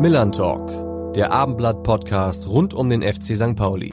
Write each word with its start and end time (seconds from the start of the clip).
Millern 0.00 0.32
Talk, 0.32 1.12
der 1.12 1.30
Abendblatt-Podcast 1.30 2.48
rund 2.48 2.72
um 2.72 2.88
den 2.88 3.02
FC 3.02 3.36
St. 3.36 3.54
Pauli. 3.54 3.92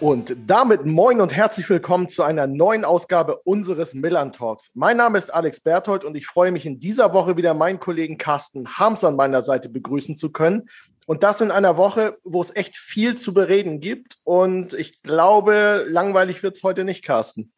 Und 0.00 0.36
damit 0.46 0.84
moin 0.84 1.22
und 1.22 1.34
herzlich 1.34 1.66
willkommen 1.70 2.10
zu 2.10 2.22
einer 2.24 2.46
neuen 2.46 2.84
Ausgabe 2.84 3.38
unseres 3.44 3.94
Millern 3.94 4.32
Talks. 4.32 4.70
Mein 4.74 4.98
Name 4.98 5.16
ist 5.16 5.32
Alex 5.32 5.60
Berthold 5.60 6.04
und 6.04 6.14
ich 6.14 6.26
freue 6.26 6.52
mich 6.52 6.66
in 6.66 6.78
dieser 6.78 7.14
Woche 7.14 7.38
wieder 7.38 7.54
meinen 7.54 7.80
Kollegen 7.80 8.18
Carsten 8.18 8.68
Harms 8.68 9.02
an 9.02 9.16
meiner 9.16 9.40
Seite 9.40 9.70
begrüßen 9.70 10.14
zu 10.14 10.30
können. 10.30 10.68
Und 11.06 11.22
das 11.22 11.40
in 11.40 11.50
einer 11.50 11.78
Woche, 11.78 12.18
wo 12.22 12.42
es 12.42 12.54
echt 12.54 12.76
viel 12.76 13.16
zu 13.16 13.32
bereden 13.32 13.80
gibt. 13.80 14.18
Und 14.24 14.74
ich 14.74 15.00
glaube, 15.00 15.86
langweilig 15.88 16.42
wird 16.42 16.56
es 16.56 16.62
heute 16.62 16.84
nicht, 16.84 17.02
Carsten. 17.02 17.50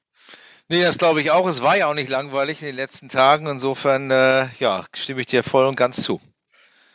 Nee, 0.68 0.82
das 0.82 0.98
glaube 0.98 1.20
ich 1.20 1.30
auch. 1.30 1.46
Es 1.48 1.62
war 1.62 1.77
ja 1.77 1.88
auch 1.88 1.95
nicht 1.95 2.09
langweilig 2.09 2.60
in 2.62 2.66
den 2.66 2.77
letzten 2.77 3.09
Tagen. 3.09 3.46
Insofern, 3.46 4.10
äh, 4.10 4.46
ja, 4.59 4.84
stimme 4.95 5.20
ich 5.20 5.27
dir 5.27 5.42
voll 5.42 5.66
und 5.66 5.77
ganz 5.77 6.02
zu. 6.02 6.20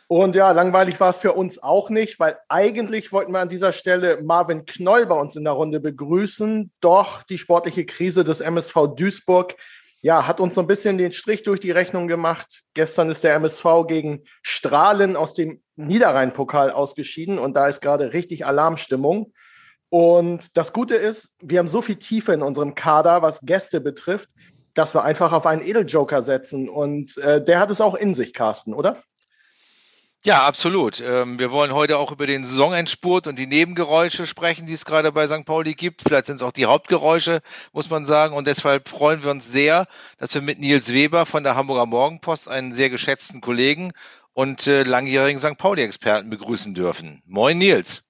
Und 0.08 0.34
ja, 0.34 0.50
langweilig 0.50 0.98
war 0.98 1.10
es 1.10 1.20
für 1.20 1.34
uns 1.34 1.62
auch 1.62 1.88
nicht, 1.88 2.18
weil 2.18 2.36
eigentlich 2.48 3.12
wollten 3.12 3.30
wir 3.30 3.38
an 3.38 3.48
dieser 3.48 3.70
Stelle 3.70 4.20
Marvin 4.22 4.64
Knoll 4.66 5.06
bei 5.06 5.14
uns 5.14 5.36
in 5.36 5.44
der 5.44 5.52
Runde 5.52 5.78
begrüßen. 5.78 6.72
Doch 6.80 7.22
die 7.22 7.38
sportliche 7.38 7.86
Krise 7.86 8.24
des 8.24 8.40
MSV 8.40 8.96
Duisburg 8.96 9.54
ja, 10.02 10.26
hat 10.26 10.40
uns 10.40 10.54
so 10.54 10.62
ein 10.62 10.66
bisschen 10.66 10.98
den 10.98 11.12
Strich 11.12 11.42
durch 11.42 11.60
die 11.60 11.70
Rechnung 11.70 12.08
gemacht. 12.08 12.62
Gestern 12.74 13.10
ist 13.10 13.22
der 13.22 13.34
MSV 13.34 13.64
gegen 13.86 14.24
Strahlen 14.42 15.14
aus 15.14 15.34
dem 15.34 15.62
Niederrhein-Pokal 15.76 16.70
ausgeschieden 16.70 17.38
und 17.38 17.54
da 17.54 17.66
ist 17.66 17.80
gerade 17.80 18.12
richtig 18.12 18.46
Alarmstimmung. 18.46 19.32
Und 19.90 20.56
das 20.56 20.72
Gute 20.72 20.94
ist, 20.94 21.34
wir 21.40 21.58
haben 21.58 21.68
so 21.68 21.82
viel 21.82 21.96
Tiefe 21.96 22.32
in 22.32 22.42
unserem 22.42 22.74
Kader, 22.74 23.22
was 23.22 23.40
Gäste 23.42 23.80
betrifft, 23.80 24.30
dass 24.72 24.94
wir 24.94 25.02
einfach 25.02 25.32
auf 25.32 25.46
einen 25.46 25.66
Edeljoker 25.66 26.22
setzen. 26.22 26.68
Und 26.68 27.18
äh, 27.18 27.44
der 27.44 27.58
hat 27.58 27.70
es 27.70 27.80
auch 27.80 27.96
in 27.96 28.14
sich, 28.14 28.32
Carsten, 28.32 28.72
oder? 28.72 29.02
Ja, 30.22 30.44
absolut. 30.44 31.00
Ähm, 31.00 31.38
wir 31.38 31.50
wollen 31.50 31.72
heute 31.72 31.96
auch 31.96 32.12
über 32.12 32.26
den 32.26 32.44
Saisonendspurt 32.44 33.26
und 33.26 33.38
die 33.38 33.46
Nebengeräusche 33.46 34.26
sprechen, 34.26 34.66
die 34.66 34.74
es 34.74 34.84
gerade 34.84 35.12
bei 35.12 35.26
St. 35.26 35.46
Pauli 35.46 35.74
gibt. 35.74 36.02
Vielleicht 36.02 36.26
sind 36.26 36.36
es 36.36 36.42
auch 36.42 36.52
die 36.52 36.66
Hauptgeräusche, 36.66 37.40
muss 37.72 37.88
man 37.88 38.04
sagen. 38.04 38.36
Und 38.36 38.46
deshalb 38.46 38.88
freuen 38.88 39.24
wir 39.24 39.30
uns 39.30 39.50
sehr, 39.50 39.86
dass 40.18 40.34
wir 40.34 40.42
mit 40.42 40.60
Nils 40.60 40.92
Weber 40.92 41.24
von 41.26 41.42
der 41.42 41.56
Hamburger 41.56 41.86
Morgenpost 41.86 42.48
einen 42.48 42.72
sehr 42.72 42.90
geschätzten 42.90 43.40
Kollegen 43.40 43.92
und 44.34 44.66
äh, 44.66 44.82
langjährigen 44.82 45.40
St. 45.40 45.56
Pauli-Experten 45.56 46.28
begrüßen 46.28 46.74
dürfen. 46.74 47.22
Moin, 47.26 47.56
Nils. 47.56 48.04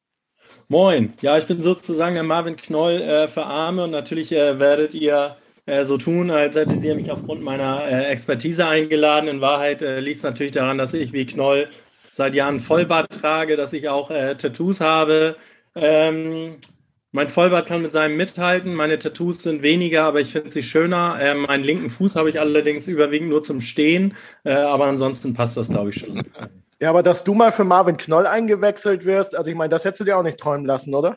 Moin. 0.73 1.15
Ja, 1.21 1.37
ich 1.37 1.47
bin 1.47 1.61
sozusagen 1.63 2.15
der 2.15 2.23
Marvin 2.23 2.55
Knoll 2.55 3.03
äh, 3.03 3.27
für 3.27 3.45
Arme 3.45 3.83
und 3.83 3.91
natürlich 3.91 4.31
äh, 4.31 4.61
werdet 4.61 4.95
ihr 4.95 5.37
äh, 5.67 5.85
so 5.85 5.99
tun, 5.99 6.31
als 6.31 6.55
hättet 6.55 6.85
ihr 6.85 6.95
mich 6.95 7.11
aufgrund 7.11 7.43
meiner 7.43 7.85
äh, 7.89 8.05
Expertise 8.05 8.69
eingeladen. 8.69 9.29
In 9.29 9.41
Wahrheit 9.41 9.83
äh, 9.83 9.99
liegt 9.99 10.19
es 10.19 10.23
natürlich 10.23 10.53
daran, 10.53 10.79
dass 10.79 10.95
ich 10.95 11.13
wie 11.13 11.27
Knoll 11.27 11.69
seit 12.13 12.37
Jahren 12.37 12.61
Vollbart 12.61 13.13
trage, 13.13 13.57
dass 13.57 13.73
ich 13.73 13.89
auch 13.89 14.13
äh, 14.13 14.37
Tattoos 14.37 14.81
habe. 14.81 15.35
Ähm, 15.75 16.59
mein 17.11 17.31
Vollbart 17.31 17.67
kann 17.67 17.83
mit 17.83 17.93
seinem 17.93 18.17
mithalten. 18.17 18.73
Meine 18.73 19.01
Tattoos 19.01 19.43
sind 19.43 19.63
weniger, 19.63 20.05
aber 20.05 20.21
ich 20.21 20.31
finde 20.31 20.53
sie 20.53 20.63
schöner. 20.63 21.19
Äh, 21.21 21.35
meinen 21.35 21.65
linken 21.65 21.91
Fuß 21.91 22.15
habe 22.15 22.31
ich 22.31 22.39
allerdings 22.39 22.87
überwiegend 22.87 23.31
nur 23.31 23.43
zum 23.43 23.61
Stehen. 23.61 24.15
Äh, 24.45 24.53
aber 24.53 24.87
ansonsten 24.87 25.35
passt 25.35 25.57
das, 25.57 25.69
glaube 25.69 25.91
ich, 25.91 25.99
schon. 25.99 26.23
Ja, 26.81 26.91
aber 26.91 27.03
dass 27.03 27.25
du 27.25 27.35
mal 27.35 27.53
für 27.53 27.65
Marvin 27.65 27.99
Knoll 27.99 28.27
eingewechselt 28.27 29.05
wirst, 29.05 29.35
also 29.35 29.51
ich 29.51 29.57
meine, 29.57 29.69
das 29.69 29.85
hättest 29.85 30.01
du 30.01 30.05
dir 30.05 30.17
auch 30.17 30.23
nicht 30.23 30.39
träumen 30.39 30.65
lassen, 30.65 30.95
oder? 30.95 31.17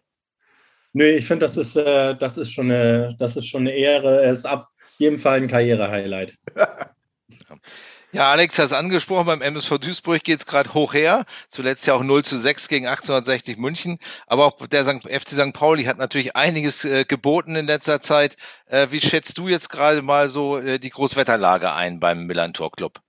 Nö, 0.92 1.06
ich 1.06 1.26
finde, 1.26 1.46
das 1.46 1.58
ist, 1.58 1.76
äh, 1.76 2.16
das, 2.16 2.38
ist 2.38 2.52
schon 2.52 2.70
eine, 2.70 3.16
das 3.18 3.36
ist 3.36 3.48
schon 3.48 3.62
eine 3.62 3.72
Ehre. 3.72 4.24
Es 4.24 4.40
ist 4.40 4.46
ab 4.46 4.70
jeden 4.98 5.20
Fall 5.20 5.42
ein 5.42 5.48
Karriere-Highlight. 5.48 6.38
Ja, 8.14 8.32
Alex 8.32 8.60
hat 8.60 8.68
es 8.68 8.74
angesprochen, 8.74 9.26
beim 9.26 9.42
MSV 9.42 9.80
Duisburg 9.80 10.24
geht 10.24 10.42
es 10.42 10.46
gerade 10.46 10.72
hoch 10.76 10.94
her. 10.94 11.26
Zuletzt 11.50 11.88
ja 11.88 11.96
auch 11.96 12.04
0 12.04 12.24
zu 12.24 12.38
6 12.38 12.68
gegen 12.68 12.86
1860 12.86 13.58
München. 13.58 13.98
Aber 14.28 14.46
auch 14.46 14.68
der 14.68 14.86
FC 14.86 15.30
St. 15.30 15.52
Pauli 15.52 15.86
hat 15.86 15.98
natürlich 15.98 16.36
einiges 16.36 16.86
äh, 16.86 17.06
geboten 17.06 17.56
in 17.56 17.66
letzter 17.66 18.02
Zeit. 18.02 18.36
Äh, 18.68 18.90
wie 18.92 19.02
schätzt 19.02 19.40
du 19.40 19.48
jetzt 19.48 19.70
gerade 19.70 20.04
mal 20.04 20.30
so 20.30 20.60
äh, 20.60 20.78
die 20.78 20.92
Großwetterlage 20.92 21.74
ein 21.74 22.00
beim 22.00 22.28
Millantor 22.28 22.72
Club? 22.72 23.00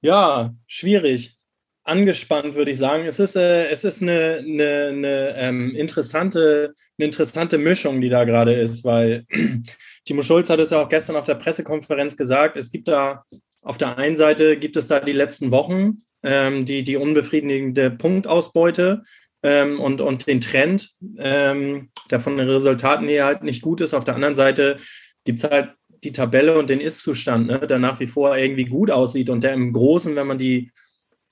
Ja, 0.00 0.52
schwierig. 0.66 1.38
Angespannt, 1.84 2.54
würde 2.54 2.70
ich 2.70 2.78
sagen. 2.78 3.06
Es 3.06 3.18
ist, 3.18 3.36
äh, 3.36 3.68
es 3.68 3.84
ist 3.84 4.02
eine, 4.02 4.38
eine, 4.38 4.88
eine 4.88 5.34
ähm, 5.36 5.74
interessante, 5.74 6.74
eine 6.98 7.06
interessante 7.06 7.58
Mischung, 7.58 8.00
die 8.00 8.08
da 8.08 8.24
gerade 8.24 8.54
ist, 8.54 8.84
weil 8.84 9.26
Timo 10.04 10.22
Schulz 10.22 10.48
hat 10.50 10.60
es 10.60 10.70
ja 10.70 10.82
auch 10.82 10.88
gestern 10.88 11.16
auf 11.16 11.24
der 11.24 11.34
Pressekonferenz 11.34 12.16
gesagt, 12.16 12.56
es 12.56 12.70
gibt 12.70 12.88
da 12.88 13.24
auf 13.62 13.78
der 13.78 13.96
einen 13.96 14.16
Seite 14.16 14.56
gibt 14.56 14.76
es 14.76 14.88
da 14.88 15.00
die 15.00 15.12
letzten 15.12 15.50
Wochen, 15.50 16.02
ähm, 16.22 16.64
die, 16.64 16.82
die 16.82 16.96
unbefriedigende 16.96 17.90
Punktausbeute 17.90 19.02
ähm, 19.42 19.80
und, 19.80 20.00
und 20.00 20.26
den 20.26 20.40
Trend, 20.40 20.90
ähm, 21.18 21.90
der 22.10 22.20
von 22.20 22.36
den 22.36 22.48
Resultaten 22.48 23.06
her 23.06 23.24
halt 23.24 23.42
nicht 23.44 23.62
gut 23.62 23.80
ist. 23.80 23.94
Auf 23.94 24.04
der 24.04 24.16
anderen 24.16 24.34
Seite 24.34 24.78
gibt 25.24 25.42
es 25.42 25.50
halt 25.50 25.74
die 26.02 26.12
Tabelle 26.12 26.58
und 26.58 26.70
den 26.70 26.80
Ist-Zustand, 26.80 27.46
ne, 27.46 27.60
der 27.60 27.78
nach 27.78 28.00
wie 28.00 28.08
vor 28.08 28.36
irgendwie 28.36 28.64
gut 28.64 28.90
aussieht 28.90 29.30
und 29.30 29.44
der 29.44 29.52
im 29.52 29.72
Großen, 29.72 30.16
wenn 30.16 30.26
man 30.26 30.38
die 30.38 30.72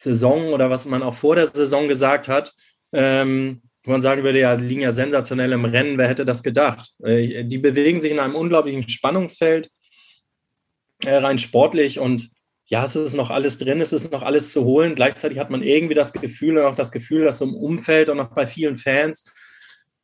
Saison 0.01 0.53
oder 0.55 0.71
was 0.71 0.87
man 0.87 1.03
auch 1.03 1.15
vor 1.15 1.37
der 1.37 1.47
Saison 1.47 1.87
gesagt 1.87 2.27
hat, 2.27 2.55
ähm, 2.93 3.61
wo 3.85 3.91
man 3.91 4.01
sagen 4.01 4.23
würde, 4.23 4.41
ja, 4.41 4.57
die 4.57 4.65
liegen 4.65 4.81
ja 4.81 4.93
sensationell 4.93 5.53
im 5.53 5.65
Rennen, 5.67 5.99
wer 5.99 6.09
hätte 6.09 6.25
das 6.25 6.43
gedacht? 6.43 6.93
Äh, 7.03 7.45
die 7.45 7.59
bewegen 7.59 8.01
sich 8.01 8.11
in 8.11 8.19
einem 8.19 8.35
unglaublichen 8.35 8.89
Spannungsfeld 8.89 9.71
äh, 11.05 11.17
rein 11.17 11.39
sportlich 11.39 11.99
und 11.99 12.31
ja, 12.65 12.85
es 12.85 12.97
ist 12.97 13.15
noch 13.15 13.31
alles 13.31 13.59
drin, 13.59 13.81
es 13.81 13.93
ist 13.93 14.11
noch 14.13 14.23
alles 14.23 14.53
zu 14.53 14.65
holen. 14.65 14.95
Gleichzeitig 14.95 15.39
hat 15.39 15.51
man 15.51 15.63
irgendwie 15.63 15.95
das 15.95 16.13
Gefühl 16.13 16.57
und 16.57 16.65
auch 16.65 16.77
das 16.77 16.93
Gefühl, 16.93 17.25
dass 17.25 17.39
so 17.39 17.45
im 17.45 17.55
Umfeld 17.55 18.09
und 18.09 18.21
auch 18.21 18.33
bei 18.33 18.47
vielen 18.47 18.77
Fans 18.77 19.25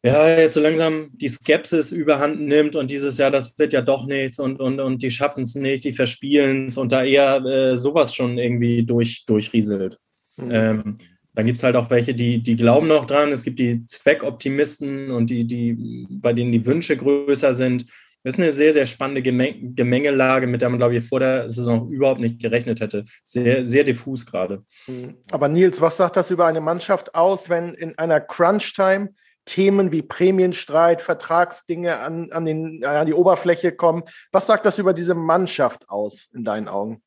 ja, 0.07 0.39
jetzt 0.39 0.55
so 0.55 0.61
langsam 0.61 1.11
die 1.13 1.29
Skepsis 1.29 1.91
überhand 1.91 2.41
nimmt 2.41 2.77
und 2.77 2.91
dieses 2.91 3.19
Jahr, 3.19 3.33
das 3.33 3.59
wird 3.59 3.73
ja 3.73 3.83
doch 3.83 4.07
nichts 4.07 4.39
und, 4.39 4.61
und, 4.61 4.79
und 4.79 5.03
die 5.03 5.11
schaffen 5.11 5.43
es 5.43 5.57
nicht, 5.57 5.83
die 5.83 5.93
verspielen 5.93 6.67
es 6.67 6.77
und 6.77 6.93
da 6.93 7.03
eher 7.03 7.45
äh, 7.45 7.77
sowas 7.77 8.15
schon 8.15 8.39
irgendwie 8.39 8.85
durch, 8.85 9.25
durchrieselt. 9.27 9.99
Mhm. 10.37 10.51
Ähm, 10.53 10.99
dann 11.35 11.47
gibt 11.47 11.59
es 11.59 11.65
halt 11.65 11.75
auch 11.75 11.91
welche, 11.91 12.15
die, 12.15 12.43
die 12.43 12.57
glauben 12.57 12.87
noch 12.87 13.05
dran. 13.05 13.33
Es 13.33 13.43
gibt 13.43 13.59
die 13.59 13.85
Zweckoptimisten 13.85 15.11
und 15.11 15.29
die, 15.29 15.45
die, 15.45 16.07
bei 16.09 16.33
denen 16.33 16.53
die 16.53 16.65
Wünsche 16.65 16.97
größer 16.97 17.53
sind. 17.53 17.87
Das 18.23 18.35
ist 18.35 18.41
eine 18.41 18.53
sehr, 18.53 18.73
sehr 18.73 18.87
spannende 18.87 19.23
Gemengelage, 19.23 20.47
mit 20.47 20.63
der 20.63 20.71
man, 20.71 20.79
glaube 20.79 20.97
ich, 20.97 21.05
vor 21.05 21.21
der 21.21 21.51
Saison 21.51 21.91
überhaupt 21.91 22.21
nicht 22.21 22.41
gerechnet 22.41 22.81
hätte. 22.81 23.05
Sehr, 23.23 23.67
sehr 23.67 23.85
diffus 23.85 24.25
gerade. 24.25 24.65
Hm. 24.87 25.15
Aber 25.31 25.49
Nils, 25.49 25.81
was 25.81 25.97
sagt 25.97 26.17
das 26.17 26.31
über 26.31 26.47
eine 26.47 26.61
Mannschaft 26.61 27.15
aus, 27.15 27.51
wenn 27.51 27.75
in 27.75 27.99
einer 27.99 28.21
Crunch-Time 28.21 29.11
Themen 29.47 29.93
wie 29.93 30.03
Prämienstreit, 30.03 31.01
Vertragsdinge 31.01 31.99
an, 31.99 32.31
an, 32.33 32.45
den, 32.45 32.85
an 32.85 33.07
die 33.07 33.15
Oberfläche 33.15 33.73
kommen? 33.73 34.03
Was 34.33 34.47
sagt 34.47 34.67
das 34.67 34.79
über 34.79 34.93
diese 34.93 35.15
Mannschaft 35.15 35.89
aus, 35.89 36.29
in 36.35 36.45
deinen 36.45 36.69
Augen? 36.69 37.03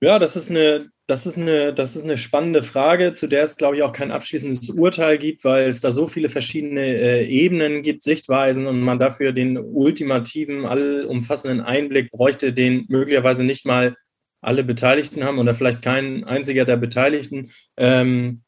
Ja, 0.00 0.18
das 0.18 0.34
ist 0.34 0.50
eine, 0.50 0.90
das 1.06 1.26
ist 1.26 1.36
eine, 1.36 1.72
das 1.72 1.94
ist 1.94 2.02
eine 2.02 2.18
spannende 2.18 2.64
Frage, 2.64 3.12
zu 3.12 3.28
der 3.28 3.44
es, 3.44 3.56
glaube 3.56 3.76
ich, 3.76 3.82
auch 3.82 3.92
kein 3.92 4.10
abschließendes 4.10 4.70
Urteil 4.70 5.18
gibt, 5.18 5.44
weil 5.44 5.68
es 5.68 5.80
da 5.80 5.92
so 5.92 6.08
viele 6.08 6.28
verschiedene 6.28 6.80
äh, 6.84 7.24
Ebenen 7.26 7.82
gibt, 7.82 8.02
Sichtweisen 8.02 8.66
und 8.66 8.80
man 8.80 8.98
dafür 8.98 9.32
den 9.32 9.58
ultimativen, 9.58 10.64
allumfassenden 10.64 11.60
Einblick 11.60 12.10
bräuchte, 12.10 12.52
den 12.52 12.86
möglicherweise 12.88 13.44
nicht 13.44 13.64
mal 13.64 13.94
alle 14.40 14.64
Beteiligten 14.64 15.22
haben 15.22 15.38
oder 15.38 15.54
vielleicht 15.54 15.82
kein 15.82 16.24
einziger 16.24 16.64
der 16.64 16.78
Beteiligten. 16.78 17.52
Ähm, 17.76 18.42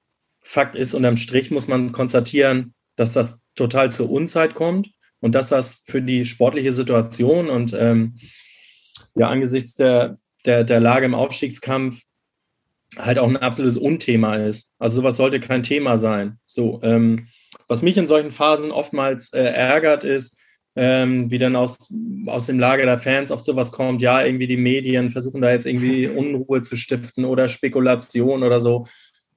Fakt 0.44 0.76
ist, 0.76 0.94
unterm 0.94 1.16
Strich 1.16 1.50
muss 1.50 1.66
man 1.66 1.90
konstatieren, 1.90 2.74
dass 2.96 3.14
das 3.14 3.42
total 3.56 3.90
zur 3.90 4.10
Unzeit 4.10 4.54
kommt 4.54 4.90
und 5.20 5.34
dass 5.34 5.48
das 5.48 5.82
für 5.86 6.00
die 6.00 6.24
sportliche 6.24 6.72
Situation 6.72 7.50
und 7.50 7.72
ähm, 7.72 8.18
ja 9.16 9.28
angesichts 9.28 9.74
der 9.74 10.18
der, 10.44 10.64
der 10.64 10.80
Lage 10.80 11.06
im 11.06 11.14
Aufstiegskampf 11.14 12.00
halt 12.96 13.18
auch 13.18 13.28
ein 13.28 13.36
absolutes 13.36 13.76
Unthema 13.76 14.36
ist. 14.36 14.74
Also 14.78 15.00
sowas 15.00 15.16
sollte 15.16 15.40
kein 15.40 15.62
Thema 15.62 15.98
sein. 15.98 16.38
So, 16.46 16.80
ähm, 16.82 17.28
was 17.66 17.82
mich 17.82 17.96
in 17.96 18.06
solchen 18.06 18.30
Phasen 18.30 18.70
oftmals 18.70 19.32
äh, 19.32 19.42
ärgert, 19.42 20.04
ist, 20.04 20.40
ähm, 20.76 21.30
wie 21.30 21.38
dann 21.38 21.56
aus, 21.56 21.92
aus 22.26 22.46
dem 22.46 22.58
Lager 22.58 22.84
der 22.84 22.98
Fans 22.98 23.30
oft 23.30 23.44
sowas 23.44 23.72
kommt, 23.72 24.02
ja, 24.02 24.24
irgendwie 24.24 24.46
die 24.46 24.56
Medien 24.56 25.10
versuchen 25.10 25.40
da 25.40 25.50
jetzt 25.50 25.66
irgendwie 25.66 26.08
Unruhe 26.08 26.62
zu 26.62 26.76
stiften 26.76 27.24
oder 27.24 27.48
Spekulation 27.48 28.42
oder 28.42 28.60
so. 28.60 28.86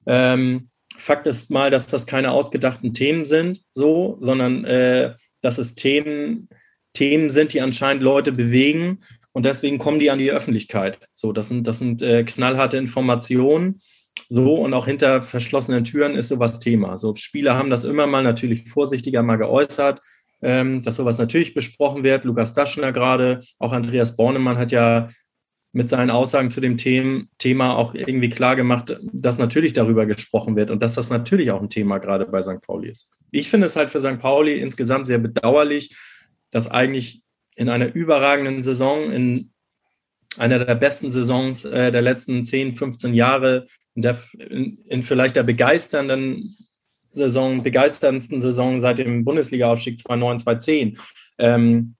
Ähm, 0.06 0.70
Fakt 0.98 1.26
ist 1.26 1.50
mal, 1.50 1.70
dass 1.70 1.86
das 1.86 2.06
keine 2.06 2.32
ausgedachten 2.32 2.92
Themen 2.92 3.24
sind, 3.24 3.62
so, 3.70 4.16
sondern 4.20 4.64
äh, 4.64 5.14
dass 5.40 5.58
es 5.58 5.74
Themen, 5.74 6.48
Themen 6.92 7.30
sind, 7.30 7.52
die 7.52 7.60
anscheinend 7.60 8.02
Leute 8.02 8.32
bewegen 8.32 8.98
und 9.32 9.44
deswegen 9.44 9.78
kommen 9.78 9.98
die 10.00 10.10
an 10.10 10.18
die 10.18 10.30
Öffentlichkeit. 10.32 10.98
So, 11.12 11.32
das 11.32 11.48
sind, 11.48 11.66
das 11.66 11.78
sind 11.78 12.02
äh, 12.02 12.24
knallharte 12.24 12.76
Informationen. 12.76 13.80
So, 14.28 14.56
und 14.56 14.74
auch 14.74 14.86
hinter 14.86 15.22
verschlossenen 15.22 15.84
Türen 15.84 16.16
ist 16.16 16.28
sowas 16.28 16.58
Thema. 16.58 16.98
So, 16.98 17.14
Spieler 17.14 17.56
haben 17.56 17.70
das 17.70 17.84
immer 17.84 18.06
mal 18.06 18.22
natürlich 18.22 18.68
vorsichtiger 18.68 19.22
mal 19.22 19.36
geäußert. 19.36 20.00
ähm, 20.42 20.82
dass 20.82 20.96
sowas 20.96 21.18
natürlich 21.18 21.54
besprochen 21.54 22.02
wird. 22.04 22.24
Lukas 22.24 22.54
Daschner 22.54 22.92
gerade, 22.92 23.40
auch 23.58 23.72
Andreas 23.72 24.16
Bornemann 24.16 24.58
hat 24.58 24.72
ja 24.72 25.10
mit 25.78 25.88
seinen 25.88 26.10
Aussagen 26.10 26.50
zu 26.50 26.60
dem 26.60 26.76
Thema 26.76 27.76
auch 27.76 27.94
irgendwie 27.94 28.30
klar 28.30 28.56
gemacht, 28.56 28.98
dass 29.12 29.38
natürlich 29.38 29.74
darüber 29.74 30.06
gesprochen 30.06 30.56
wird 30.56 30.72
und 30.72 30.82
dass 30.82 30.96
das 30.96 31.08
natürlich 31.08 31.52
auch 31.52 31.62
ein 31.62 31.70
Thema 31.70 31.98
gerade 31.98 32.26
bei 32.26 32.42
St. 32.42 32.60
Pauli 32.62 32.90
ist. 32.90 33.12
Ich 33.30 33.48
finde 33.48 33.66
es 33.66 33.76
halt 33.76 33.92
für 33.92 34.00
St. 34.00 34.18
Pauli 34.18 34.58
insgesamt 34.58 35.06
sehr 35.06 35.18
bedauerlich, 35.18 35.96
dass 36.50 36.68
eigentlich 36.68 37.22
in 37.54 37.68
einer 37.68 37.94
überragenden 37.94 38.64
Saison, 38.64 39.12
in 39.12 39.52
einer 40.36 40.64
der 40.64 40.74
besten 40.74 41.12
Saisons 41.12 41.64
äh, 41.64 41.92
der 41.92 42.02
letzten 42.02 42.42
10, 42.42 42.74
15 42.74 43.14
Jahre, 43.14 43.68
in, 43.94 44.02
der, 44.02 44.18
in, 44.36 45.04
vielleicht 45.04 45.36
der 45.36 45.44
begeisternden 45.44 46.56
Saison, 47.08 47.62
begeisterndsten 47.62 48.40
Saison 48.40 48.80
seit 48.80 48.98
dem 48.98 49.24
Bundesliga-Aufstieg 49.24 50.00
2009, 50.00 50.40
2010, 50.40 50.98
ähm, 51.38 51.94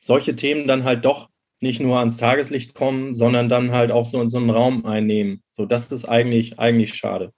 solche 0.00 0.36
Themen 0.36 0.68
dann 0.68 0.84
halt 0.84 1.04
doch 1.04 1.30
nicht 1.60 1.80
nur 1.80 1.98
ans 1.98 2.16
Tageslicht 2.16 2.74
kommen, 2.74 3.14
sondern 3.14 3.48
dann 3.48 3.72
halt 3.72 3.90
auch 3.90 4.06
so 4.06 4.20
in 4.20 4.30
so 4.30 4.38
einen 4.38 4.50
Raum 4.50 4.86
einnehmen. 4.86 5.42
So, 5.50 5.66
das 5.66 5.90
ist 5.90 6.04
eigentlich, 6.04 6.58
eigentlich 6.58 6.94
schade. 6.94 7.32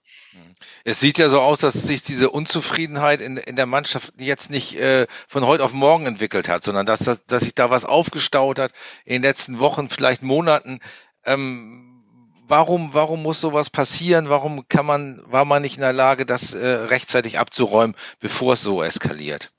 Es 0.83 0.99
sieht 0.99 1.17
ja 1.17 1.29
so 1.29 1.39
aus, 1.41 1.59
dass 1.59 1.73
sich 1.73 2.01
diese 2.01 2.29
Unzufriedenheit 2.29 3.21
in, 3.21 3.37
in 3.37 3.55
der 3.55 3.65
Mannschaft 3.65 4.13
jetzt 4.19 4.49
nicht 4.49 4.79
äh, 4.79 5.07
von 5.27 5.45
heute 5.45 5.63
auf 5.63 5.73
morgen 5.73 6.05
entwickelt 6.05 6.47
hat, 6.47 6.63
sondern 6.63 6.85
dass, 6.85 6.99
dass, 6.99 7.25
dass 7.25 7.43
sich 7.43 7.55
da 7.55 7.69
was 7.69 7.85
aufgestaut 7.85 8.59
hat 8.59 8.71
in 9.05 9.13
den 9.13 9.21
letzten 9.23 9.59
Wochen, 9.59 9.89
vielleicht 9.89 10.23
Monaten. 10.23 10.79
Ähm, 11.23 12.03
warum, 12.47 12.93
warum 12.93 13.21
muss 13.23 13.41
sowas 13.41 13.69
passieren? 13.69 14.29
Warum 14.29 14.67
kann 14.67 14.85
man, 14.85 15.21
war 15.25 15.45
man 15.45 15.61
nicht 15.61 15.75
in 15.75 15.81
der 15.81 15.93
Lage, 15.93 16.25
das 16.25 16.53
äh, 16.53 16.65
rechtzeitig 16.65 17.39
abzuräumen, 17.39 17.95
bevor 18.19 18.53
es 18.53 18.61
so 18.61 18.83
eskaliert? 18.83 19.51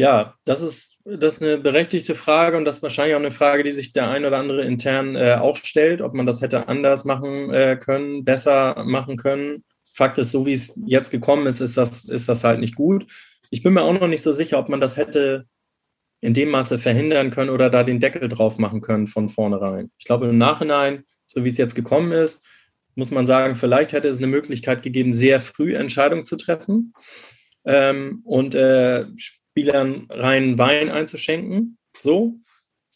Ja, 0.00 0.34
das 0.44 0.62
ist, 0.62 0.98
das 1.04 1.34
ist 1.34 1.42
eine 1.42 1.58
berechtigte 1.58 2.14
Frage 2.14 2.56
und 2.56 2.64
das 2.64 2.76
ist 2.76 2.82
wahrscheinlich 2.82 3.14
auch 3.14 3.20
eine 3.20 3.30
Frage, 3.30 3.64
die 3.64 3.70
sich 3.70 3.92
der 3.92 4.08
ein 4.08 4.24
oder 4.24 4.38
andere 4.38 4.64
intern 4.64 5.14
äh, 5.14 5.36
auch 5.38 5.56
stellt, 5.56 6.00
ob 6.00 6.14
man 6.14 6.24
das 6.24 6.40
hätte 6.40 6.68
anders 6.68 7.04
machen 7.04 7.52
äh, 7.52 7.76
können, 7.78 8.24
besser 8.24 8.82
machen 8.86 9.18
können. 9.18 9.62
Fakt 9.92 10.16
ist, 10.16 10.30
so 10.30 10.46
wie 10.46 10.54
es 10.54 10.80
jetzt 10.86 11.10
gekommen 11.10 11.46
ist, 11.46 11.60
ist 11.60 11.76
das, 11.76 12.06
ist 12.06 12.30
das 12.30 12.44
halt 12.44 12.60
nicht 12.60 12.76
gut. 12.76 13.12
Ich 13.50 13.62
bin 13.62 13.74
mir 13.74 13.82
auch 13.82 13.92
noch 13.92 14.08
nicht 14.08 14.22
so 14.22 14.32
sicher, 14.32 14.58
ob 14.58 14.70
man 14.70 14.80
das 14.80 14.96
hätte 14.96 15.44
in 16.22 16.32
dem 16.32 16.48
Maße 16.48 16.78
verhindern 16.78 17.30
können 17.30 17.50
oder 17.50 17.68
da 17.68 17.84
den 17.84 18.00
Deckel 18.00 18.30
drauf 18.30 18.56
machen 18.56 18.80
können 18.80 19.06
von 19.06 19.28
vornherein. 19.28 19.90
Ich 19.98 20.06
glaube, 20.06 20.28
im 20.28 20.38
Nachhinein, 20.38 21.04
so 21.26 21.44
wie 21.44 21.48
es 21.48 21.58
jetzt 21.58 21.74
gekommen 21.74 22.12
ist, 22.12 22.48
muss 22.94 23.10
man 23.10 23.26
sagen, 23.26 23.54
vielleicht 23.54 23.92
hätte 23.92 24.08
es 24.08 24.16
eine 24.16 24.28
Möglichkeit 24.28 24.82
gegeben, 24.82 25.12
sehr 25.12 25.42
früh 25.42 25.76
Entscheidungen 25.76 26.24
zu 26.24 26.36
treffen. 26.36 26.94
Ähm, 27.66 28.22
und 28.24 28.54
äh, 28.54 29.04
Spielern 29.50 30.06
reinen 30.10 30.58
Wein 30.58 30.90
einzuschenken. 30.90 31.78
So. 31.98 32.36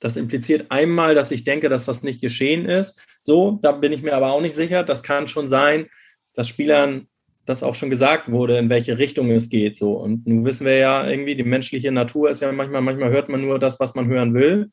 Das 0.01 0.17
impliziert 0.17 0.71
einmal, 0.71 1.15
dass 1.15 1.31
ich 1.31 1.45
denke, 1.45 1.69
dass 1.69 1.87
das 1.87 2.03
nicht 2.03 2.21
geschehen 2.21 2.67
ist. 2.67 3.01
So, 3.21 3.59
da 3.63 3.73
bin 3.73 3.93
ich 3.93 4.03
mir 4.03 4.15
aber 4.15 4.33
auch 4.33 4.41
nicht 4.41 4.55
sicher. 4.55 4.83
Das 4.83 5.03
kann 5.03 5.29
schon 5.29 5.49
sein, 5.49 5.87
dass 6.35 6.49
Spielern 6.49 7.09
das 7.47 7.63
auch 7.63 7.75
schon 7.75 7.91
gesagt 7.91 8.31
wurde, 8.31 8.59
in 8.59 8.69
welche 8.69 8.99
Richtung 8.99 9.31
es 9.31 9.49
geht. 9.49 9.77
So. 9.77 9.93
Und 9.93 10.27
nun 10.27 10.45
wissen 10.45 10.67
wir 10.67 10.77
ja 10.77 11.09
irgendwie, 11.09 11.35
die 11.35 11.45
menschliche 11.45 11.93
Natur 11.93 12.31
ist 12.31 12.41
ja 12.41 12.51
manchmal, 12.53 12.83
manchmal 12.83 13.11
hört 13.11 13.29
man 13.29 13.41
nur 13.41 13.59
das, 13.59 13.81
was 13.81 13.95
man 13.95 14.07
hören 14.09 14.35
will. 14.35 14.71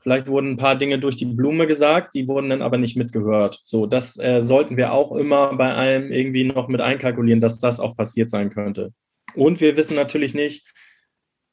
Vielleicht 0.00 0.26
wurden 0.26 0.52
ein 0.52 0.56
paar 0.58 0.76
Dinge 0.76 0.98
durch 0.98 1.16
die 1.16 1.24
Blume 1.24 1.66
gesagt, 1.66 2.14
die 2.14 2.28
wurden 2.28 2.50
dann 2.50 2.60
aber 2.60 2.76
nicht 2.76 2.94
mitgehört. 2.94 3.60
So, 3.62 3.86
das 3.86 4.18
äh, 4.18 4.42
sollten 4.42 4.76
wir 4.76 4.92
auch 4.92 5.16
immer 5.16 5.56
bei 5.56 5.72
allem 5.72 6.12
irgendwie 6.12 6.44
noch 6.44 6.68
mit 6.68 6.82
einkalkulieren, 6.82 7.40
dass 7.40 7.58
das 7.58 7.80
auch 7.80 7.96
passiert 7.96 8.28
sein 8.28 8.50
könnte. 8.50 8.92
Und 9.34 9.62
wir 9.62 9.78
wissen 9.78 9.96
natürlich 9.96 10.34
nicht, 10.34 10.66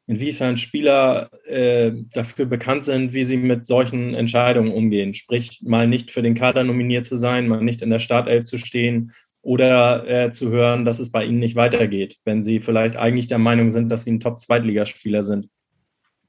inwiefern 0.08 0.58
Spieler 0.58 1.30
äh, 1.46 1.92
dafür 2.14 2.46
bekannt 2.46 2.84
sind, 2.84 3.14
wie 3.14 3.24
sie 3.24 3.38
mit 3.38 3.66
solchen 3.66 4.14
Entscheidungen 4.14 4.74
umgehen. 4.74 5.14
Sprich, 5.14 5.62
mal 5.64 5.88
nicht 5.88 6.12
für 6.12 6.22
den 6.22 6.36
Kader 6.36 6.64
nominiert 6.64 7.06
zu 7.06 7.16
sein, 7.16 7.48
mal 7.48 7.64
nicht 7.64 7.82
in 7.82 7.90
der 7.90 8.00
Startelf 8.00 8.46
zu 8.46 8.58
stehen 8.58 9.14
oder 9.42 10.08
äh, 10.08 10.32
zu 10.32 10.50
hören, 10.50 10.86
dass 10.86 11.00
es 11.00 11.12
bei 11.12 11.26
ihnen 11.26 11.40
nicht 11.40 11.56
weitergeht, 11.56 12.18
wenn 12.26 12.44
sie 12.44 12.60
vielleicht 12.60 12.96
eigentlich 12.96 13.28
der 13.28 13.40
Meinung 13.40 13.72
sind, 13.72 13.90
dass 13.90 14.04
sie 14.04 14.12
ein 14.12 14.20
Top-Zweitligaspieler 14.20 15.24
sind, 15.24 15.50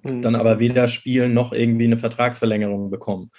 mhm. 0.02 0.22
dann 0.22 0.34
aber 0.34 0.58
weder 0.58 0.88
spielen 0.88 1.34
noch 1.34 1.52
irgendwie 1.52 1.84
eine 1.84 1.98
Vertragsverlängerung 1.98 2.90
bekommen. 2.90 3.30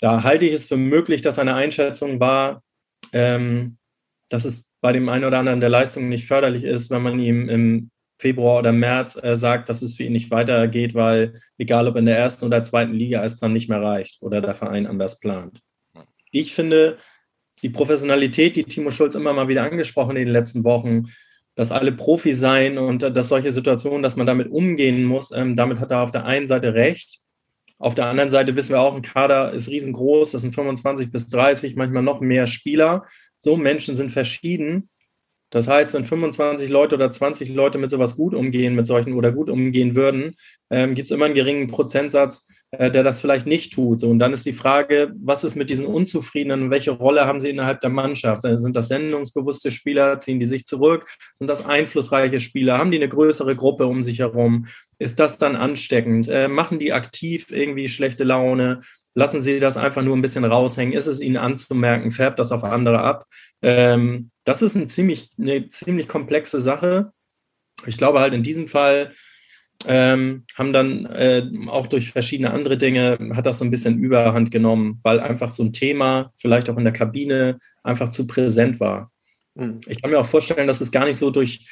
Da 0.00 0.22
halte 0.22 0.46
ich 0.46 0.54
es 0.54 0.66
für 0.66 0.76
möglich, 0.76 1.20
dass 1.20 1.38
eine 1.38 1.54
Einschätzung 1.54 2.20
war, 2.20 2.62
ähm, 3.12 3.78
dass 4.28 4.44
es 4.44 4.70
bei 4.80 4.92
dem 4.92 5.08
einen 5.08 5.24
oder 5.24 5.38
anderen 5.38 5.60
der 5.60 5.68
Leistung 5.68 6.08
nicht 6.08 6.26
förderlich 6.26 6.64
ist, 6.64 6.90
wenn 6.90 7.02
man 7.02 7.20
ihm 7.20 7.48
im 7.48 7.90
Februar 8.22 8.60
oder 8.60 8.72
März 8.72 9.18
äh, 9.20 9.34
sagt, 9.34 9.68
dass 9.68 9.82
es 9.82 9.96
für 9.96 10.04
ihn 10.04 10.12
nicht 10.12 10.30
weitergeht, 10.30 10.94
weil 10.94 11.40
egal 11.58 11.88
ob 11.88 11.96
in 11.96 12.06
der 12.06 12.16
ersten 12.16 12.46
oder 12.46 12.62
zweiten 12.62 12.94
Liga 12.94 13.24
es 13.24 13.40
dann 13.40 13.52
nicht 13.52 13.68
mehr 13.68 13.82
reicht 13.82 14.22
oder 14.22 14.40
der 14.40 14.54
Verein 14.54 14.86
anders 14.86 15.18
plant. 15.18 15.60
Ich 16.30 16.54
finde, 16.54 16.98
die 17.62 17.68
Professionalität, 17.68 18.54
die 18.54 18.62
Timo 18.62 18.92
Schulz 18.92 19.16
immer 19.16 19.32
mal 19.32 19.48
wieder 19.48 19.64
angesprochen 19.64 20.16
in 20.16 20.26
den 20.26 20.32
letzten 20.32 20.62
Wochen, 20.62 21.08
dass 21.56 21.72
alle 21.72 21.90
Profi 21.90 22.32
seien 22.32 22.78
und 22.78 23.02
dass 23.02 23.28
solche 23.28 23.50
Situationen, 23.50 24.04
dass 24.04 24.16
man 24.16 24.26
damit 24.26 24.50
umgehen 24.50 25.02
muss, 25.04 25.32
ähm, 25.32 25.56
damit 25.56 25.80
hat 25.80 25.90
er 25.90 26.00
auf 26.00 26.12
der 26.12 26.24
einen 26.24 26.46
Seite 26.46 26.74
recht. 26.74 27.18
Auf 27.78 27.96
der 27.96 28.06
anderen 28.06 28.30
Seite 28.30 28.54
wissen 28.54 28.74
wir 28.74 28.80
auch, 28.80 28.94
ein 28.94 29.02
Kader 29.02 29.52
ist 29.52 29.68
riesengroß, 29.68 30.30
das 30.30 30.42
sind 30.42 30.54
25 30.54 31.10
bis 31.10 31.26
30, 31.26 31.74
manchmal 31.74 32.04
noch 32.04 32.20
mehr 32.20 32.46
Spieler. 32.46 33.04
So, 33.38 33.56
Menschen 33.56 33.96
sind 33.96 34.12
verschieden. 34.12 34.88
Das 35.52 35.68
heißt, 35.68 35.92
wenn 35.92 36.04
25 36.04 36.70
Leute 36.70 36.94
oder 36.94 37.10
20 37.10 37.50
Leute 37.50 37.76
mit 37.76 37.90
sowas 37.90 38.16
gut 38.16 38.34
umgehen, 38.34 38.74
mit 38.74 38.86
solchen 38.86 39.12
oder 39.12 39.32
gut 39.32 39.50
umgehen 39.50 39.94
würden, 39.94 40.34
ähm, 40.70 40.94
gibt 40.94 41.06
es 41.06 41.12
immer 41.12 41.26
einen 41.26 41.34
geringen 41.34 41.68
Prozentsatz, 41.68 42.48
äh, 42.70 42.90
der 42.90 43.02
das 43.02 43.20
vielleicht 43.20 43.46
nicht 43.46 43.74
tut. 43.74 44.00
So, 44.00 44.08
und 44.08 44.18
dann 44.18 44.32
ist 44.32 44.46
die 44.46 44.54
Frage, 44.54 45.12
was 45.22 45.44
ist 45.44 45.54
mit 45.54 45.68
diesen 45.68 45.84
Unzufriedenen 45.84 46.70
welche 46.70 46.92
Rolle 46.92 47.26
haben 47.26 47.38
sie 47.38 47.50
innerhalb 47.50 47.80
der 47.80 47.90
Mannschaft? 47.90 48.46
Also 48.46 48.62
sind 48.62 48.76
das 48.76 48.88
sendungsbewusste 48.88 49.70
Spieler? 49.70 50.18
Ziehen 50.18 50.40
die 50.40 50.46
sich 50.46 50.64
zurück? 50.64 51.06
Sind 51.34 51.48
das 51.48 51.66
einflussreiche 51.66 52.40
Spieler? 52.40 52.78
Haben 52.78 52.90
die 52.90 52.96
eine 52.96 53.10
größere 53.10 53.54
Gruppe 53.54 53.86
um 53.86 54.02
sich 54.02 54.20
herum? 54.20 54.68
Ist 54.98 55.20
das 55.20 55.36
dann 55.36 55.54
ansteckend? 55.54 56.28
Äh, 56.28 56.48
machen 56.48 56.78
die 56.78 56.94
aktiv 56.94 57.48
irgendwie 57.50 57.88
schlechte 57.88 58.24
Laune? 58.24 58.80
Lassen 59.14 59.42
Sie 59.42 59.60
das 59.60 59.76
einfach 59.76 60.02
nur 60.02 60.16
ein 60.16 60.22
bisschen 60.22 60.44
raushängen? 60.44 60.94
Ist 60.94 61.06
es 61.06 61.20
Ihnen 61.20 61.36
anzumerken? 61.36 62.12
Färbt 62.12 62.38
das 62.38 62.52
auf 62.52 62.64
andere 62.64 63.00
ab? 63.00 63.26
Ähm, 63.60 64.30
das 64.44 64.62
ist 64.62 64.74
ein 64.74 64.88
ziemlich, 64.88 65.30
eine 65.38 65.68
ziemlich 65.68 66.08
komplexe 66.08 66.60
Sache. 66.60 67.12
Ich 67.86 67.98
glaube 67.98 68.20
halt 68.20 68.32
in 68.32 68.42
diesem 68.42 68.68
Fall 68.68 69.12
ähm, 69.86 70.44
haben 70.54 70.72
dann 70.72 71.06
äh, 71.06 71.44
auch 71.68 71.86
durch 71.86 72.12
verschiedene 72.12 72.52
andere 72.52 72.78
Dinge, 72.78 73.18
hat 73.34 73.46
das 73.46 73.58
so 73.58 73.64
ein 73.64 73.70
bisschen 73.70 73.98
Überhand 73.98 74.50
genommen, 74.50 75.00
weil 75.02 75.20
einfach 75.20 75.50
so 75.50 75.62
ein 75.62 75.72
Thema, 75.72 76.32
vielleicht 76.36 76.70
auch 76.70 76.76
in 76.76 76.84
der 76.84 76.92
Kabine, 76.92 77.58
einfach 77.82 78.10
zu 78.10 78.26
präsent 78.26 78.80
war. 78.80 79.10
Mhm. 79.54 79.80
Ich 79.86 80.00
kann 80.00 80.10
mir 80.10 80.20
auch 80.20 80.26
vorstellen, 80.26 80.66
dass 80.66 80.80
es 80.80 80.92
gar 80.92 81.04
nicht 81.04 81.18
so 81.18 81.30
durch 81.30 81.66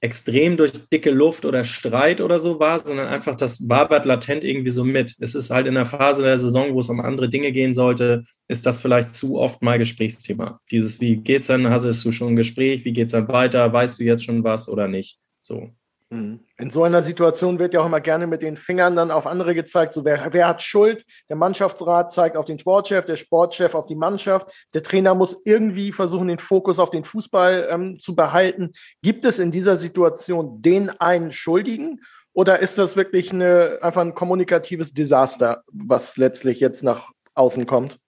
extrem 0.00 0.56
durch 0.56 0.72
dicke 0.92 1.10
Luft 1.10 1.44
oder 1.44 1.64
Streit 1.64 2.20
oder 2.20 2.38
so 2.38 2.60
war, 2.60 2.78
sondern 2.78 3.08
einfach 3.08 3.36
das 3.36 3.68
wabert 3.68 4.06
latent 4.06 4.44
irgendwie 4.44 4.70
so 4.70 4.84
mit. 4.84 5.14
Es 5.18 5.34
ist 5.34 5.50
halt 5.50 5.66
in 5.66 5.74
der 5.74 5.86
Phase 5.86 6.22
der 6.22 6.38
Saison, 6.38 6.72
wo 6.74 6.80
es 6.80 6.88
um 6.88 7.00
andere 7.00 7.28
Dinge 7.28 7.50
gehen 7.50 7.74
sollte, 7.74 8.24
ist 8.46 8.64
das 8.64 8.80
vielleicht 8.80 9.14
zu 9.14 9.38
oft 9.38 9.60
mal 9.60 9.78
Gesprächsthema. 9.78 10.60
Dieses, 10.70 11.00
wie 11.00 11.16
geht's 11.16 11.48
denn? 11.48 11.68
Hast 11.68 11.84
du 11.84 12.12
schon 12.12 12.28
ein 12.28 12.36
Gespräch? 12.36 12.84
Wie 12.84 12.92
geht's 12.92 13.12
dann 13.12 13.28
weiter? 13.28 13.72
Weißt 13.72 13.98
du 13.98 14.04
jetzt 14.04 14.24
schon 14.24 14.44
was 14.44 14.68
oder 14.68 14.86
nicht? 14.86 15.18
So. 15.42 15.72
Mhm. 16.10 16.40
In 16.56 16.70
so 16.70 16.84
einer 16.84 17.02
Situation 17.02 17.58
wird 17.58 17.74
ja 17.74 17.80
auch 17.80 17.86
immer 17.86 18.00
gerne 18.00 18.26
mit 18.26 18.40
den 18.40 18.56
Fingern 18.56 18.96
dann 18.96 19.10
auf 19.10 19.26
andere 19.26 19.54
gezeigt. 19.54 19.92
So, 19.92 20.04
wer, 20.04 20.32
wer 20.32 20.48
hat 20.48 20.62
Schuld? 20.62 21.04
Der 21.28 21.36
Mannschaftsrat 21.36 22.12
zeigt 22.12 22.36
auf 22.36 22.46
den 22.46 22.58
Sportchef, 22.58 23.04
der 23.04 23.16
Sportchef 23.16 23.74
auf 23.74 23.86
die 23.86 23.94
Mannschaft. 23.94 24.50
Der 24.72 24.82
Trainer 24.82 25.14
muss 25.14 25.40
irgendwie 25.44 25.92
versuchen, 25.92 26.28
den 26.28 26.38
Fokus 26.38 26.78
auf 26.78 26.90
den 26.90 27.04
Fußball 27.04 27.68
ähm, 27.70 27.98
zu 27.98 28.14
behalten. 28.16 28.72
Gibt 29.02 29.24
es 29.24 29.38
in 29.38 29.50
dieser 29.50 29.76
Situation 29.76 30.62
den 30.62 30.88
einen 31.00 31.30
Schuldigen? 31.30 32.00
Oder 32.32 32.60
ist 32.60 32.78
das 32.78 32.96
wirklich 32.96 33.32
eine, 33.32 33.78
einfach 33.82 34.00
ein 34.02 34.14
kommunikatives 34.14 34.94
Desaster, 34.94 35.62
was 35.72 36.16
letztlich 36.16 36.60
jetzt 36.60 36.82
nach 36.82 37.10
außen 37.34 37.66
kommt? 37.66 37.98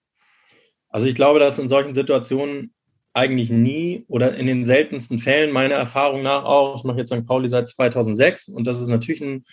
Also 0.89 1.07
ich 1.07 1.15
glaube, 1.15 1.39
dass 1.39 1.59
in 1.59 1.67
solchen 1.67 1.93
Situationen 1.93 2.73
eigentlich 3.13 3.49
nie 3.49 4.05
oder 4.07 4.35
in 4.35 4.47
den 4.47 4.63
seltensten 4.63 5.19
Fällen, 5.19 5.51
meiner 5.51 5.75
Erfahrung 5.75 6.21
nach 6.21 6.45
auch, 6.45 6.77
ich 6.77 6.83
mache 6.83 6.99
jetzt 6.99 7.13
St. 7.13 7.25
Pauli 7.25 7.49
seit 7.49 7.67
2006 7.67 8.49
und 8.49 8.65
das 8.65 8.79
ist 8.79 8.87
natürlich 8.87 9.21
ein 9.21 9.43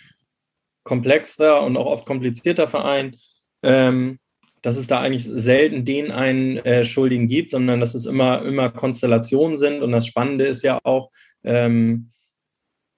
komplexer 0.83 1.61
und 1.63 1.77
auch 1.77 1.85
oft 1.85 2.05
komplizierter 2.05 2.67
Verein, 2.67 3.17
ähm, 3.63 4.19
dass 4.61 4.77
es 4.77 4.87
da 4.87 4.99
eigentlich 4.99 5.25
selten 5.25 5.85
den 5.85 6.11
einen 6.11 6.57
äh, 6.57 6.83
Schuldigen 6.83 7.27
gibt, 7.27 7.51
sondern 7.51 7.79
dass 7.79 7.95
es 7.95 8.05
immer, 8.05 8.43
immer 8.43 8.69
Konstellationen 8.69 9.57
sind. 9.57 9.81
Und 9.81 9.91
das 9.91 10.07
Spannende 10.07 10.45
ist 10.45 10.63
ja 10.63 10.79
auch, 10.83 11.11
ähm, 11.43 12.11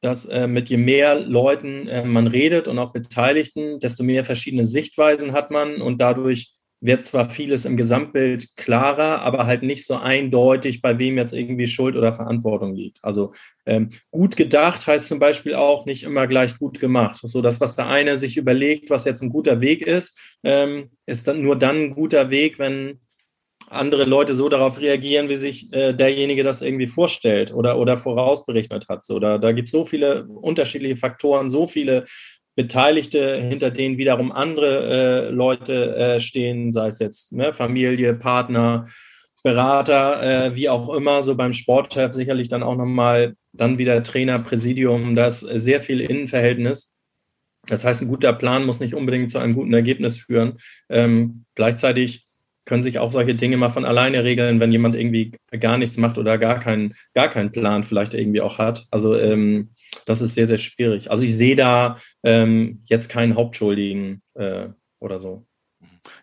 dass 0.02 0.26
äh, 0.26 0.48
mit 0.48 0.70
je 0.70 0.78
mehr 0.78 1.20
Leuten 1.20 1.88
äh, 1.88 2.04
man 2.04 2.28
redet 2.28 2.68
und 2.68 2.80
auch 2.80 2.92
Beteiligten, 2.92 3.80
desto 3.80 4.04
mehr 4.04 4.26
verschiedene 4.26 4.66
Sichtweisen 4.66 5.34
hat 5.34 5.52
man. 5.52 5.82
Und 5.82 6.00
dadurch 6.02 6.52
wird 6.82 7.06
zwar 7.06 7.30
vieles 7.30 7.66
im 7.66 7.78
Gesamtbild 7.78 8.56
klarer, 8.58 9.22
aber 9.22 9.46
halt 9.46 9.62
nicht 9.62 9.86
so 9.86 9.96
eindeutig, 9.96 10.82
bei 10.82 10.98
wem 10.98 11.18
jetzt 11.18 11.32
irgendwie 11.32 11.68
Schuld 11.68 11.96
oder 11.96 12.14
Verantwortung 12.14 12.76
liegt. 12.76 12.98
Also 13.04 13.34
ähm, 13.68 13.90
gut 14.10 14.36
gedacht 14.36 14.88
heißt 14.88 15.08
zum 15.08 15.20
Beispiel 15.20 15.54
auch 15.54 15.86
nicht 15.86 16.04
immer 16.04 16.26
gleich 16.26 16.58
gut 16.58 16.80
gemacht. 16.80 17.20
So 17.22 17.42
das, 17.44 17.62
was 17.62 17.76
der 17.76 17.88
eine 17.88 18.18
sich 18.18 18.36
überlegt, 18.36 18.90
was 18.90 19.06
jetzt 19.06 19.22
ein 19.22 19.30
guter 19.30 19.62
Weg 19.62 19.84
ist, 19.84 20.20
ähm, 20.44 20.90
ist 21.06 21.28
dann 21.28 21.44
nur 21.44 21.58
dann 21.58 21.76
ein 21.76 21.96
guter 21.96 22.32
Weg, 22.32 22.58
wenn 22.58 23.00
andere 23.70 24.04
Leute 24.04 24.34
so 24.34 24.50
darauf 24.50 24.82
reagieren, 24.82 25.30
wie 25.30 25.36
sich 25.36 25.72
äh, 25.74 25.94
derjenige 25.94 26.44
das 26.44 26.62
irgendwie 26.62 26.88
vorstellt 26.88 27.54
oder, 27.54 27.78
oder 27.78 27.98
vorausberechnet 27.98 28.90
hat. 28.90 29.06
So, 29.06 29.20
da, 29.20 29.38
da 29.38 29.52
gibt 29.52 29.68
es 29.68 29.72
so 29.72 29.86
viele 29.86 30.26
unterschiedliche 30.26 30.98
Faktoren, 30.98 31.50
so 31.50 31.68
viele 31.68 32.06
Beteiligte, 32.56 33.38
hinter 33.38 33.72
denen 33.72 33.98
wiederum 33.98 34.32
andere 34.32 35.28
äh, 35.28 35.30
Leute 35.30 35.96
äh, 35.96 36.20
stehen, 36.20 36.72
sei 36.72 36.88
es 36.88 37.00
jetzt 37.00 37.32
ne, 37.32 37.54
Familie, 37.54 38.14
Partner, 38.14 38.88
Berater, 39.44 40.22
äh, 40.22 40.56
wie 40.56 40.70
auch 40.70 40.94
immer, 40.94 41.24
so 41.24 41.36
beim 41.36 41.54
Sportchef 41.54 42.14
sicherlich 42.14 42.48
dann 42.48 42.64
auch 42.64 42.76
nochmal, 42.76 43.36
dann 43.54 43.78
wieder 43.78 44.04
Trainer, 44.04 44.40
Präsidium, 44.40 45.16
das 45.16 45.40
sehr 45.40 45.82
viel 45.82 46.02
Innenverhältnis. 46.02 46.96
Das 47.68 47.86
heißt, 47.86 48.02
ein 48.02 48.08
guter 48.08 48.34
Plan 48.34 48.66
muss 48.66 48.80
nicht 48.80 48.94
unbedingt 48.94 49.32
zu 49.32 49.40
einem 49.40 49.54
guten 49.54 49.74
Ergebnis 49.74 50.18
führen. 50.18 50.58
Ähm, 50.90 51.46
gleichzeitig 51.56 52.28
können 52.66 52.84
sich 52.84 53.00
auch 53.00 53.12
solche 53.12 53.36
Dinge 53.36 53.58
mal 53.58 53.70
von 53.70 53.86
alleine 53.86 54.24
regeln, 54.24 54.60
wenn 54.60 54.72
jemand 54.72 54.96
irgendwie 54.96 55.32
gar 55.60 55.78
nichts 55.78 55.98
macht 55.98 56.18
oder 56.18 56.38
gar 56.38 56.60
keinen, 56.60 56.94
gar 57.14 57.28
keinen 57.28 57.52
Plan 57.52 57.84
vielleicht 57.84 58.14
irgendwie 58.14 58.42
auch 58.42 58.58
hat. 58.60 58.86
Also 58.92 59.18
ähm, 59.18 59.72
das 60.06 60.22
ist 60.22 60.34
sehr, 60.34 60.48
sehr 60.48 60.58
schwierig. 60.58 61.12
Also 61.12 61.24
ich 61.24 61.36
sehe 61.36 61.56
da 61.56 61.98
ähm, 62.24 62.82
jetzt 62.86 63.10
keinen 63.10 63.36
Hauptschuldigen 63.36 64.22
äh, 64.36 64.70
oder 65.00 65.20
so. 65.20 65.46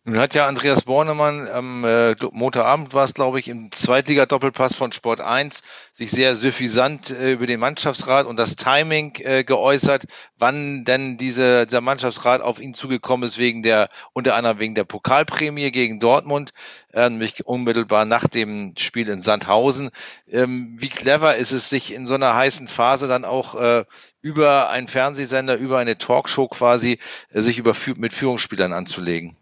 Nun 0.08 0.18
hat 0.18 0.34
ja 0.34 0.48
Andreas 0.48 0.84
Bornemann 0.84 1.48
am 1.48 1.84
äh, 1.84 2.16
Montagabend 2.32 2.94
war 2.94 3.04
es, 3.04 3.14
glaube 3.14 3.38
ich, 3.38 3.46
im 3.46 3.70
Zweitliga-Doppelpass 3.70 4.74
von 4.74 4.90
Sport 4.90 5.20
1 5.20 5.62
sich 5.92 6.10
sehr 6.10 6.34
suffisant 6.34 7.10
äh, 7.10 7.32
über 7.32 7.46
den 7.46 7.60
Mannschaftsrat 7.60 8.26
und 8.26 8.38
das 8.38 8.56
Timing 8.56 9.16
äh, 9.20 9.44
geäußert, 9.44 10.06
wann 10.36 10.84
denn 10.84 11.16
diese, 11.16 11.66
dieser 11.66 11.80
Mannschaftsrat 11.80 12.40
auf 12.40 12.58
ihn 12.58 12.74
zugekommen 12.74 13.26
ist, 13.26 13.38
wegen 13.38 13.62
der, 13.62 13.88
unter 14.14 14.34
anderem 14.34 14.58
wegen 14.58 14.74
der 14.74 14.84
Pokalprämie 14.84 15.70
gegen 15.70 16.00
Dortmund, 16.00 16.52
äh, 16.92 17.08
nämlich 17.08 17.46
unmittelbar 17.46 18.04
nach 18.04 18.26
dem 18.26 18.74
Spiel 18.78 19.08
in 19.08 19.22
Sandhausen. 19.22 19.90
Ähm, 20.26 20.74
wie 20.78 20.88
clever 20.88 21.36
ist 21.36 21.52
es, 21.52 21.68
sich 21.68 21.92
in 21.92 22.06
so 22.06 22.14
einer 22.14 22.34
heißen 22.34 22.66
Phase 22.66 23.08
dann 23.08 23.24
auch 23.24 23.54
äh, 23.54 23.84
über 24.22 24.70
einen 24.70 24.88
Fernsehsender, 24.88 25.56
über 25.56 25.78
eine 25.78 25.98
Talkshow 25.98 26.48
quasi, 26.48 26.98
äh, 27.32 27.42
sich 27.42 27.58
über, 27.58 27.76
mit 27.96 28.12
Führungsspielern 28.12 28.72
anzulegen? 28.72 29.36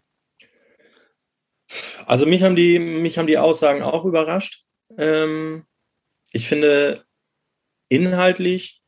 Also 2.05 2.25
mich 2.25 2.43
haben 2.43 2.55
die, 2.55 2.79
mich 2.79 3.17
haben 3.17 3.27
die 3.27 3.37
Aussagen 3.37 3.81
auch 3.81 4.05
überrascht. 4.05 4.63
Ähm, 4.97 5.65
ich 6.31 6.47
finde, 6.47 7.03
inhaltlich 7.89 8.81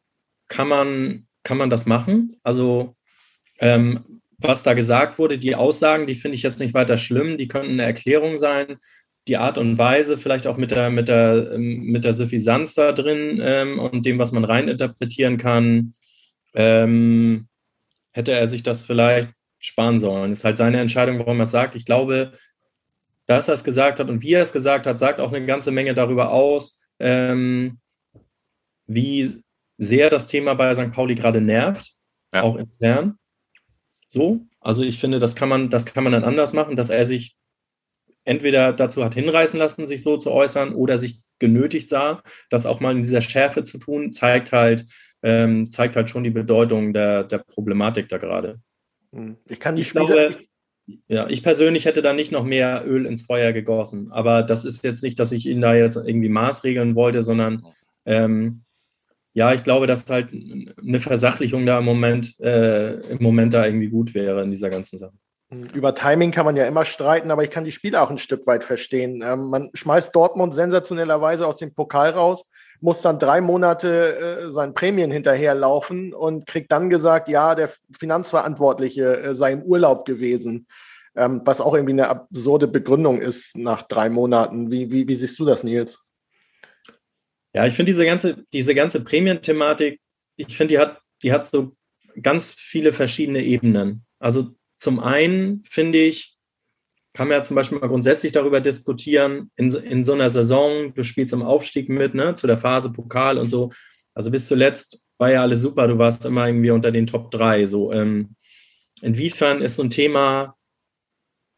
kann 0.48 0.68
man, 0.68 1.28
kann 1.44 1.58
man 1.58 1.70
das 1.70 1.86
machen. 1.86 2.38
Also 2.44 2.96
ähm, 3.60 4.22
was 4.40 4.64
da 4.64 4.74
gesagt 4.74 5.20
wurde, 5.20 5.38
die 5.38 5.56
Aussagen, 5.56 6.08
die 6.08 6.16
finde 6.16 6.36
ich 6.36 6.44
jetzt 6.44 6.60
nicht 6.60 6.74
weiter 6.74 6.98
schlimm, 6.98 7.38
die 7.38 7.48
könnten 7.48 7.74
eine 7.74 7.84
Erklärung 7.84 8.38
sein. 8.38 8.78
Die 9.28 9.38
Art 9.38 9.58
und 9.58 9.78
Weise, 9.78 10.18
vielleicht 10.18 10.48
auch 10.48 10.58
mit 10.58 10.72
der, 10.72 10.90
mit 10.90 11.08
der, 11.08 11.52
ähm, 11.54 11.84
mit 11.84 12.04
der 12.04 12.14
Suffisanz 12.14 12.74
da 12.74 12.94
drin 12.94 13.40
ähm, 13.44 13.78
und 13.78 14.06
dem, 14.06 14.18
was 14.18 14.32
man 14.32 14.46
reininterpretieren 14.46 15.38
kann, 15.38 15.94
ähm, 16.56 17.48
hätte 18.12 18.32
er 18.32 18.48
sich 18.48 18.64
das 18.64 18.82
vielleicht 18.82 19.30
sparen 19.60 20.00
sollen. 20.00 20.32
Ist 20.32 20.46
halt 20.46 20.58
seine 20.58 20.80
Entscheidung, 20.80 21.20
warum 21.20 21.40
er 21.40 21.44
es 21.44 21.52
sagt. 21.52 21.76
Ich 21.76 21.86
glaube, 21.86 22.32
dass 23.30 23.48
er 23.48 23.54
es 23.54 23.64
gesagt 23.64 24.00
hat 24.00 24.10
und 24.10 24.24
wie 24.24 24.34
er 24.34 24.42
es 24.42 24.52
gesagt 24.52 24.88
hat, 24.88 24.98
sagt 24.98 25.20
auch 25.20 25.32
eine 25.32 25.46
ganze 25.46 25.70
Menge 25.70 25.94
darüber 25.94 26.32
aus, 26.32 26.82
ähm, 26.98 27.78
wie 28.88 29.40
sehr 29.78 30.10
das 30.10 30.26
Thema 30.26 30.56
bei 30.56 30.74
St. 30.74 30.92
Pauli 30.92 31.14
gerade 31.14 31.40
nervt, 31.40 31.94
ja. 32.34 32.42
auch 32.42 32.56
intern. 32.56 33.20
So, 34.08 34.42
also 34.60 34.82
ich 34.82 35.00
finde, 35.00 35.20
das 35.20 35.36
kann 35.36 35.48
man, 35.48 35.70
das 35.70 35.86
kann 35.86 36.04
man 36.04 36.14
dann 36.14 36.24
anders 36.24 36.54
machen, 36.54 36.76
dass 36.76 36.90
er 36.90 37.06
sich 37.06 37.36
entweder 38.24 38.74
dazu 38.74 39.06
hat 39.06 39.14
hinreißen 39.14 39.60
lassen, 39.60 39.86
sich 39.86 40.02
so 40.02 40.18
zu 40.18 40.32
äußern, 40.32 40.74
oder 40.74 40.98
sich 40.98 41.22
genötigt 41.38 41.88
sah, 41.88 42.24
das 42.50 42.66
auch 42.66 42.80
mal 42.80 42.96
in 42.96 43.04
dieser 43.04 43.22
Schärfe 43.22 43.64
zu 43.64 43.78
tun, 43.78 44.12
zeigt 44.12 44.52
halt, 44.52 44.86
ähm, 45.22 45.70
zeigt 45.70 45.96
halt 45.96 46.10
schon 46.10 46.24
die 46.24 46.32
Bedeutung 46.32 46.94
der, 46.94 47.26
der 47.26 47.38
Problematik 47.38 48.10
da 48.10 48.18
gerade. 48.18 48.60
Hm. 49.14 49.38
Ich 49.48 49.60
kann 49.60 49.76
die 49.76 49.84
ich 49.84 49.90
Spiele, 49.90 50.06
glaube, 50.06 50.49
ja, 51.08 51.27
ich 51.27 51.43
persönlich 51.43 51.86
hätte 51.86 52.01
da 52.01 52.13
nicht 52.13 52.31
noch 52.31 52.43
mehr 52.43 52.84
Öl 52.86 53.05
ins 53.05 53.25
Feuer 53.25 53.53
gegossen. 53.53 54.12
Aber 54.12 54.43
das 54.43 54.65
ist 54.65 54.84
jetzt 54.84 55.03
nicht, 55.03 55.19
dass 55.19 55.31
ich 55.31 55.46
ihn 55.46 55.62
da 55.62 55.74
jetzt 55.74 55.96
irgendwie 55.96 56.29
maßregeln 56.29 56.96
wollte, 56.96 57.22
sondern 57.22 57.65
ähm, 58.05 58.63
ja, 59.34 59.53
ich 59.53 59.63
glaube, 59.63 59.88
dass 59.88 60.10
halt 60.10 60.29
eine 60.31 61.00
Versachlichung 61.00 61.65
da 61.65 61.79
im 61.79 61.86
Moment, 61.86 62.39
äh, 62.39 62.96
im 63.10 63.22
Moment 63.22 63.53
da 63.53 63.65
irgendwie 63.65 63.89
gut 63.89 64.13
wäre 64.13 64.43
in 64.43 64.51
dieser 64.51 64.69
ganzen 64.69 64.98
Sache. 64.98 65.13
Über 65.74 65.96
Timing 65.96 66.31
kann 66.31 66.46
man 66.46 66.55
ja 66.55 66.65
immer 66.65 66.86
streiten, 66.86 67.31
aber 67.31 67.43
ich 67.43 67.50
kann 67.50 67.63
die 67.63 67.72
Spiele 67.72 68.01
auch 68.01 68.12
ein 68.12 68.19
Stück 68.19 68.46
weit 68.46 68.63
verstehen. 68.63 69.24
Ähm, 69.25 69.50
man 69.50 69.69
schmeißt 69.74 70.15
Dortmund 70.15 70.53
sensationellerweise 70.53 71.48
aus 71.48 71.58
dem 71.58 71.74
Pokal 71.74 72.12
raus, 72.12 72.50
muss 72.82 73.02
dann 73.02 73.20
drei 73.20 73.42
Monate 73.42 74.18
äh, 74.48 74.52
seinen 74.52 74.74
Prämien 74.74 75.12
hinterherlaufen 75.12 76.14
und 76.14 76.46
kriegt 76.46 76.72
dann 76.72 76.90
gesagt, 76.90 77.30
ja, 77.30 77.56
der 77.56 77.72
Finanzverantwortliche 77.98 79.18
äh, 79.18 79.34
sei 79.34 79.54
im 79.54 79.64
Urlaub 79.64 80.06
gewesen, 80.06 80.68
ähm, 81.16 81.42
was 81.46 81.62
auch 81.62 81.74
irgendwie 81.74 81.94
eine 81.94 82.08
absurde 82.08 82.68
Begründung 82.68 83.22
ist 83.22 83.58
nach 83.58 83.84
drei 83.84 84.10
Monaten. 84.10 84.72
Wie, 84.72 84.92
wie, 84.92 85.08
wie 85.08 85.16
siehst 85.16 85.40
du 85.40 85.46
das, 85.46 85.64
Nils? 85.64 86.02
Ja, 87.54 87.66
ich 87.66 87.74
finde 87.74 87.90
diese 87.90 88.06
ganze, 88.06 88.46
diese 88.54 88.76
ganze 88.76 89.04
Prämienthematik, 89.04 90.00
ich 90.36 90.56
finde, 90.56 90.74
die 90.74 90.80
hat, 90.80 91.02
die 91.24 91.34
hat 91.34 91.46
so 91.46 91.76
ganz 92.22 92.50
viele 92.50 92.94
verschiedene 92.94 93.44
Ebenen. 93.44 94.06
Also 94.20 94.56
zum 94.78 95.00
einen 95.00 95.64
finde 95.64 96.00
ich, 96.00 96.38
kann 97.13 97.28
man 97.28 97.38
ja 97.38 97.44
zum 97.44 97.56
Beispiel 97.56 97.80
mal 97.80 97.88
grundsätzlich 97.88 98.32
darüber 98.32 98.62
diskutieren, 98.62 99.51
in, 99.56 99.74
in 99.74 100.06
so 100.06 100.13
einer 100.13 100.30
Saison, 100.30 100.94
du 100.94 101.04
spielst 101.04 101.34
im 101.34 101.42
Aufstieg 101.42 101.89
mit, 101.89 102.13
ne, 102.13 102.36
zu 102.36 102.48
der 102.48 102.58
Phase 102.58 102.94
Pokal 102.94 103.38
und 103.38 103.50
so. 103.50 103.72
Also 104.13 104.32
bis 104.32 104.48
zuletzt 104.48 105.01
war 105.18 105.32
ja 105.32 105.42
alles 105.42 105.62
super, 105.62 105.88
du 105.88 105.98
warst 105.98 106.25
immer 106.25 106.48
irgendwie 106.48 106.72
unter 106.72 106.92
den 106.92 107.08
Top 107.08 107.32
3. 107.32 107.68
So, 107.68 107.92
ähm, 107.92 108.36
inwiefern 109.01 109.62
ist 109.62 109.75
so 109.75 109.84
ein 109.84 109.89
Thema 109.89 110.56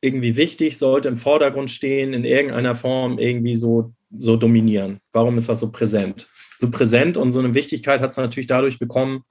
irgendwie 0.02 0.36
wichtig, 0.36 0.78
sollte 0.78 1.10
im 1.10 1.18
Vordergrund 1.18 1.70
stehen, 1.70 2.14
in 2.14 2.26
irgendeiner 2.26 2.76
Form 2.76 3.20
irgendwie 3.20 3.56
so, 3.56 3.94
so 4.18 4.36
dominieren? 4.36 5.00
Warum 5.12 5.38
ist 5.38 5.48
das 5.48 5.60
so 5.60 5.72
präsent? 5.72 6.28
So 6.58 6.72
präsent 6.72 7.18
und 7.18 7.32
so 7.32 7.40
eine 7.40 7.54
Wichtigkeit 7.54 8.02
hat 8.02 8.12
es 8.12 8.18
natürlich 8.18 8.48
dadurch 8.48 8.80
bekommen, 8.80 9.24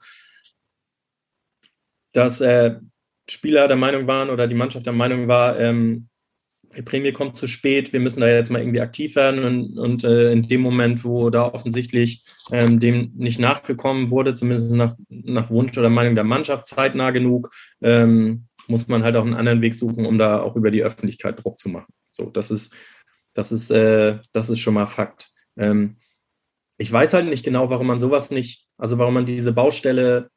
dass 2.12 2.40
äh, 2.40 2.76
Spieler 3.28 3.68
der 3.68 3.76
Meinung 3.76 4.06
waren 4.06 4.30
oder 4.30 4.46
die 4.46 4.54
Mannschaft 4.54 4.86
der 4.86 4.92
Meinung 4.92 5.28
war, 5.28 5.58
ähm, 5.58 6.08
die 6.76 6.82
Prämie 6.82 7.12
kommt 7.12 7.36
zu 7.36 7.46
spät, 7.46 7.92
wir 7.92 8.00
müssen 8.00 8.20
da 8.20 8.28
jetzt 8.28 8.50
mal 8.50 8.60
irgendwie 8.60 8.80
aktiv 8.80 9.16
werden. 9.16 9.44
Und, 9.44 9.78
und 9.78 10.04
äh, 10.04 10.32
in 10.32 10.42
dem 10.42 10.60
Moment, 10.60 11.04
wo 11.04 11.30
da 11.30 11.52
offensichtlich 11.52 12.24
ähm, 12.52 12.78
dem 12.78 13.12
nicht 13.16 13.40
nachgekommen 13.40 14.10
wurde, 14.10 14.34
zumindest 14.34 14.72
nach, 14.74 14.94
nach 15.08 15.50
Wunsch 15.50 15.76
oder 15.76 15.88
Meinung 15.88 16.14
der 16.14 16.24
Mannschaft 16.24 16.66
zeitnah 16.66 17.10
genug, 17.10 17.52
ähm, 17.82 18.46
muss 18.68 18.88
man 18.88 19.02
halt 19.02 19.16
auch 19.16 19.24
einen 19.24 19.34
anderen 19.34 19.62
Weg 19.62 19.74
suchen, 19.74 20.06
um 20.06 20.18
da 20.18 20.40
auch 20.40 20.54
über 20.54 20.70
die 20.70 20.82
Öffentlichkeit 20.82 21.42
Druck 21.42 21.58
zu 21.58 21.68
machen. 21.68 21.92
So, 22.12 22.30
das 22.30 22.50
ist, 22.50 22.74
das 23.32 23.50
ist, 23.50 23.70
äh, 23.70 24.18
das 24.32 24.48
ist 24.48 24.60
schon 24.60 24.74
mal 24.74 24.86
Fakt. 24.86 25.32
Ähm, 25.56 25.96
ich 26.78 26.90
weiß 26.90 27.14
halt 27.14 27.26
nicht 27.26 27.44
genau, 27.44 27.68
warum 27.68 27.88
man 27.88 27.98
sowas 27.98 28.30
nicht, 28.30 28.66
also 28.78 28.96
warum 28.98 29.14
man 29.14 29.26
diese 29.26 29.52
Baustelle 29.52 30.30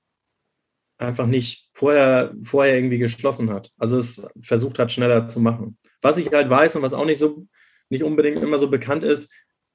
einfach 0.97 1.27
nicht 1.27 1.69
vorher, 1.73 2.33
vorher 2.43 2.75
irgendwie 2.75 2.97
geschlossen 2.97 3.51
hat. 3.51 3.69
Also 3.77 3.97
es 3.97 4.27
versucht 4.41 4.79
hat, 4.79 4.91
schneller 4.91 5.27
zu 5.27 5.39
machen. 5.39 5.77
Was 6.03 6.17
ich 6.17 6.31
halt 6.31 6.49
weiß 6.49 6.75
und 6.75 6.83
was 6.83 6.93
auch 6.93 7.05
nicht 7.05 7.17
so, 7.17 7.47
nicht 7.89 8.03
unbedingt 8.03 8.41
immer 8.43 8.59
so 8.59 8.69
bekannt 8.69 9.03
ist, 9.03 9.33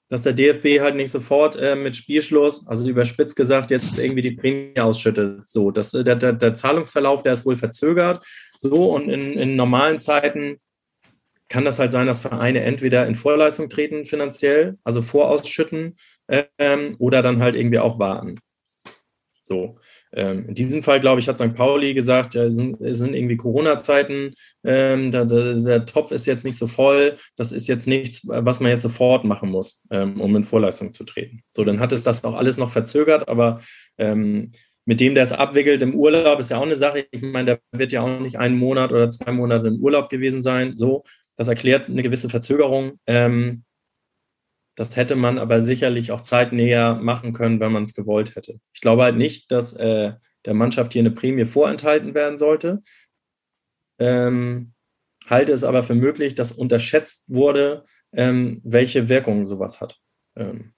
dass 0.09 0.23
der 0.23 0.33
DFB 0.33 0.81
halt 0.81 0.97
nicht 0.97 1.11
sofort 1.11 1.57
äh, 1.57 1.77
mit 1.77 1.97
Spielschluss, 1.97 2.67
also 2.67 2.89
überspitzt 2.89 3.37
gesagt, 3.37 3.71
jetzt 3.71 3.99
irgendwie 3.99 4.23
die 4.23 4.33
Prämie 4.33 4.79
ausschüttet. 4.79 5.47
So, 5.47 5.71
das, 5.71 5.93
äh, 5.93 6.05
der, 6.05 6.17
der, 6.17 6.33
der 6.33 6.55
Zahlungsverlauf, 6.55 7.23
der 7.23 7.35
ist 7.35 7.45
wohl 7.45 7.57
verzögert. 7.57 8.25
So, 8.57 8.95
und 8.95 9.11
in, 9.11 9.35
in 9.35 9.57
normalen 9.57 9.99
Zeiten 9.99 10.57
kann 11.49 11.65
das 11.65 11.79
halt 11.79 11.93
sein, 11.93 12.07
dass 12.07 12.23
Vereine 12.23 12.63
entweder 12.63 13.07
in 13.07 13.17
Vorleistung 13.17 13.69
treten 13.69 14.07
finanziell, 14.07 14.79
also 14.85 15.03
vorausschütten, 15.03 15.97
ähm, 16.59 16.97
oder 16.99 17.23
dann 17.23 17.41
halt 17.41 17.55
irgendwie 17.55 17.79
auch 17.79 17.99
warten. 17.99 18.39
So. 19.43 19.79
Ähm, 20.13 20.49
in 20.49 20.55
diesem 20.55 20.83
Fall, 20.83 21.01
glaube 21.01 21.21
ich, 21.21 21.29
hat 21.29 21.39
St. 21.39 21.55
Pauli 21.55 21.95
gesagt, 21.95 22.35
ja, 22.35 22.45
es 22.45 22.55
sind, 22.55 22.81
es 22.81 22.99
sind 22.99 23.15
irgendwie 23.15 23.37
Corona-Zeiten, 23.37 24.35
ähm, 24.65 25.11
der, 25.11 25.25
der, 25.27 25.55
der, 25.55 25.87
Topf 25.87 26.13
ist 26.13 26.27
jetzt 26.27 26.45
nicht 26.45 26.57
so 26.57 26.67
voll, 26.67 27.17
das 27.37 27.53
ist 27.53 27.69
jetzt 27.69 27.87
nichts, 27.87 28.27
was 28.27 28.61
man 28.61 28.71
jetzt 28.71 28.83
sofort 28.83 29.25
machen 29.25 29.51
muss, 29.51 29.85
ähm, 29.91 30.21
um 30.21 30.35
in 30.37 30.45
Vorleistung 30.45 30.93
zu 30.93 31.05
treten. 31.05 31.43
So, 31.51 31.65
dann 31.65 31.81
hat 31.81 31.93
es 31.93 32.03
das 32.03 32.25
auch 32.25 32.35
alles 32.35 32.59
noch 32.59 32.71
verzögert, 32.71 33.29
aber 33.29 33.61
ähm, 33.99 34.53
mit 34.89 35.01
dem 35.01 35.15
der 35.15 35.25
es 35.25 35.33
abwickelt 35.33 35.83
im 35.83 35.95
Urlaub, 35.95 36.39
ist 36.39 36.51
ja 36.51 36.57
auch 36.57 36.63
eine 36.63 36.75
Sache. 36.75 37.07
Ich 37.11 37.21
meine, 37.21 37.45
der 37.45 37.79
wird 37.79 37.93
ja 37.93 38.01
auch 38.01 38.21
nicht 38.21 38.39
einen 38.39 38.57
Monat 38.57 38.91
oder 38.91 39.11
zwei 39.11 39.33
Monate 39.33 39.69
im 39.69 39.81
Urlaub 39.81 40.09
gewesen 40.09 40.41
sein. 40.41 40.79
So, 40.79 41.05
das 41.37 41.49
erklärt 41.49 41.91
eine 41.91 42.03
gewisse 42.03 42.31
Verzögerung. 42.31 42.99
Ähm, 43.07 43.65
das 44.79 44.97
hätte 44.97 45.17
man 45.17 45.39
aber 45.39 45.61
sicherlich 45.61 46.13
auch 46.13 46.21
zeitnäher 46.21 46.95
machen 46.95 47.33
können, 47.33 47.59
wenn 47.59 47.73
man 47.73 47.83
es 47.83 47.95
gewollt 47.95 48.37
hätte. 48.37 48.61
Ich 48.73 48.81
glaube 48.81 49.03
halt 49.03 49.17
nicht, 49.17 49.51
dass 49.51 49.75
äh, 49.75 50.13
der 50.45 50.55
Mannschaft 50.55 50.93
hier 50.93 51.03
eine 51.03 51.11
Prämie 51.11 51.47
vorenthalten 51.47 52.15
werden 52.15 52.39
sollte. 52.39 52.81
Ähm, 53.99 54.75
halte 55.27 55.53
es 55.53 55.65
aber 55.65 55.83
für 55.83 55.97
möglich, 55.97 56.37
dass 56.37 56.53
unterschätzt 56.53 57.25
wurde, 57.27 57.87
ähm, 58.13 58.61
welche 58.63 59.09
Wirkungen 59.09 59.47
sowas 59.47 59.81
hat. 59.81 59.99
Ähm, 60.37 60.75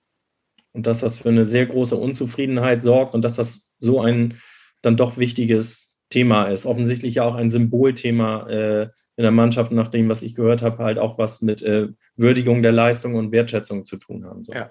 und 0.73 0.87
dass 0.87 1.00
das 1.00 1.19
für 1.19 1.28
eine 1.28 1.45
sehr 1.45 1.66
große 1.66 1.97
Unzufriedenheit 1.97 2.83
sorgt 2.83 3.12
und 3.12 3.21
dass 3.21 3.37
das 3.37 3.71
so 3.78 4.00
ein 4.00 4.40
dann 4.80 4.97
doch 4.97 5.19
wichtiges 5.19 5.92
Thema 6.09 6.47
ist. 6.47 6.64
Offensichtlich 6.64 7.16
ja 7.16 7.25
auch 7.25 7.35
ein 7.35 7.50
Symbolthema 7.50 8.49
äh, 8.49 8.83
in 9.16 9.25
der 9.25 9.30
Mannschaft, 9.30 9.73
nach 9.73 9.88
dem, 9.88 10.09
was 10.09 10.23
ich 10.23 10.35
gehört 10.35 10.62
habe, 10.62 10.83
halt 10.83 10.99
auch 10.99 11.19
was 11.19 11.42
mit 11.42 11.61
äh, 11.61 11.88
Würdigung 12.20 12.62
der 12.62 12.72
Leistung 12.72 13.14
und 13.14 13.32
Wertschätzung 13.32 13.84
zu 13.84 13.96
tun 13.96 14.24
haben 14.24 14.44
soll. 14.44 14.56
Ja. 14.56 14.70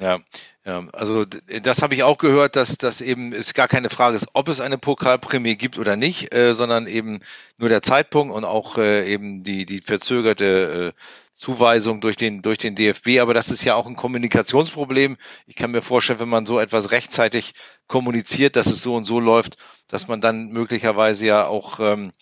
Ja, 0.00 0.20
ja, 0.64 0.86
also 0.92 1.24
das 1.24 1.82
habe 1.82 1.94
ich 1.94 2.04
auch 2.04 2.18
gehört, 2.18 2.54
dass 2.54 2.78
das 2.78 3.00
eben 3.00 3.32
es 3.32 3.52
gar 3.52 3.66
keine 3.66 3.90
Frage 3.90 4.16
ist, 4.16 4.28
ob 4.32 4.48
es 4.48 4.60
eine 4.60 4.78
Pokalprämie 4.78 5.56
gibt 5.56 5.76
oder 5.76 5.96
nicht, 5.96 6.32
äh, 6.32 6.54
sondern 6.54 6.86
eben 6.86 7.20
nur 7.56 7.68
der 7.68 7.82
Zeitpunkt 7.82 8.32
und 8.32 8.44
auch 8.44 8.78
äh, 8.78 9.12
eben 9.12 9.42
die 9.42 9.66
die 9.66 9.80
verzögerte 9.80 10.94
äh, 10.94 11.00
Zuweisung 11.34 12.00
durch 12.00 12.16
den 12.16 12.42
durch 12.42 12.58
den 12.58 12.76
DFB. 12.76 13.18
Aber 13.20 13.34
das 13.34 13.50
ist 13.50 13.64
ja 13.64 13.74
auch 13.74 13.86
ein 13.86 13.96
Kommunikationsproblem. 13.96 15.16
Ich 15.46 15.56
kann 15.56 15.72
mir 15.72 15.82
vorstellen, 15.82 16.20
wenn 16.20 16.28
man 16.28 16.46
so 16.46 16.60
etwas 16.60 16.92
rechtzeitig 16.92 17.54
kommuniziert, 17.88 18.54
dass 18.54 18.68
es 18.68 18.82
so 18.82 18.94
und 18.94 19.04
so 19.04 19.18
läuft, 19.18 19.56
dass 19.88 20.06
man 20.06 20.20
dann 20.20 20.48
möglicherweise 20.48 21.26
ja 21.26 21.46
auch 21.46 21.80
ähm, 21.80 22.12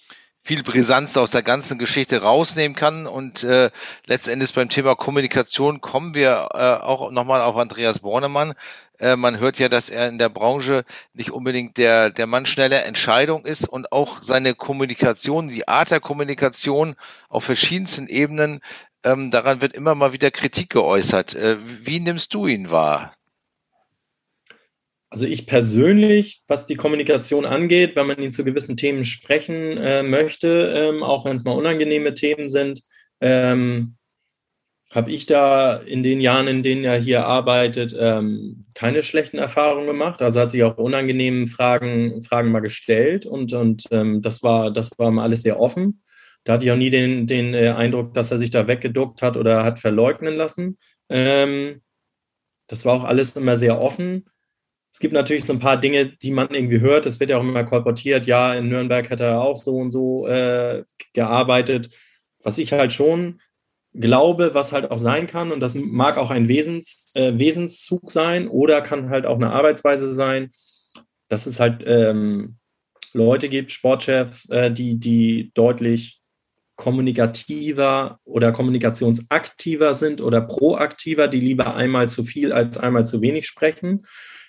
viel 0.46 0.62
Brisanz 0.62 1.16
aus 1.16 1.32
der 1.32 1.42
ganzen 1.42 1.76
Geschichte 1.76 2.22
rausnehmen 2.22 2.76
kann. 2.76 3.08
Und 3.08 3.42
äh, 3.42 3.70
letztendlich 4.06 4.54
beim 4.54 4.68
Thema 4.68 4.94
Kommunikation 4.94 5.80
kommen 5.80 6.14
wir 6.14 6.50
äh, 6.54 6.84
auch 6.84 7.10
nochmal 7.10 7.40
auf 7.40 7.56
Andreas 7.56 7.98
Bornemann. 7.98 8.54
Äh, 9.00 9.16
man 9.16 9.40
hört 9.40 9.58
ja, 9.58 9.68
dass 9.68 9.90
er 9.90 10.08
in 10.08 10.18
der 10.18 10.28
Branche 10.28 10.84
nicht 11.14 11.32
unbedingt 11.32 11.78
der, 11.78 12.10
der 12.10 12.28
Mann 12.28 12.46
schneller 12.46 12.84
Entscheidung 12.84 13.44
ist 13.44 13.68
und 13.68 13.90
auch 13.90 14.22
seine 14.22 14.54
Kommunikation, 14.54 15.48
die 15.48 15.66
Art 15.66 15.90
der 15.90 15.98
Kommunikation 15.98 16.94
auf 17.28 17.42
verschiedensten 17.42 18.06
Ebenen, 18.06 18.60
ähm, 19.02 19.32
daran 19.32 19.60
wird 19.60 19.72
immer 19.72 19.96
mal 19.96 20.12
wieder 20.12 20.30
Kritik 20.30 20.70
geäußert. 20.70 21.34
Äh, 21.34 21.56
wie 21.60 21.98
nimmst 21.98 22.32
du 22.34 22.46
ihn 22.46 22.70
wahr? 22.70 23.15
Also 25.10 25.26
ich 25.26 25.46
persönlich, 25.46 26.42
was 26.48 26.66
die 26.66 26.75
Kommunikation 26.75 27.44
angeht, 27.44 27.94
wenn 27.94 28.06
man 28.08 28.20
ihn 28.20 28.32
zu 28.32 28.44
gewissen 28.44 28.76
Themen 28.76 29.04
sprechen 29.04 29.76
äh, 29.76 30.02
möchte, 30.02 30.72
ähm, 30.75 31.02
auch 31.02 31.25
wenn 31.25 31.36
es 31.36 31.44
mal 31.44 31.52
unangenehme 31.52 32.14
Themen 32.14 32.48
sind, 32.48 32.82
ähm, 33.20 33.96
habe 34.90 35.10
ich 35.12 35.26
da 35.26 35.76
in 35.76 36.02
den 36.02 36.20
Jahren, 36.20 36.48
in 36.48 36.62
denen 36.62 36.84
er 36.84 36.98
hier 36.98 37.26
arbeitet, 37.26 37.94
ähm, 37.98 38.66
keine 38.75 39.02
schlechten 39.02 39.38
Erfahrungen 39.38 39.86
gemacht. 39.86 40.22
Also 40.22 40.40
hat 40.40 40.50
sich 40.50 40.62
auch 40.64 40.78
unangenehmen 40.78 41.48
Fragen, 41.48 42.22
Fragen 42.22 42.50
mal 42.50 42.60
gestellt 42.60 43.26
und, 43.26 43.52
und 43.52 43.84
ähm, 43.90 44.22
das, 44.22 44.42
war, 44.42 44.70
das 44.70 44.98
war 44.98 45.10
mal 45.10 45.25
alles 45.25 45.42
sehr 45.42 45.60
offen. 45.60 46.02
Da 46.44 46.54
hatte 46.54 46.64
ich 46.64 46.72
auch 46.72 46.76
nie 46.76 46.90
den, 46.90 47.26
den 47.26 47.54
äh, 47.54 47.70
Eindruck, 47.70 48.14
dass 48.14 48.30
er 48.30 48.38
sich 48.38 48.50
da 48.50 48.68
weggeduckt 48.68 49.20
hat 49.22 49.36
oder 49.36 49.64
hat 49.64 49.80
verleugnen 49.80 50.36
lassen. 50.36 50.78
Ähm, 51.08 51.82
das 52.68 52.84
war 52.84 52.94
auch 52.94 53.04
alles 53.04 53.36
immer 53.36 53.56
sehr 53.56 53.80
offen. 53.80 54.26
Es 54.96 55.00
gibt 55.00 55.12
natürlich 55.12 55.44
so 55.44 55.52
ein 55.52 55.58
paar 55.58 55.76
Dinge, 55.76 56.06
die 56.06 56.30
man 56.30 56.48
irgendwie 56.54 56.80
hört. 56.80 57.04
Es 57.04 57.20
wird 57.20 57.28
ja 57.28 57.36
auch 57.36 57.42
immer 57.42 57.64
kolportiert, 57.64 58.26
ja, 58.26 58.54
in 58.54 58.70
Nürnberg 58.70 59.10
hat 59.10 59.20
er 59.20 59.42
auch 59.42 59.56
so 59.56 59.76
und 59.76 59.90
so 59.90 60.26
äh, 60.26 60.84
gearbeitet. 61.12 61.90
Was 62.42 62.56
ich 62.56 62.72
halt 62.72 62.94
schon 62.94 63.42
glaube, 63.92 64.54
was 64.54 64.72
halt 64.72 64.90
auch 64.90 64.96
sein 64.96 65.26
kann, 65.26 65.52
und 65.52 65.60
das 65.60 65.74
mag 65.74 66.16
auch 66.16 66.30
ein 66.30 66.48
Wesens, 66.48 67.10
äh, 67.12 67.38
Wesenszug 67.38 68.11
sein 68.11 68.48
oder 68.48 68.80
kann 68.80 69.11
halt 69.11 69.26
auch 69.26 69.37
eine 69.37 69.50
Arbeitsweise 69.50 70.11
sein, 70.14 70.48
dass 71.28 71.44
es 71.44 71.61
halt 71.61 71.82
ähm, 71.85 72.56
Leute 73.12 73.50
gibt, 73.50 73.72
Sportchefs, 73.72 74.48
äh, 74.48 74.70
die, 74.70 74.98
die 74.98 75.50
deutlich 75.52 76.22
kommunikativer 76.76 78.18
oder 78.24 78.50
kommunikationsaktiver 78.50 79.92
sind 79.92 80.22
oder 80.22 80.40
proaktiver, 80.40 81.28
die 81.28 81.40
lieber 81.40 81.76
einmal 81.76 82.09
zu 82.09 82.24
viel 82.24 82.54
als 82.54 82.78
einmal 82.78 83.04
zu 83.04 83.20
wenig 83.20 83.46
sprechen. 83.46 84.06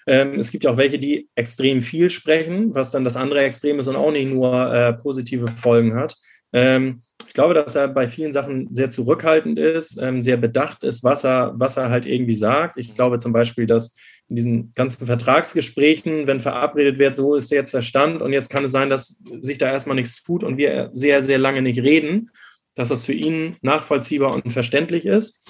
Ähm, 0.07 0.39
es 0.39 0.51
gibt 0.51 0.63
ja 0.63 0.71
auch 0.71 0.77
welche, 0.77 0.97
die 0.97 1.29
extrem 1.35 1.81
viel 1.81 2.09
sprechen, 2.09 2.73
was 2.73 2.91
dann 2.91 3.03
das 3.03 3.17
andere 3.17 3.41
Extrem 3.41 3.79
ist 3.79 3.89
und 3.89 3.97
auch 3.97 4.11
nicht 4.11 4.29
nur 4.29 4.73
äh, 4.73 4.93
positive 4.93 5.49
Folgen 5.49 5.95
hat. 5.95 6.15
Ähm, 6.53 7.03
ich 7.27 7.33
glaube, 7.33 7.53
dass 7.53 7.75
er 7.75 7.89
bei 7.89 8.07
vielen 8.07 8.31
Sachen 8.31 8.73
sehr 8.73 8.89
zurückhaltend 8.89 9.59
ist, 9.59 9.99
ähm, 10.01 10.21
sehr 10.21 10.37
bedacht 10.37 10.83
ist, 10.83 11.03
was 11.03 11.25
er, 11.25 11.53
was 11.55 11.75
er 11.75 11.89
halt 11.89 12.05
irgendwie 12.05 12.35
sagt. 12.35 12.77
Ich 12.77 12.95
glaube 12.95 13.19
zum 13.19 13.33
Beispiel, 13.33 13.67
dass 13.67 13.95
in 14.29 14.37
diesen 14.37 14.71
ganzen 14.73 15.05
Vertragsgesprächen, 15.05 16.25
wenn 16.25 16.39
verabredet 16.39 16.99
wird, 16.99 17.15
so 17.15 17.35
ist 17.35 17.51
jetzt 17.51 17.73
der 17.73 17.81
Stand 17.81 18.21
und 18.21 18.33
jetzt 18.33 18.49
kann 18.49 18.63
es 18.63 18.71
sein, 18.71 18.89
dass 18.89 19.21
sich 19.39 19.57
da 19.57 19.71
erstmal 19.71 19.95
nichts 19.95 20.23
tut 20.23 20.43
und 20.43 20.57
wir 20.57 20.89
sehr, 20.93 21.21
sehr 21.21 21.37
lange 21.37 21.61
nicht 21.61 21.81
reden, 21.81 22.31
dass 22.75 22.89
das 22.89 23.03
für 23.03 23.13
ihn 23.13 23.57
nachvollziehbar 23.61 24.33
und 24.33 24.51
verständlich 24.51 25.05
ist 25.05 25.43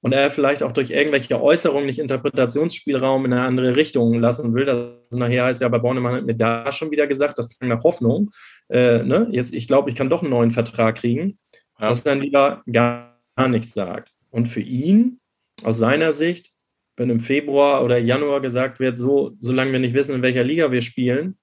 und 0.00 0.12
er 0.12 0.30
vielleicht 0.30 0.62
auch 0.62 0.72
durch 0.72 0.90
irgendwelche 0.90 1.40
Äußerungen 1.40 1.86
nicht 1.86 1.98
Interpretationsspielraum 1.98 3.24
in 3.24 3.32
eine 3.32 3.42
andere 3.42 3.74
Richtung 3.76 4.20
lassen 4.20 4.54
will. 4.54 4.64
Das 4.64 5.18
nachher 5.18 5.44
heißt 5.44 5.60
ja 5.60 5.68
bei 5.68 5.78
Bornemann 5.78 6.14
hat 6.16 6.26
mir 6.26 6.36
da 6.36 6.70
schon 6.70 6.90
wieder 6.90 7.06
gesagt, 7.06 7.38
das 7.38 7.58
klang 7.58 7.70
nach 7.70 7.82
Hoffnung. 7.82 8.30
Äh, 8.68 9.02
ne? 9.02 9.28
Jetzt, 9.32 9.52
ich 9.54 9.66
glaube, 9.66 9.90
ich 9.90 9.96
kann 9.96 10.10
doch 10.10 10.22
einen 10.22 10.30
neuen 10.30 10.52
Vertrag 10.52 10.96
kriegen, 10.96 11.38
ja. 11.80 11.88
dass 11.88 12.04
dann 12.04 12.20
lieber 12.20 12.62
gar 12.70 13.18
nichts 13.48 13.72
sagt. 13.72 14.12
Und 14.30 14.46
für 14.46 14.60
ihn, 14.60 15.20
aus 15.64 15.78
seiner 15.78 16.12
Sicht, 16.12 16.52
wenn 16.96 17.10
im 17.10 17.20
Februar 17.20 17.84
oder 17.84 17.98
Januar 17.98 18.40
gesagt 18.40 18.78
wird, 18.78 18.98
so, 18.98 19.36
solange 19.40 19.72
wir 19.72 19.78
nicht 19.80 19.94
wissen, 19.94 20.14
in 20.14 20.22
welcher 20.22 20.44
Liga 20.44 20.70
wir 20.70 20.80
spielen, 20.80 21.38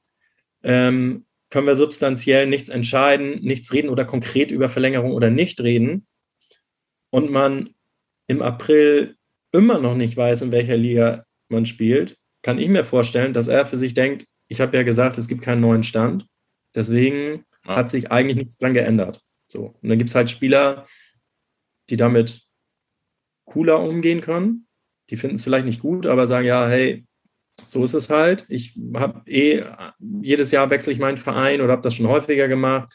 ähm, 0.63 1.25
können 1.49 1.67
wir 1.67 1.75
substanziell 1.75 2.47
nichts 2.47 2.69
entscheiden, 2.69 3.41
nichts 3.41 3.71
reden 3.73 3.89
oder 3.89 4.05
konkret 4.05 4.51
über 4.51 4.69
Verlängerung 4.69 5.11
oder 5.11 5.29
nicht 5.29 5.61
reden. 5.61 6.07
Und 7.09 7.31
man 7.31 7.74
im 8.27 8.41
April 8.41 9.15
immer 9.51 9.79
noch 9.79 9.95
nicht 9.95 10.17
weiß, 10.17 10.41
in 10.43 10.51
welcher 10.51 10.77
Liga 10.77 11.25
man 11.49 11.65
spielt, 11.65 12.17
kann 12.41 12.59
ich 12.59 12.69
mir 12.69 12.83
vorstellen, 12.83 13.33
dass 13.33 13.47
er 13.47 13.65
für 13.65 13.77
sich 13.77 13.93
denkt, 13.93 14.25
ich 14.47 14.61
habe 14.61 14.77
ja 14.77 14.83
gesagt, 14.83 15.17
es 15.17 15.27
gibt 15.27 15.41
keinen 15.41 15.61
neuen 15.61 15.83
Stand. 15.83 16.27
Deswegen 16.75 17.45
ja. 17.65 17.77
hat 17.77 17.89
sich 17.89 18.11
eigentlich 18.11 18.37
nichts 18.37 18.57
dran 18.57 18.73
geändert. 18.73 19.21
So. 19.47 19.75
Und 19.81 19.89
dann 19.89 19.97
gibt 19.97 20.09
es 20.09 20.15
halt 20.15 20.29
Spieler, 20.29 20.85
die 21.89 21.97
damit 21.97 22.43
cooler 23.45 23.79
umgehen 23.79 24.21
können. 24.21 24.67
Die 25.09 25.17
finden 25.17 25.35
es 25.35 25.43
vielleicht 25.43 25.65
nicht 25.65 25.81
gut, 25.81 26.05
aber 26.05 26.27
sagen 26.27 26.47
ja, 26.47 26.67
hey, 26.67 27.05
so 27.67 27.83
ist 27.83 27.93
es 27.93 28.09
halt. 28.09 28.45
Ich 28.49 28.77
habe 28.95 29.21
eh 29.29 29.63
jedes 30.21 30.51
Jahr 30.51 30.69
wechsle 30.69 30.93
ich 30.93 30.99
meinen 30.99 31.17
Verein 31.17 31.61
oder 31.61 31.71
habe 31.71 31.83
das 31.83 31.95
schon 31.95 32.07
häufiger 32.07 32.47
gemacht 32.47 32.93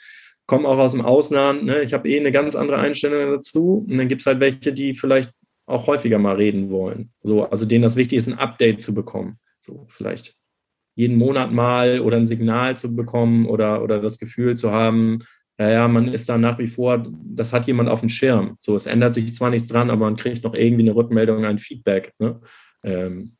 komme 0.50 0.66
auch 0.66 0.78
aus 0.78 0.94
dem 0.94 1.02
Ausland, 1.02 1.64
ne? 1.64 1.82
ich 1.82 1.92
habe 1.94 2.08
eh 2.08 2.18
eine 2.18 2.32
ganz 2.32 2.56
andere 2.56 2.78
Einstellung 2.78 3.30
dazu. 3.30 3.86
Und 3.88 3.96
dann 3.96 4.08
gibt 4.08 4.22
es 4.22 4.26
halt 4.26 4.40
welche, 4.40 4.72
die 4.72 4.94
vielleicht 4.94 5.30
auch 5.64 5.86
häufiger 5.86 6.18
mal 6.18 6.34
reden 6.34 6.70
wollen. 6.70 7.12
So, 7.22 7.44
also 7.44 7.66
denen 7.66 7.82
das 7.82 7.94
wichtig 7.94 8.18
ist, 8.18 8.26
ein 8.26 8.36
Update 8.36 8.82
zu 8.82 8.92
bekommen. 8.92 9.38
So, 9.60 9.86
vielleicht 9.90 10.34
jeden 10.96 11.18
Monat 11.18 11.52
mal 11.52 12.00
oder 12.00 12.16
ein 12.16 12.26
Signal 12.26 12.76
zu 12.76 12.96
bekommen 12.96 13.46
oder, 13.46 13.80
oder 13.84 14.00
das 14.00 14.18
Gefühl 14.18 14.56
zu 14.56 14.72
haben, 14.72 15.20
naja, 15.56 15.86
man 15.86 16.08
ist 16.08 16.28
da 16.28 16.36
nach 16.36 16.58
wie 16.58 16.66
vor, 16.66 17.06
das 17.22 17.52
hat 17.52 17.68
jemand 17.68 17.88
auf 17.88 18.00
dem 18.00 18.08
Schirm. 18.08 18.56
So, 18.58 18.74
es 18.74 18.86
ändert 18.86 19.14
sich 19.14 19.32
zwar 19.32 19.50
nichts 19.50 19.68
dran, 19.68 19.88
aber 19.88 20.06
man 20.06 20.16
kriegt 20.16 20.42
noch 20.42 20.54
irgendwie 20.54 20.82
eine 20.82 20.96
Rückmeldung, 20.96 21.44
ein 21.44 21.58
Feedback, 21.58 22.12
ne? 22.18 22.40
ähm, 22.82 23.36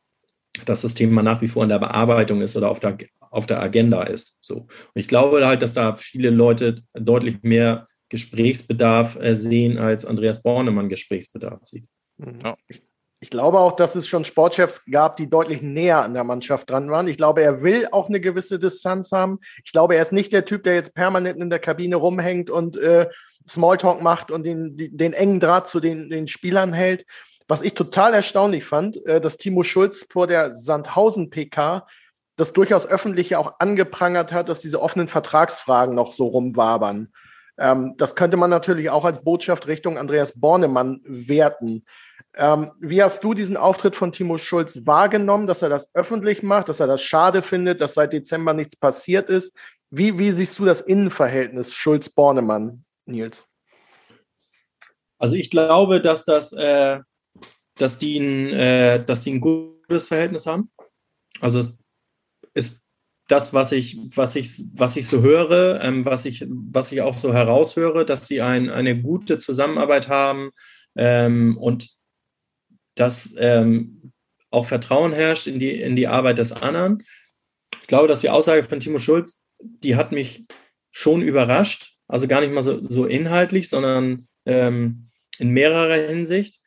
dass 0.65 0.83
das 0.83 0.95
Thema 0.95 1.23
nach 1.23 1.41
wie 1.43 1.49
vor 1.49 1.63
in 1.63 1.69
der 1.69 1.79
Bearbeitung 1.79 2.43
ist 2.43 2.57
oder 2.57 2.71
auf 2.71 2.81
der 2.81 2.99
auf 3.31 3.47
der 3.47 3.63
Agenda 3.63 4.03
ist. 4.03 4.39
So. 4.43 4.57
Und 4.57 4.69
ich 4.95 5.09
glaube 5.09 5.47
halt, 5.47 5.63
dass 5.63 5.75
da 5.75 5.97
viele 5.97 6.31
Leute 6.31 6.83
deutlich 6.95 7.43
mehr 7.43 7.87
Gesprächsbedarf 8.09 9.17
äh, 9.17 9.37
sehen, 9.37 9.79
als 9.79 10.05
Andreas 10.05 10.43
Bornemann 10.43 10.89
Gesprächsbedarf 10.89 11.61
sieht. 11.65 11.87
Mhm. 12.19 12.41
Ja. 12.43 12.57
Ich, 12.67 12.83
ich 13.21 13.31
glaube 13.31 13.59
auch, 13.59 13.77
dass 13.77 13.95
es 13.95 14.09
schon 14.09 14.25
Sportchefs 14.25 14.85
gab, 14.91 15.17
die 15.17 15.29
deutlich 15.29 15.63
näher 15.63 16.03
an 16.03 16.15
der 16.15 16.25
Mannschaft 16.25 16.71
dran 16.71 16.91
waren. 16.91 17.07
Ich 17.07 17.19
glaube, 17.19 17.43
er 17.43 17.63
will 17.63 17.87
auch 17.93 18.09
eine 18.09 18.21
gewisse 18.21 18.59
Distanz 18.59 19.13
haben. 19.13 19.39
Ich 19.65 19.73
glaube, 19.73 19.95
er 19.95 20.03
ist 20.03 20.13
nicht 20.13 20.33
der 20.33 20.45
Typ, 20.45 20.65
der 20.65 20.75
jetzt 20.75 20.95
permanent 20.95 21.41
in 21.41 21.51
der 21.51 21.59
Kabine 21.59 21.97
rumhängt 21.97 22.51
und 22.51 22.77
äh, 22.79 23.09
Smalltalk 23.47 24.03
macht 24.03 24.31
und 24.31 24.45
den, 24.45 24.77
den 24.77 25.13
engen 25.13 25.39
Draht 25.39 25.69
zu 25.69 25.81
den, 25.81 26.11
den 26.11 26.29
Spielern 26.29 26.73
hält. 26.73 27.05
Was 27.51 27.63
ich 27.63 27.75
total 27.75 28.15
erstaunlich 28.15 28.65
fand, 28.65 29.05
äh, 29.07 29.21
dass 29.21 29.37
Timo 29.37 29.65
Schulz 29.65 30.07
vor 30.09 30.29
der 30.29 30.55
Sandhausen-PK 30.55 31.85
das 32.37 32.53
durchaus 32.53 32.87
öffentlich 32.87 33.35
auch 33.35 33.59
angeprangert 33.59 34.33
hat, 34.33 34.49
dass 34.49 34.61
diese 34.61 34.81
offenen 34.81 35.09
Vertragsfragen 35.09 35.97
noch 35.97 36.13
so 36.13 36.29
rumwabern. 36.29 37.13
Ähm, 37.59 37.95
das 37.97 38.15
könnte 38.15 38.37
man 38.37 38.51
natürlich 38.51 38.89
auch 38.91 39.05
als 39.05 39.25
Botschaft 39.25 39.67
Richtung 39.67 39.99
Andreas 39.99 40.39
Bornemann 40.39 41.01
werten. 41.03 41.85
Ähm, 42.37 42.71
wie 42.79 43.03
hast 43.03 43.25
du 43.25 43.35
diesen 43.35 43.57
Auftritt 43.57 43.97
von 43.97 44.13
Timo 44.13 44.39
Schulz 44.39 44.87
wahrgenommen, 44.87 45.49
dass 45.49 45.63
er 45.63 45.71
das 45.71 45.93
öffentlich 45.93 46.45
macht, 46.45 46.69
dass 46.69 46.79
er 46.79 46.87
das 46.87 47.03
schade 47.03 47.43
findet, 47.43 47.81
dass 47.81 47.95
seit 47.95 48.13
Dezember 48.13 48.53
nichts 48.53 48.77
passiert 48.77 49.29
ist? 49.29 49.59
Wie, 49.91 50.21
wie 50.21 50.31
siehst 50.31 50.57
du 50.61 50.65
das 50.65 50.83
Innenverhältnis 50.83 51.75
Schulz-Bornemann, 51.75 52.85
Nils? 53.07 53.45
Also 55.19 55.35
ich 55.35 55.51
glaube, 55.51 56.01
dass 56.01 56.25
das, 56.25 56.53
äh, 56.53 57.01
dass 57.81 57.99
die 57.99 58.19
ein, 58.19 58.53
äh, 58.53 59.05
dass 59.05 59.23
die 59.23 59.33
ein 59.33 59.40
gutes 59.40 60.09
Verhältnis 60.09 60.47
haben. 60.47 60.71
Also 61.40 61.59
es 61.59 61.79
ist 62.53 62.85
das, 63.29 63.55
was 63.55 63.73
ich, 63.73 63.99
was 64.14 64.37
ich, 64.37 64.62
was 64.75 64.97
ich 64.97 65.07
so 65.07 65.23
höre, 65.23 65.81
ähm, 65.83 66.05
was 66.05 66.25
ich, 66.25 66.45
was 66.49 66.93
ich 66.93 67.01
auch 67.01 67.16
so 67.16 67.33
heraushöre, 67.33 68.05
dass 68.05 68.27
sie 68.27 68.43
ein, 68.43 68.69
eine 68.69 69.01
gute 69.01 69.38
Zusammenarbeit 69.38 70.09
haben 70.09 70.51
ähm, 70.97 71.57
und 71.57 71.88
dass 72.97 73.35
ähm, 73.38 74.12
auch 74.51 74.66
Vertrauen 74.66 75.12
herrscht 75.12 75.47
in 75.47 75.59
die, 75.59 75.81
in 75.81 75.97
die 75.97 76.09
Arbeit 76.09 76.38
des 76.38 76.53
anderen. 76.53 77.05
Ich 77.81 77.87
glaube, 77.87 78.09
dass 78.09 78.21
die 78.21 78.31
Aussage 78.31 78.64
von 78.64 78.81
Timo 78.81 78.99
Schulz, 78.99 79.47
die 79.61 79.97
hat 79.97 80.12
mich 80.12 80.45
schon 80.90 81.23
überrascht. 81.23 81.95
Also 82.09 82.27
gar 82.27 82.40
nicht 82.40 82.53
mal 82.53 82.64
so, 82.64 82.83
so 82.83 83.07
inhaltlich, 83.07 83.69
sondern 83.69 84.27
ähm, 84.45 85.09
in 85.38 85.51
mehrerer 85.51 86.09
Hinsicht. 86.09 86.60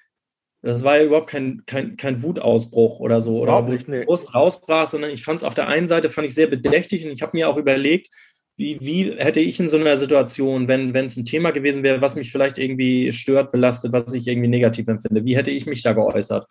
Das 0.63 0.83
war 0.85 0.97
ja 0.97 1.03
überhaupt 1.03 1.29
kein, 1.29 1.63
kein, 1.65 1.97
kein 1.97 2.23
Wutausbruch 2.23 3.01
oder 3.01 3.19
so, 3.19 3.41
oder 3.41 3.67
wo 3.67 3.73
ich 3.73 3.85
nee. 3.87 4.05
Brust 4.05 4.33
rausbrach, 4.33 4.87
sondern 4.87 5.11
ich 5.11 5.23
fand 5.23 5.39
es 5.39 5.43
auf 5.43 5.53
der 5.53 5.67
einen 5.67 5.89
Seite 5.89 6.09
fand 6.09 6.27
ich 6.27 6.33
sehr 6.33 6.47
bedächtig 6.47 7.05
und 7.05 7.11
ich 7.11 7.21
habe 7.21 7.35
mir 7.35 7.49
auch 7.49 7.57
überlegt, 7.57 8.07
wie, 8.55 8.79
wie 8.79 9.11
hätte 9.17 9.41
ich 9.41 9.59
in 9.59 9.67
so 9.67 9.77
einer 9.77 9.97
Situation, 9.97 10.69
wenn 10.69 10.95
es 10.95 11.17
ein 11.17 11.25
Thema 11.25 11.51
gewesen 11.51 11.83
wäre, 11.83 12.01
was 12.01 12.15
mich 12.15 12.31
vielleicht 12.31 12.57
irgendwie 12.57 13.11
stört, 13.11 13.51
belastet, 13.51 13.91
was 13.91 14.13
ich 14.13 14.25
irgendwie 14.25 14.47
negativ 14.47 14.87
empfinde, 14.87 15.25
wie 15.25 15.35
hätte 15.35 15.51
ich 15.51 15.65
mich 15.65 15.83
da 15.83 15.91
geäußert? 15.91 16.47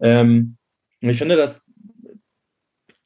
Ähm, 0.00 0.56
und 1.02 1.10
ich 1.10 1.18
finde, 1.18 1.36
dass 1.36 1.66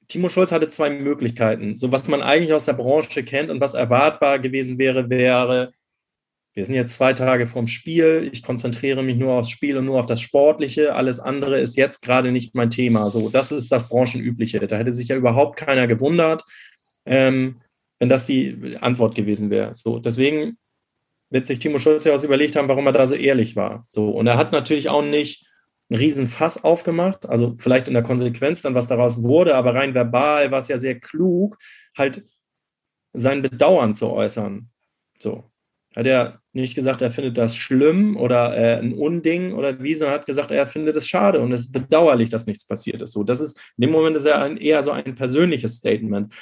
Timo 0.07 0.29
Scholz 0.29 0.53
hatte 0.53 0.69
zwei 0.69 0.91
Möglichkeiten. 0.91 1.77
So 1.77 1.91
was 1.91 2.07
man 2.07 2.23
eigentlich 2.23 2.53
aus 2.53 2.67
der 2.67 2.75
Branche 2.75 3.25
kennt 3.25 3.51
und 3.51 3.61
was 3.61 3.75
erwartbar 3.75 4.39
gewesen 4.39 4.79
wäre, 4.79 5.11
wäre, 5.11 5.73
wir 6.55 6.67
sind 6.67 6.75
jetzt 6.75 6.95
zwei 6.95 7.15
Tage 7.15 7.47
vorm 7.47 7.67
Spiel, 7.67 8.29
ich 8.31 8.43
konzentriere 8.43 9.03
mich 9.03 9.17
nur 9.17 9.33
aufs 9.33 9.49
Spiel 9.49 9.79
und 9.79 9.87
nur 9.87 9.99
auf 9.99 10.07
das 10.07 10.21
Sportliche, 10.21 10.95
alles 10.95 11.19
andere 11.19 11.59
ist 11.59 11.77
jetzt 11.77 12.03
gerade 12.03 12.31
nicht 12.31 12.55
mein 12.55 12.71
Thema. 12.71 13.11
So, 13.11 13.31
das 13.31 13.53
ist 13.53 13.73
das 13.73 13.89
Branchenübliche. 13.89 14.61
Da 14.67 14.77
hätte 14.77 14.93
sich 14.93 15.09
ja 15.09 15.17
überhaupt 15.17 15.57
keiner 15.57 15.87
gewundert, 15.87 16.43
ähm, 17.07 17.63
wenn 17.99 18.11
das 18.11 18.27
die 18.27 18.77
Antwort 18.81 19.15
gewesen 19.15 19.49
wäre. 19.49 19.75
So, 19.75 19.99
deswegen 19.99 20.59
wird 21.31 21.47
sich 21.47 21.59
Timo 21.59 21.79
Schulz 21.79 22.05
ja 22.05 22.13
was 22.13 22.25
überlegt 22.25 22.57
haben, 22.57 22.69
warum 22.69 22.87
er 22.87 22.93
da 22.93 23.07
so 23.07 23.15
ehrlich 23.15 23.57
war. 23.57 23.87
So, 23.89 24.11
und 24.11 24.27
er 24.27 24.37
hat 24.37 24.53
natürlich 24.53 24.91
auch 24.91 25.03
nicht 25.03 25.47
einen 25.89 25.99
riesen 25.99 26.29
Fass 26.29 26.63
aufgemacht, 26.63 27.25
also 27.27 27.57
vielleicht 27.59 27.89
in 27.89 27.95
der 27.95 28.03
Konsequenz 28.03 28.61
dann, 28.61 28.75
was 28.75 28.89
daraus 28.89 29.23
wurde, 29.23 29.55
aber 29.55 29.75
rein 29.75 29.95
verbal 29.95 30.51
war 30.51 30.59
es 30.59 30.69
ja 30.69 30.79
sehr 30.79 31.01
klug, 31.01 31.57
halt 31.97 32.27
sein 33.15 33.41
Bedauern 33.41 33.95
zu 33.95 34.11
äußern. 34.11 34.69
So, 35.19 35.51
hat 35.95 36.07
er 36.07 36.42
nicht 36.53 36.75
gesagt, 36.75 37.01
er 37.03 37.11
findet 37.11 37.39
das 37.39 37.57
schlimm 37.57 38.17
oder 38.17 38.57
äh, 38.57 38.79
ein 38.79 38.93
Unding 38.93 39.55
oder 39.55 39.83
wie, 39.83 39.95
sondern 39.95 40.19
hat 40.19 40.27
gesagt, 40.27 40.51
er 40.51 40.67
findet 40.67 40.97
es 40.97 41.09
schade 41.09 41.41
und 41.41 41.53
es 41.53 41.63
ist 41.63 41.73
bedauerlich, 41.73 42.29
dass 42.29 42.47
nichts 42.47 42.67
passiert 42.67 43.01
ist. 43.01 43.13
So, 43.13 43.25
das 43.25 43.41
ist, 43.41 43.59
in 43.79 43.83
dem 43.83 43.91
Moment 43.91 44.17
ist 44.17 44.27
er 44.27 44.43
ein, 44.43 44.59
eher 44.59 44.83
so 44.83 44.91
ein 44.91 45.15
persönliches 45.15 45.77
Statement. 45.77 46.33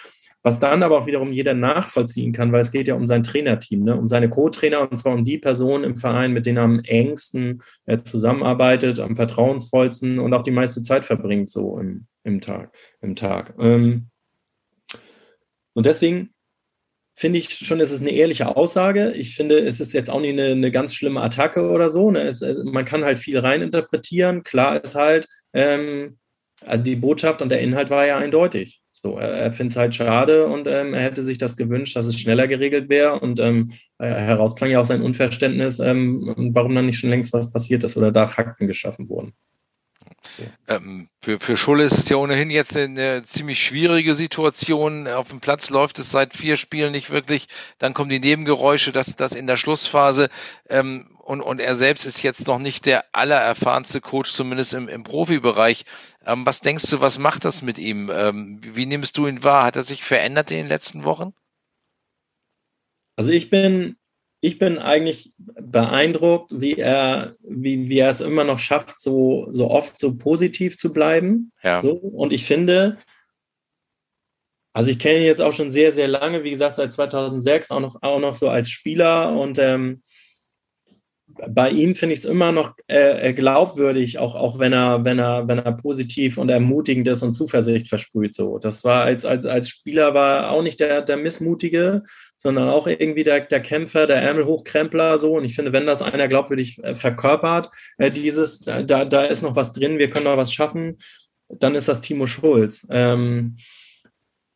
Was 0.42 0.58
dann 0.58 0.82
aber 0.82 0.98
auch 0.98 1.06
wiederum 1.06 1.32
jeder 1.32 1.52
nachvollziehen 1.52 2.32
kann, 2.32 2.50
weil 2.50 2.62
es 2.62 2.72
geht 2.72 2.88
ja 2.88 2.94
um 2.94 3.06
sein 3.06 3.22
Trainerteam, 3.22 3.84
ne? 3.84 3.96
um 3.96 4.08
seine 4.08 4.30
Co-Trainer 4.30 4.90
und 4.90 4.96
zwar 4.96 5.12
um 5.12 5.24
die 5.24 5.36
Personen 5.36 5.84
im 5.84 5.98
Verein, 5.98 6.32
mit 6.32 6.46
denen 6.46 6.56
er 6.56 6.64
am 6.64 6.80
engsten 6.80 7.62
äh, 7.84 7.98
zusammenarbeitet, 7.98 9.00
am 9.00 9.16
vertrauensvollsten 9.16 10.18
und 10.18 10.32
auch 10.32 10.42
die 10.42 10.50
meiste 10.50 10.80
Zeit 10.80 11.04
verbringt, 11.04 11.50
so 11.50 11.78
im, 11.78 12.06
im 12.24 12.40
Tag. 12.40 12.74
Im 13.02 13.16
Tag. 13.16 13.54
Ähm, 13.58 14.08
und 15.74 15.84
deswegen 15.84 16.30
finde 17.20 17.38
ich 17.38 17.50
schon, 17.50 17.80
es 17.80 17.92
ist 17.92 18.00
eine 18.00 18.12
ehrliche 18.12 18.56
Aussage. 18.56 19.12
Ich 19.12 19.34
finde, 19.34 19.58
es 19.58 19.78
ist 19.78 19.92
jetzt 19.92 20.08
auch 20.08 20.20
nicht 20.20 20.32
eine, 20.32 20.52
eine 20.52 20.70
ganz 20.70 20.94
schlimme 20.94 21.20
Attacke 21.20 21.68
oder 21.68 21.90
so. 21.90 22.10
Ne? 22.10 22.22
Es, 22.22 22.40
es, 22.40 22.64
man 22.64 22.86
kann 22.86 23.04
halt 23.04 23.18
viel 23.18 23.38
reininterpretieren. 23.38 24.42
Klar 24.42 24.82
ist 24.82 24.94
halt, 24.94 25.28
ähm, 25.52 26.16
also 26.64 26.82
die 26.82 26.96
Botschaft 26.96 27.42
und 27.42 27.50
der 27.50 27.60
Inhalt 27.60 27.90
war 27.90 28.06
ja 28.06 28.16
eindeutig. 28.16 28.80
So, 28.90 29.18
er, 29.18 29.32
er 29.32 29.52
findet 29.52 29.72
es 29.72 29.76
halt 29.76 29.94
schade 29.94 30.46
und 30.46 30.66
ähm, 30.66 30.94
er 30.94 31.02
hätte 31.02 31.22
sich 31.22 31.36
das 31.36 31.58
gewünscht, 31.58 31.94
dass 31.94 32.06
es 32.06 32.18
schneller 32.18 32.48
geregelt 32.48 32.88
wäre. 32.88 33.20
Und 33.20 33.38
ähm, 33.38 33.72
herausklang 33.98 34.70
ja 34.70 34.80
auch 34.80 34.86
sein 34.86 35.02
Unverständnis, 35.02 35.78
ähm, 35.78 36.50
warum 36.54 36.74
dann 36.74 36.86
nicht 36.86 37.00
schon 37.00 37.10
längst 37.10 37.34
was 37.34 37.52
passiert 37.52 37.84
ist 37.84 37.98
oder 37.98 38.12
da 38.12 38.28
Fakten 38.28 38.66
geschaffen 38.66 39.10
wurden. 39.10 39.34
Ähm, 40.68 41.08
für, 41.20 41.38
für 41.40 41.56
Schulle 41.56 41.84
ist 41.84 41.98
es 41.98 42.08
ja 42.08 42.16
ohnehin 42.16 42.50
jetzt 42.50 42.76
eine, 42.76 43.10
eine, 43.10 43.22
ziemlich 43.22 43.62
schwierige 43.62 44.14
Situation. 44.14 45.08
Auf 45.08 45.28
dem 45.28 45.40
Platz 45.40 45.70
läuft 45.70 45.98
es 45.98 46.10
seit 46.10 46.34
vier 46.34 46.56
Spielen 46.56 46.92
nicht 46.92 47.10
wirklich. 47.10 47.48
Dann 47.78 47.94
kommen 47.94 48.10
die 48.10 48.20
Nebengeräusche, 48.20 48.92
das, 48.92 49.16
das 49.16 49.32
in 49.32 49.46
der 49.46 49.56
Schlussphase. 49.56 50.28
Ähm, 50.68 51.16
und, 51.18 51.40
und 51.40 51.60
er 51.60 51.76
selbst 51.76 52.06
ist 52.06 52.22
jetzt 52.22 52.46
noch 52.46 52.58
nicht 52.58 52.86
der 52.86 53.04
allererfahrenste 53.12 54.00
Coach, 54.00 54.32
zumindest 54.32 54.74
im, 54.74 54.88
im 54.88 55.04
Profibereich. 55.04 55.84
Ähm, 56.26 56.44
was 56.44 56.60
denkst 56.60 56.90
du, 56.90 57.00
was 57.00 57.18
macht 57.18 57.44
das 57.44 57.62
mit 57.62 57.78
ihm? 57.78 58.10
Ähm, 58.12 58.60
wie 58.62 58.86
nimmst 58.86 59.16
du 59.16 59.26
ihn 59.26 59.44
wahr? 59.44 59.64
Hat 59.64 59.76
er 59.76 59.84
sich 59.84 60.02
verändert 60.02 60.50
in 60.50 60.56
den 60.56 60.68
letzten 60.68 61.04
Wochen? 61.04 61.32
Also 63.16 63.30
ich 63.30 63.50
bin 63.50 63.96
ich 64.40 64.58
bin 64.58 64.78
eigentlich 64.78 65.32
beeindruckt, 65.38 66.60
wie 66.60 66.76
er, 66.78 67.36
wie, 67.42 67.88
wie 67.90 67.98
er 67.98 68.08
es 68.08 68.20
immer 68.20 68.44
noch 68.44 68.58
schafft, 68.58 69.00
so, 69.00 69.48
so 69.50 69.70
oft 69.70 69.98
so 69.98 70.16
positiv 70.16 70.78
zu 70.78 70.92
bleiben. 70.92 71.52
Ja. 71.62 71.80
So. 71.80 71.92
Und 71.92 72.32
ich 72.32 72.46
finde, 72.46 72.96
also 74.72 74.90
ich 74.90 74.98
kenne 74.98 75.18
ihn 75.18 75.24
jetzt 75.24 75.42
auch 75.42 75.52
schon 75.52 75.70
sehr, 75.70 75.92
sehr 75.92 76.08
lange, 76.08 76.42
wie 76.42 76.50
gesagt, 76.50 76.76
seit 76.76 76.92
2006, 76.92 77.70
auch 77.70 77.80
noch, 77.80 78.02
auch 78.02 78.18
noch 78.18 78.34
so 78.34 78.48
als 78.48 78.70
Spieler. 78.70 79.32
Und 79.32 79.58
ähm, 79.58 80.02
bei 81.48 81.70
ihm 81.70 81.94
finde 81.94 82.14
ich 82.14 82.20
es 82.20 82.24
immer 82.24 82.50
noch 82.50 82.74
äh, 82.88 83.28
äh, 83.28 83.32
glaubwürdig, 83.34 84.18
auch, 84.18 84.34
auch 84.34 84.58
wenn 84.58 84.72
er, 84.72 85.04
wenn 85.04 85.18
er, 85.18 85.48
wenn 85.48 85.58
er 85.58 85.72
positiv 85.72 86.38
und 86.38 86.48
ermutigend 86.48 87.06
ist 87.08 87.22
und 87.22 87.32
Zuversicht 87.32 87.88
versprüht. 87.88 88.34
So. 88.34 88.58
Das 88.58 88.84
war 88.84 89.04
als, 89.04 89.24
als, 89.24 89.44
als 89.44 89.68
Spieler 89.68 90.14
war 90.14 90.50
auch 90.50 90.62
nicht 90.62 90.80
der, 90.80 91.02
der 91.02 91.16
Missmutige, 91.16 92.04
sondern 92.42 92.70
auch 92.70 92.86
irgendwie 92.86 93.22
der, 93.22 93.40
der 93.40 93.60
Kämpfer, 93.60 94.06
der 94.06 94.22
Ärmelhochkrempler, 94.22 95.18
so. 95.18 95.34
Und 95.34 95.44
ich 95.44 95.54
finde, 95.54 95.74
wenn 95.74 95.86
das 95.86 96.00
einer 96.00 96.26
glaubwürdig 96.26 96.82
äh, 96.82 96.94
verkörpert, 96.94 97.68
äh, 97.98 98.10
dieses, 98.10 98.60
da, 98.60 98.82
da 98.82 99.24
ist 99.24 99.42
noch 99.42 99.56
was 99.56 99.74
drin, 99.74 99.98
wir 99.98 100.08
können 100.08 100.24
noch 100.24 100.38
was 100.38 100.50
schaffen, 100.50 100.96
dann 101.50 101.74
ist 101.74 101.88
das 101.88 102.00
Timo 102.00 102.24
Schulz. 102.24 102.86
Ähm, 102.90 103.56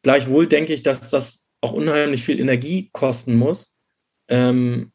gleichwohl 0.03 0.47
denke 0.47 0.73
ich, 0.73 0.83
dass 0.83 1.11
das 1.11 1.51
auch 1.61 1.73
unheimlich 1.73 2.25
viel 2.25 2.40
Energie 2.40 2.88
kosten 2.90 3.37
muss. 3.37 3.77
Ähm, 4.29 4.94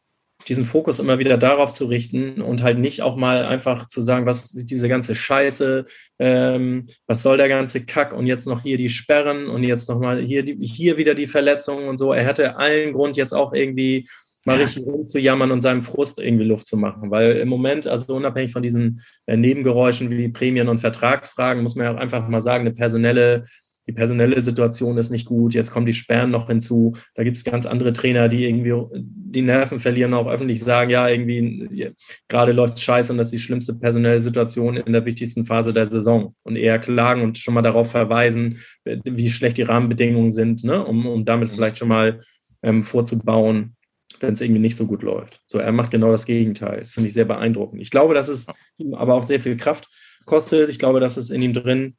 diesen 0.49 0.65
Fokus 0.65 0.99
immer 0.99 1.19
wieder 1.19 1.37
darauf 1.37 1.71
zu 1.71 1.85
richten 1.85 2.41
und 2.41 2.63
halt 2.63 2.79
nicht 2.79 3.03
auch 3.03 3.15
mal 3.15 3.45
einfach 3.45 3.87
zu 3.87 4.01
sagen, 4.01 4.25
was 4.25 4.51
diese 4.51 4.89
ganze 4.89 5.15
Scheiße, 5.15 5.85
ähm, 6.17 6.87
was 7.07 7.23
soll 7.23 7.37
der 7.37 7.49
ganze 7.49 7.85
Kack 7.85 8.13
und 8.13 8.25
jetzt 8.25 8.47
noch 8.47 8.63
hier 8.63 8.77
die 8.77 8.89
Sperren 8.89 9.47
und 9.47 9.63
jetzt 9.63 9.87
noch 9.89 9.99
mal 9.99 10.21
hier, 10.21 10.43
die, 10.43 10.57
hier 10.65 10.97
wieder 10.97 11.13
die 11.13 11.27
Verletzungen 11.27 11.87
und 11.87 11.97
so. 11.97 12.11
Er 12.13 12.25
hätte 12.25 12.57
allen 12.57 12.93
Grund 12.93 13.15
jetzt 13.15 13.33
auch 13.33 13.53
irgendwie 13.53 14.07
mal 14.43 14.57
richtig 14.57 14.85
rumzujammern 14.85 15.51
und 15.51 15.61
seinem 15.61 15.83
Frust 15.83 16.19
irgendwie 16.19 16.45
Luft 16.45 16.65
zu 16.65 16.77
machen, 16.77 17.11
weil 17.11 17.37
im 17.37 17.47
Moment, 17.49 17.85
also 17.85 18.15
unabhängig 18.15 18.51
von 18.51 18.63
diesen 18.63 19.01
äh, 19.27 19.37
Nebengeräuschen 19.37 20.09
wie 20.09 20.29
Prämien 20.29 20.67
und 20.67 20.79
Vertragsfragen, 20.79 21.61
muss 21.61 21.75
man 21.75 21.85
ja 21.85 21.93
auch 21.93 21.99
einfach 21.99 22.27
mal 22.27 22.41
sagen, 22.41 22.61
eine 22.61 22.73
personelle 22.73 23.45
die 23.89 23.93
personelle 23.93 24.39
Situation 24.39 24.99
ist 24.99 25.09
nicht 25.09 25.25
gut, 25.25 25.55
jetzt 25.55 25.71
kommen 25.71 25.87
die 25.87 25.93
Sperren 25.93 26.29
noch 26.29 26.45
hinzu. 26.45 26.95
Da 27.15 27.23
gibt 27.23 27.37
es 27.37 27.43
ganz 27.43 27.65
andere 27.65 27.91
Trainer, 27.91 28.29
die 28.29 28.45
irgendwie 28.45 28.75
die 28.93 29.41
Nerven 29.41 29.79
verlieren, 29.79 30.13
auch 30.13 30.27
öffentlich 30.27 30.63
sagen, 30.63 30.91
ja, 30.91 31.07
irgendwie 31.07 31.89
gerade 32.27 32.51
läuft 32.51 32.75
es 32.75 32.83
scheiße 32.83 33.11
und 33.11 33.17
das 33.17 33.27
ist 33.27 33.31
die 33.31 33.39
schlimmste 33.39 33.73
personelle 33.73 34.19
Situation 34.19 34.77
in 34.77 34.93
der 34.93 35.05
wichtigsten 35.05 35.43
Phase 35.43 35.73
der 35.73 35.87
Saison. 35.87 36.35
Und 36.43 36.55
eher 36.55 36.77
klagen 36.77 37.23
und 37.23 37.39
schon 37.39 37.55
mal 37.55 37.63
darauf 37.63 37.89
verweisen, 37.89 38.59
wie 38.85 39.31
schlecht 39.31 39.57
die 39.57 39.63
Rahmenbedingungen 39.63 40.31
sind, 40.31 40.63
ne? 40.63 40.85
um, 40.85 41.07
um 41.07 41.25
damit 41.25 41.49
vielleicht 41.49 41.79
schon 41.79 41.87
mal 41.87 42.21
ähm, 42.61 42.83
vorzubauen, 42.83 43.75
wenn 44.19 44.33
es 44.33 44.41
irgendwie 44.41 44.61
nicht 44.61 44.75
so 44.75 44.85
gut 44.85 45.01
läuft. 45.01 45.41
So, 45.47 45.57
er 45.57 45.71
macht 45.71 45.89
genau 45.89 46.11
das 46.11 46.27
Gegenteil. 46.27 46.81
Das 46.81 46.93
finde 46.93 47.07
ich 47.07 47.15
sehr 47.15 47.25
beeindruckend. 47.25 47.81
Ich 47.81 47.89
glaube, 47.89 48.13
dass 48.13 48.27
es 48.27 48.45
ihm 48.77 48.93
aber 48.93 49.15
auch 49.15 49.23
sehr 49.23 49.39
viel 49.39 49.57
Kraft 49.57 49.89
kostet. 50.25 50.69
Ich 50.69 50.77
glaube, 50.77 50.99
dass 50.99 51.17
es 51.17 51.31
in 51.31 51.41
ihm 51.41 51.55
drin 51.55 51.95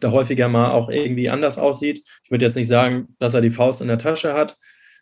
da 0.00 0.10
häufiger 0.10 0.48
mal 0.48 0.72
auch 0.72 0.88
irgendwie 0.88 1.30
anders 1.30 1.58
aussieht. 1.58 2.06
Ich 2.24 2.30
würde 2.30 2.44
jetzt 2.44 2.56
nicht 2.56 2.68
sagen, 2.68 3.08
dass 3.18 3.34
er 3.34 3.40
die 3.40 3.50
Faust 3.50 3.80
in 3.80 3.88
der 3.88 3.98
Tasche 3.98 4.34
hat 4.34 4.56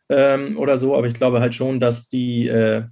ähm, 0.09 0.59
oder 0.59 0.79
so, 0.79 0.97
aber 0.97 1.07
ich 1.07 1.14
glaube 1.14 1.40
halt 1.40 1.55
schon, 1.55 1.81
dass 1.81 2.09
die, 2.09 2.49
äh, 2.49 2.85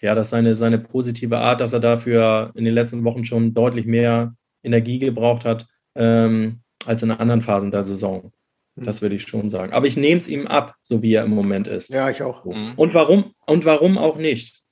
ja, 0.00 0.14
dass 0.14 0.30
seine, 0.30 0.56
seine 0.56 0.78
positive 0.78 1.38
Art, 1.38 1.60
dass 1.60 1.72
er 1.72 1.80
dafür 1.80 2.52
in 2.54 2.64
den 2.64 2.74
letzten 2.74 3.04
Wochen 3.04 3.24
schon 3.24 3.54
deutlich 3.54 3.86
mehr 3.86 4.34
Energie 4.62 4.98
gebraucht 4.98 5.44
hat 5.44 5.66
ähm, 5.94 6.60
als 6.84 7.02
in 7.02 7.10
anderen 7.10 7.42
Phasen 7.42 7.70
der 7.70 7.84
Saison. 7.84 8.32
Das 8.76 9.00
würde 9.00 9.14
ich 9.14 9.22
schon 9.22 9.48
sagen. 9.48 9.72
Aber 9.72 9.86
ich 9.86 9.96
nehme 9.96 10.18
es 10.18 10.28
ihm 10.28 10.46
ab, 10.46 10.74
so 10.82 11.00
wie 11.02 11.14
er 11.14 11.24
im 11.24 11.34
Moment 11.34 11.66
ist. 11.66 11.88
Ja, 11.88 12.10
ich 12.10 12.22
auch. 12.22 12.44
Mhm. 12.44 12.74
Und 12.76 12.92
warum, 12.92 13.32
und 13.46 13.64
warum 13.64 13.96
auch 13.96 14.16
nicht? 14.16 14.62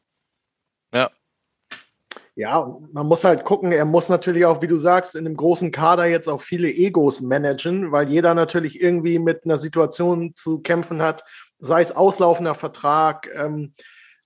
Ja. 2.37 2.79
Man 2.93 3.07
muss 3.07 3.25
halt 3.25 3.45
gucken, 3.45 3.71
er 3.71 3.85
muss 3.85 4.09
natürlich 4.09 4.45
auch, 4.45 4.61
wie 4.61 4.67
du 4.67 4.79
sagst, 4.79 5.15
in 5.15 5.27
einem 5.27 5.37
großen 5.37 5.71
Kader 5.71 6.07
jetzt 6.07 6.29
auch 6.29 6.41
viele 6.41 6.69
Egos 6.69 7.21
managen, 7.21 7.93
weil 7.93 8.09
jeder 8.09 8.35
natürlich 8.35 8.81
irgendwie 8.81 9.19
mit 9.19 9.45
einer 9.45 9.59
Situation 9.59 10.35
zu 10.35 10.59
kämpfen 10.61 11.01
hat, 11.01 11.23
sei 11.59 11.81
es 11.81 11.95
auslaufender 11.95 12.57
Vertrag. 12.57 13.31
Ähm, 13.35 13.75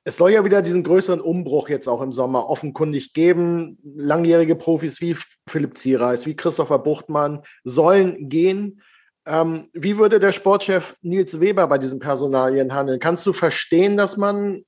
es 0.05 0.17
soll 0.17 0.31
ja 0.33 0.43
wieder 0.43 0.63
diesen 0.63 0.85
größeren 0.85 1.21
Umbruch 1.21 1.69
jetzt 1.69 1.87
auch 1.87 2.01
im 2.01 2.13
Sommer 2.13 2.49
offenkundig 2.49 3.13
geben. 3.13 3.79
Langjährige 3.85 4.57
Profis 4.57 5.03
wie 5.03 5.15
Philipp 5.47 5.77
Ziereis, 5.77 6.25
wie 6.25 6.35
Christopher 6.35 6.79
Buchtmann 6.79 7.43
sollen 7.63 8.31
gehen. 8.31 8.81
Ähm, 9.27 9.69
wie 9.75 9.99
würde 9.99 10.19
der 10.19 10.33
Sportchef 10.33 10.97
Nils 11.03 11.41
Weber 11.41 11.67
bei 11.67 11.77
diesen 11.77 11.99
Personalien 11.99 12.73
handeln? 12.73 13.01
Kannst 13.01 13.27
du 13.27 13.35
verstehen, 13.35 13.99
dass 13.99 14.17
man 14.17 14.65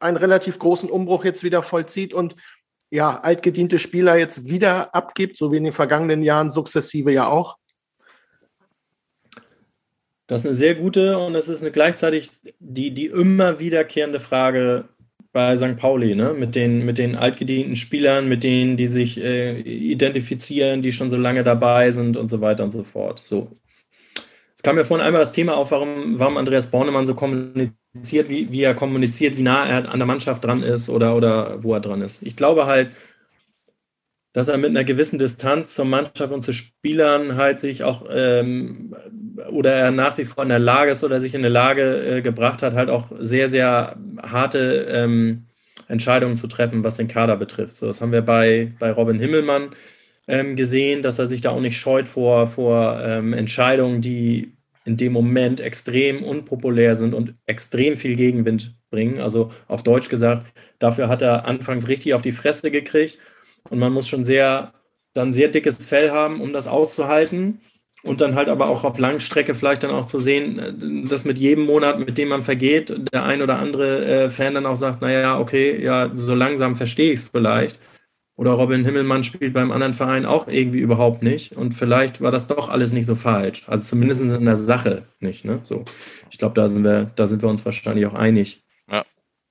einen 0.00 0.16
relativ 0.16 0.58
großen 0.58 0.90
Umbruch 0.90 1.24
jetzt 1.24 1.44
wieder 1.44 1.62
vollzieht 1.62 2.12
und 2.12 2.34
ja, 2.90 3.20
altgediente 3.20 3.78
Spieler 3.78 4.16
jetzt 4.16 4.48
wieder 4.48 4.94
abgibt, 4.94 5.36
so 5.36 5.52
wie 5.52 5.56
in 5.56 5.64
den 5.64 5.72
vergangenen 5.72 6.22
Jahren 6.22 6.50
sukzessive 6.50 7.12
ja 7.12 7.28
auch? 7.28 7.56
Das 10.26 10.42
ist 10.42 10.46
eine 10.46 10.54
sehr 10.54 10.74
gute 10.76 11.18
und 11.18 11.34
es 11.34 11.48
ist 11.48 11.62
eine 11.62 11.72
gleichzeitig 11.72 12.30
die, 12.60 12.92
die 12.92 13.06
immer 13.06 13.58
wiederkehrende 13.58 14.20
Frage 14.20 14.88
bei 15.32 15.56
St. 15.56 15.76
Pauli, 15.76 16.14
ne? 16.14 16.34
mit, 16.34 16.54
den, 16.54 16.84
mit 16.84 16.98
den 16.98 17.16
altgedienten 17.16 17.76
Spielern, 17.76 18.28
mit 18.28 18.42
denen, 18.42 18.76
die 18.76 18.88
sich 18.88 19.20
äh, 19.20 19.60
identifizieren, 19.60 20.82
die 20.82 20.92
schon 20.92 21.10
so 21.10 21.16
lange 21.16 21.44
dabei 21.44 21.92
sind 21.92 22.16
und 22.16 22.28
so 22.28 22.40
weiter 22.40 22.64
und 22.64 22.72
so 22.72 22.82
fort. 22.82 23.22
So, 23.22 23.48
es 24.60 24.62
kam 24.62 24.76
mir 24.76 24.84
vorhin 24.84 25.06
einmal 25.06 25.22
das 25.22 25.32
Thema 25.32 25.56
auf, 25.56 25.70
warum, 25.70 26.20
warum 26.20 26.36
Andreas 26.36 26.70
Bornemann 26.70 27.06
so 27.06 27.14
kommuniziert, 27.14 28.28
wie, 28.28 28.52
wie 28.52 28.60
er 28.60 28.74
kommuniziert, 28.74 29.38
wie 29.38 29.42
nah 29.42 29.66
er 29.66 29.90
an 29.90 29.98
der 29.98 30.06
Mannschaft 30.06 30.44
dran 30.44 30.62
ist 30.62 30.90
oder, 30.90 31.16
oder 31.16 31.64
wo 31.64 31.72
er 31.72 31.80
dran 31.80 32.02
ist. 32.02 32.22
Ich 32.22 32.36
glaube 32.36 32.66
halt, 32.66 32.90
dass 34.34 34.48
er 34.48 34.58
mit 34.58 34.68
einer 34.68 34.84
gewissen 34.84 35.18
Distanz 35.18 35.74
zur 35.74 35.86
Mannschaft 35.86 36.30
und 36.30 36.42
zu 36.42 36.52
Spielern 36.52 37.36
halt 37.36 37.58
sich 37.58 37.84
auch 37.84 38.04
ähm, 38.10 38.94
oder 39.50 39.72
er 39.72 39.92
nach 39.92 40.18
wie 40.18 40.26
vor 40.26 40.42
in 40.42 40.50
der 40.50 40.58
Lage 40.58 40.90
ist 40.90 41.04
oder 41.04 41.20
sich 41.20 41.32
in 41.32 41.40
der 41.40 41.50
Lage 41.50 42.18
äh, 42.18 42.20
gebracht 42.20 42.62
hat, 42.62 42.74
halt 42.74 42.90
auch 42.90 43.06
sehr, 43.18 43.48
sehr 43.48 43.96
harte 44.22 44.86
ähm, 44.90 45.46
Entscheidungen 45.88 46.36
zu 46.36 46.48
treffen, 46.48 46.84
was 46.84 46.98
den 46.98 47.08
Kader 47.08 47.38
betrifft. 47.38 47.76
So, 47.76 47.86
das 47.86 48.02
haben 48.02 48.12
wir 48.12 48.20
bei, 48.20 48.72
bei 48.78 48.92
Robin 48.92 49.18
Himmelmann 49.18 49.70
ähm, 50.30 50.56
gesehen, 50.56 51.02
dass 51.02 51.18
er 51.18 51.26
sich 51.26 51.40
da 51.40 51.50
auch 51.50 51.60
nicht 51.60 51.78
scheut 51.78 52.08
vor, 52.08 52.46
vor 52.46 53.00
ähm, 53.02 53.32
Entscheidungen, 53.32 54.00
die 54.00 54.52
in 54.84 54.96
dem 54.96 55.12
Moment 55.12 55.60
extrem 55.60 56.22
unpopulär 56.22 56.96
sind 56.96 57.14
und 57.14 57.34
extrem 57.46 57.96
viel 57.96 58.16
Gegenwind 58.16 58.76
bringen. 58.90 59.20
Also 59.20 59.52
auf 59.68 59.82
Deutsch 59.82 60.08
gesagt, 60.08 60.52
dafür 60.78 61.08
hat 61.08 61.22
er 61.22 61.46
anfangs 61.46 61.88
richtig 61.88 62.14
auf 62.14 62.22
die 62.22 62.32
Fresse 62.32 62.70
gekriegt 62.70 63.18
und 63.68 63.78
man 63.78 63.92
muss 63.92 64.08
schon 64.08 64.24
sehr, 64.24 64.72
dann 65.14 65.32
sehr 65.32 65.48
dickes 65.48 65.84
Fell 65.84 66.10
haben, 66.10 66.40
um 66.40 66.52
das 66.52 66.68
auszuhalten 66.68 67.60
und 68.02 68.20
dann 68.20 68.34
halt 68.34 68.48
aber 68.48 68.68
auch 68.68 68.84
auf 68.84 68.98
Langstrecke 68.98 69.54
vielleicht 69.54 69.82
dann 69.82 69.90
auch 69.90 70.06
zu 70.06 70.18
sehen, 70.18 70.58
äh, 70.58 71.08
dass 71.08 71.24
mit 71.24 71.38
jedem 71.38 71.66
Monat, 71.66 71.98
mit 71.98 72.16
dem 72.18 72.28
man 72.28 72.44
vergeht, 72.44 72.94
der 73.12 73.24
ein 73.24 73.42
oder 73.42 73.58
andere 73.58 74.04
äh, 74.04 74.30
Fan 74.30 74.54
dann 74.54 74.66
auch 74.66 74.76
sagt, 74.76 75.02
naja, 75.02 75.38
okay, 75.38 75.82
ja, 75.82 76.10
so 76.14 76.34
langsam 76.34 76.76
verstehe 76.76 77.12
ich 77.12 77.20
es 77.20 77.28
vielleicht. 77.28 77.78
Oder 78.40 78.52
Robin 78.52 78.86
Himmelmann 78.86 79.22
spielt 79.22 79.52
beim 79.52 79.70
anderen 79.70 79.92
Verein 79.92 80.24
auch 80.24 80.48
irgendwie 80.48 80.78
überhaupt 80.78 81.20
nicht. 81.20 81.52
Und 81.52 81.74
vielleicht 81.74 82.22
war 82.22 82.32
das 82.32 82.48
doch 82.48 82.70
alles 82.70 82.90
nicht 82.94 83.04
so 83.04 83.14
falsch. 83.14 83.64
Also 83.66 83.90
zumindest 83.90 84.22
in 84.22 84.46
der 84.46 84.56
Sache 84.56 85.02
nicht. 85.18 85.44
Ne? 85.44 85.60
So, 85.62 85.84
ich 86.30 86.38
glaube, 86.38 86.54
da 86.54 86.66
sind 86.66 86.82
wir, 86.82 87.10
da 87.16 87.26
sind 87.26 87.42
wir 87.42 87.50
uns 87.50 87.66
wahrscheinlich 87.66 88.06
auch 88.06 88.14
einig. 88.14 88.62
Ja. 88.90 89.04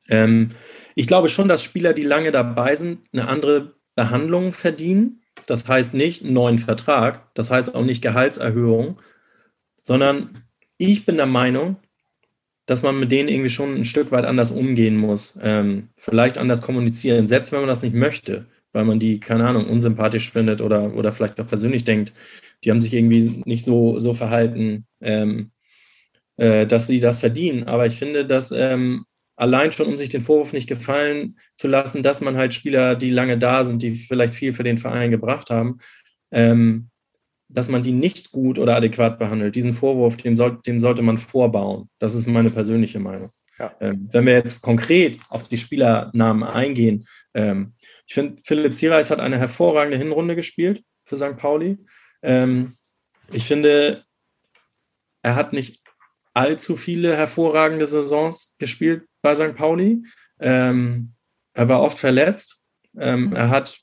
Ähm, 0.09 0.49
ich 0.95 1.05
glaube 1.05 1.27
schon, 1.27 1.47
dass 1.47 1.63
Spieler, 1.63 1.93
die 1.93 2.01
lange 2.01 2.31
dabei 2.31 2.75
sind, 2.75 3.01
eine 3.13 3.27
andere 3.27 3.75
Behandlung 3.95 4.53
verdienen. 4.53 5.21
Das 5.45 5.67
heißt 5.67 5.93
nicht 5.93 6.23
einen 6.23 6.33
neuen 6.33 6.57
Vertrag, 6.57 7.31
das 7.35 7.51
heißt 7.51 7.75
auch 7.75 7.85
nicht 7.85 8.01
Gehaltserhöhung, 8.01 8.99
sondern 9.83 10.45
ich 10.79 11.05
bin 11.05 11.17
der 11.17 11.27
Meinung, 11.27 11.75
dass 12.65 12.81
man 12.81 12.99
mit 12.99 13.11
denen 13.11 13.29
irgendwie 13.29 13.51
schon 13.51 13.75
ein 13.75 13.85
Stück 13.85 14.11
weit 14.11 14.25
anders 14.25 14.49
umgehen 14.49 14.97
muss, 14.97 15.37
ähm, 15.43 15.89
vielleicht 15.95 16.39
anders 16.39 16.63
kommunizieren, 16.63 17.27
selbst 17.27 17.51
wenn 17.51 17.59
man 17.59 17.69
das 17.69 17.83
nicht 17.83 17.93
möchte 17.93 18.47
weil 18.73 18.85
man 18.85 18.99
die, 18.99 19.19
keine 19.19 19.47
Ahnung, 19.47 19.67
unsympathisch 19.67 20.31
findet 20.31 20.61
oder, 20.61 20.93
oder 20.93 21.11
vielleicht 21.11 21.39
auch 21.39 21.47
persönlich 21.47 21.83
denkt, 21.83 22.13
die 22.63 22.71
haben 22.71 22.81
sich 22.81 22.93
irgendwie 22.93 23.41
nicht 23.45 23.63
so, 23.63 23.99
so 23.99 24.13
verhalten, 24.13 24.85
ähm, 25.01 25.51
äh, 26.37 26.65
dass 26.67 26.87
sie 26.87 26.99
das 26.99 27.19
verdienen. 27.19 27.63
Aber 27.63 27.85
ich 27.85 27.95
finde, 27.95 28.25
dass 28.25 28.51
ähm, 28.51 29.05
allein 29.35 29.71
schon, 29.71 29.87
um 29.87 29.97
sich 29.97 30.09
den 30.09 30.21
Vorwurf 30.21 30.53
nicht 30.53 30.67
gefallen 30.67 31.37
zu 31.55 31.67
lassen, 31.67 32.03
dass 32.03 32.21
man 32.21 32.37
halt 32.37 32.53
Spieler, 32.53 32.95
die 32.95 33.09
lange 33.09 33.37
da 33.37 33.63
sind, 33.63 33.81
die 33.81 33.95
vielleicht 33.95 34.35
viel 34.35 34.53
für 34.53 34.63
den 34.63 34.77
Verein 34.77 35.11
gebracht 35.11 35.49
haben, 35.49 35.79
ähm, 36.31 36.89
dass 37.47 37.69
man 37.69 37.81
die 37.81 37.93
nicht 37.93 38.31
gut 38.31 38.59
oder 38.59 38.75
adäquat 38.75 39.17
behandelt. 39.17 39.55
Diesen 39.55 39.73
Vorwurf, 39.73 40.17
den, 40.17 40.35
soll, 40.35 40.59
den 40.65 40.79
sollte 40.79 41.01
man 41.01 41.17
vorbauen. 41.17 41.89
Das 41.97 42.13
ist 42.13 42.27
meine 42.27 42.51
persönliche 42.51 42.99
Meinung. 42.99 43.31
Ja. 43.57 43.73
Ähm, 43.81 44.07
wenn 44.11 44.25
wir 44.25 44.33
jetzt 44.33 44.61
konkret 44.61 45.19
auf 45.29 45.47
die 45.47 45.57
Spielernamen 45.57 46.43
eingehen, 46.43 47.05
ähm, 47.33 47.73
ich 48.09 48.15
finde, 48.15 48.41
Philipp 48.43 48.75
Zierreis 48.75 49.11
hat 49.11 49.19
eine 49.19 49.37
hervorragende 49.37 49.99
Hinrunde 49.99 50.35
gespielt 50.35 50.83
für 51.05 51.15
St. 51.15 51.37
Pauli. 51.37 51.77
Ähm, 52.23 52.75
ich 53.31 53.45
finde, 53.45 54.03
er 55.21 55.35
hat 55.35 55.53
nicht 55.53 55.83
allzu 56.33 56.75
viele 56.75 57.15
hervorragende 57.15 57.85
Saisons 57.85 58.55
gespielt 58.57 59.05
bei 59.21 59.35
St. 59.35 59.55
Pauli. 59.55 60.01
Ähm, 60.39 61.13
er 61.53 61.69
war 61.69 61.83
oft 61.83 61.99
verletzt. 61.99 62.65
Ähm, 62.97 63.31
er 63.33 63.49
hat 63.49 63.79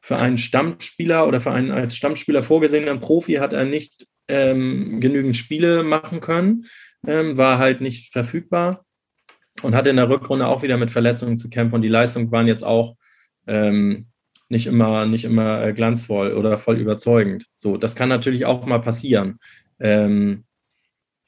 für 0.00 0.18
einen 0.18 0.38
Stammspieler 0.38 1.28
oder 1.28 1.40
für 1.40 1.52
einen 1.52 1.70
als 1.70 1.94
Stammspieler 1.94 2.42
vorgesehenen 2.42 2.98
Profi 2.98 3.34
hat 3.34 3.52
er 3.52 3.64
nicht 3.64 4.08
ähm, 4.26 5.00
genügend 5.00 5.36
Spiele 5.36 5.84
machen 5.84 6.20
können, 6.20 6.66
ähm, 7.06 7.36
war 7.36 7.58
halt 7.58 7.80
nicht 7.80 8.12
verfügbar 8.12 8.84
und 9.62 9.76
hatte 9.76 9.90
in 9.90 9.96
der 9.96 10.08
Rückrunde 10.08 10.48
auch 10.48 10.64
wieder 10.64 10.78
mit 10.78 10.90
Verletzungen 10.90 11.38
zu 11.38 11.48
kämpfen. 11.48 11.76
Und 11.76 11.82
die 11.82 11.88
Leistungen 11.88 12.32
waren 12.32 12.48
jetzt 12.48 12.64
auch 12.64 12.96
ähm, 13.46 14.06
nicht 14.48 14.66
immer, 14.66 15.06
nicht 15.06 15.24
immer 15.24 15.64
äh, 15.64 15.72
glanzvoll 15.72 16.34
oder 16.34 16.58
voll 16.58 16.78
überzeugend. 16.78 17.46
So, 17.56 17.76
das 17.76 17.96
kann 17.96 18.08
natürlich 18.08 18.44
auch 18.46 18.64
mal 18.66 18.80
passieren. 18.80 19.38
Ähm, 19.80 20.44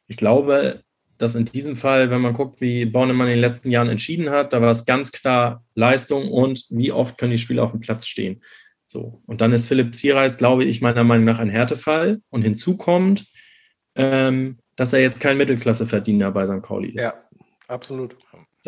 ich 0.07 0.17
glaube, 0.17 0.83
dass 1.19 1.35
in 1.35 1.45
diesem 1.45 1.77
Fall, 1.77 2.11
wenn 2.11 2.21
man 2.21 2.35
guckt, 2.35 2.61
wie 2.61 2.85
Bornemann 2.85 3.27
in 3.27 3.35
den 3.35 3.41
letzten 3.41 3.71
Jahren 3.71 3.89
entschieden 3.89 4.31
hat, 4.31 4.53
da 4.53 4.63
war 4.63 4.71
es 4.71 4.87
ganz 4.87 5.11
klar 5.11 5.65
Leistung 5.75 6.31
und 6.31 6.65
wie 6.71 6.93
oft 6.93 7.19
können 7.19 7.33
die 7.33 7.39
Spieler 7.39 7.65
auf 7.65 7.73
dem 7.73 7.81
Platz 7.81 8.07
stehen. 8.07 8.41
So. 8.87 9.21
Und 9.27 9.41
dann 9.41 9.53
ist 9.53 9.67
Philipp 9.67 9.95
Zierreis, 9.95 10.39
glaube 10.39 10.65
ich, 10.65 10.81
meiner 10.81 11.05
Meinung 11.05 11.27
nach 11.27 11.41
ein 11.41 11.51
Härtefall. 11.51 12.23
Und 12.31 12.43
hinzu 12.43 12.77
kommt, 12.79 13.27
ähm, 13.97 14.59
dass 14.77 14.93
er 14.93 15.01
jetzt 15.01 15.21
kein 15.21 15.37
Mittelklasseverdiener 15.37 16.31
bei 16.31 16.47
St. 16.47 16.63
Pauli 16.63 16.91
ist. 16.91 17.05
Ja, 17.05 17.13
absolut. 17.67 18.17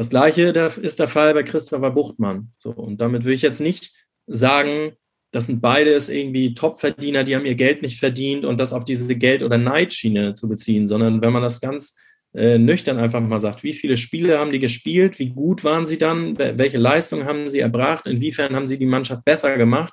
Das 0.00 0.08
gleiche 0.08 0.44
ist 0.80 0.98
der 0.98 1.08
Fall 1.08 1.34
bei 1.34 1.42
Christopher 1.42 1.90
Buchtmann. 1.90 2.52
So, 2.58 2.70
und 2.70 3.02
damit 3.02 3.26
will 3.26 3.34
ich 3.34 3.42
jetzt 3.42 3.60
nicht 3.60 3.92
sagen, 4.24 4.94
das 5.30 5.44
sind 5.44 5.60
beides 5.60 6.08
irgendwie 6.08 6.54
Topverdiener, 6.54 7.22
die 7.22 7.36
haben 7.36 7.44
ihr 7.44 7.54
Geld 7.54 7.82
nicht 7.82 8.00
verdient 8.00 8.46
und 8.46 8.56
das 8.56 8.72
auf 8.72 8.86
diese 8.86 9.14
Geld- 9.14 9.42
oder 9.42 9.58
Neidschiene 9.58 10.32
zu 10.32 10.48
beziehen, 10.48 10.86
sondern 10.86 11.20
wenn 11.20 11.34
man 11.34 11.42
das 11.42 11.60
ganz 11.60 11.98
äh, 12.32 12.56
nüchtern 12.56 12.96
einfach 12.96 13.20
mal 13.20 13.40
sagt, 13.40 13.62
wie 13.62 13.74
viele 13.74 13.98
Spiele 13.98 14.38
haben 14.38 14.52
die 14.52 14.58
gespielt, 14.58 15.18
wie 15.18 15.34
gut 15.34 15.64
waren 15.64 15.84
sie 15.84 15.98
dann, 15.98 16.38
welche 16.38 16.78
Leistung 16.78 17.26
haben 17.26 17.46
sie 17.46 17.60
erbracht, 17.60 18.06
inwiefern 18.06 18.56
haben 18.56 18.68
sie 18.68 18.78
die 18.78 18.86
Mannschaft 18.86 19.26
besser 19.26 19.58
gemacht, 19.58 19.92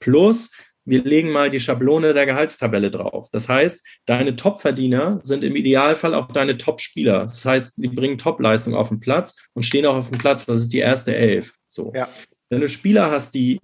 plus 0.00 0.50
wir 0.84 1.04
legen 1.04 1.30
mal 1.30 1.50
die 1.50 1.60
Schablone 1.60 2.14
der 2.14 2.26
Gehaltstabelle 2.26 2.90
drauf. 2.90 3.28
Das 3.32 3.48
heißt, 3.48 3.86
deine 4.06 4.36
Top-Verdiener 4.36 5.20
sind 5.22 5.44
im 5.44 5.56
Idealfall 5.56 6.14
auch 6.14 6.28
deine 6.32 6.58
Top-Spieler. 6.58 7.20
Das 7.20 7.44
heißt, 7.44 7.78
die 7.78 7.88
bringen 7.88 8.18
Top-Leistung 8.18 8.74
auf 8.74 8.88
den 8.88 9.00
Platz 9.00 9.36
und 9.52 9.64
stehen 9.64 9.86
auch 9.86 9.96
auf 9.96 10.08
dem 10.08 10.18
Platz. 10.18 10.46
Das 10.46 10.58
ist 10.58 10.72
die 10.72 10.78
erste 10.78 11.14
Elf. 11.14 11.54
So. 11.68 11.92
Ja. 11.94 12.08
Wenn 12.48 12.60
du 12.60 12.68
Spieler 12.68 13.10
hast, 13.10 13.34
die 13.34 13.60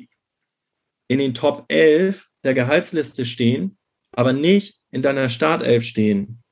in 1.08 1.18
den 1.18 1.34
Top 1.34 1.64
11 1.68 2.28
der 2.44 2.54
Gehaltsliste 2.54 3.24
stehen, 3.24 3.78
aber 4.12 4.32
nicht 4.32 4.78
in 4.90 5.02
deiner 5.02 5.28
Startelf 5.28 5.84
stehen, 5.84 6.42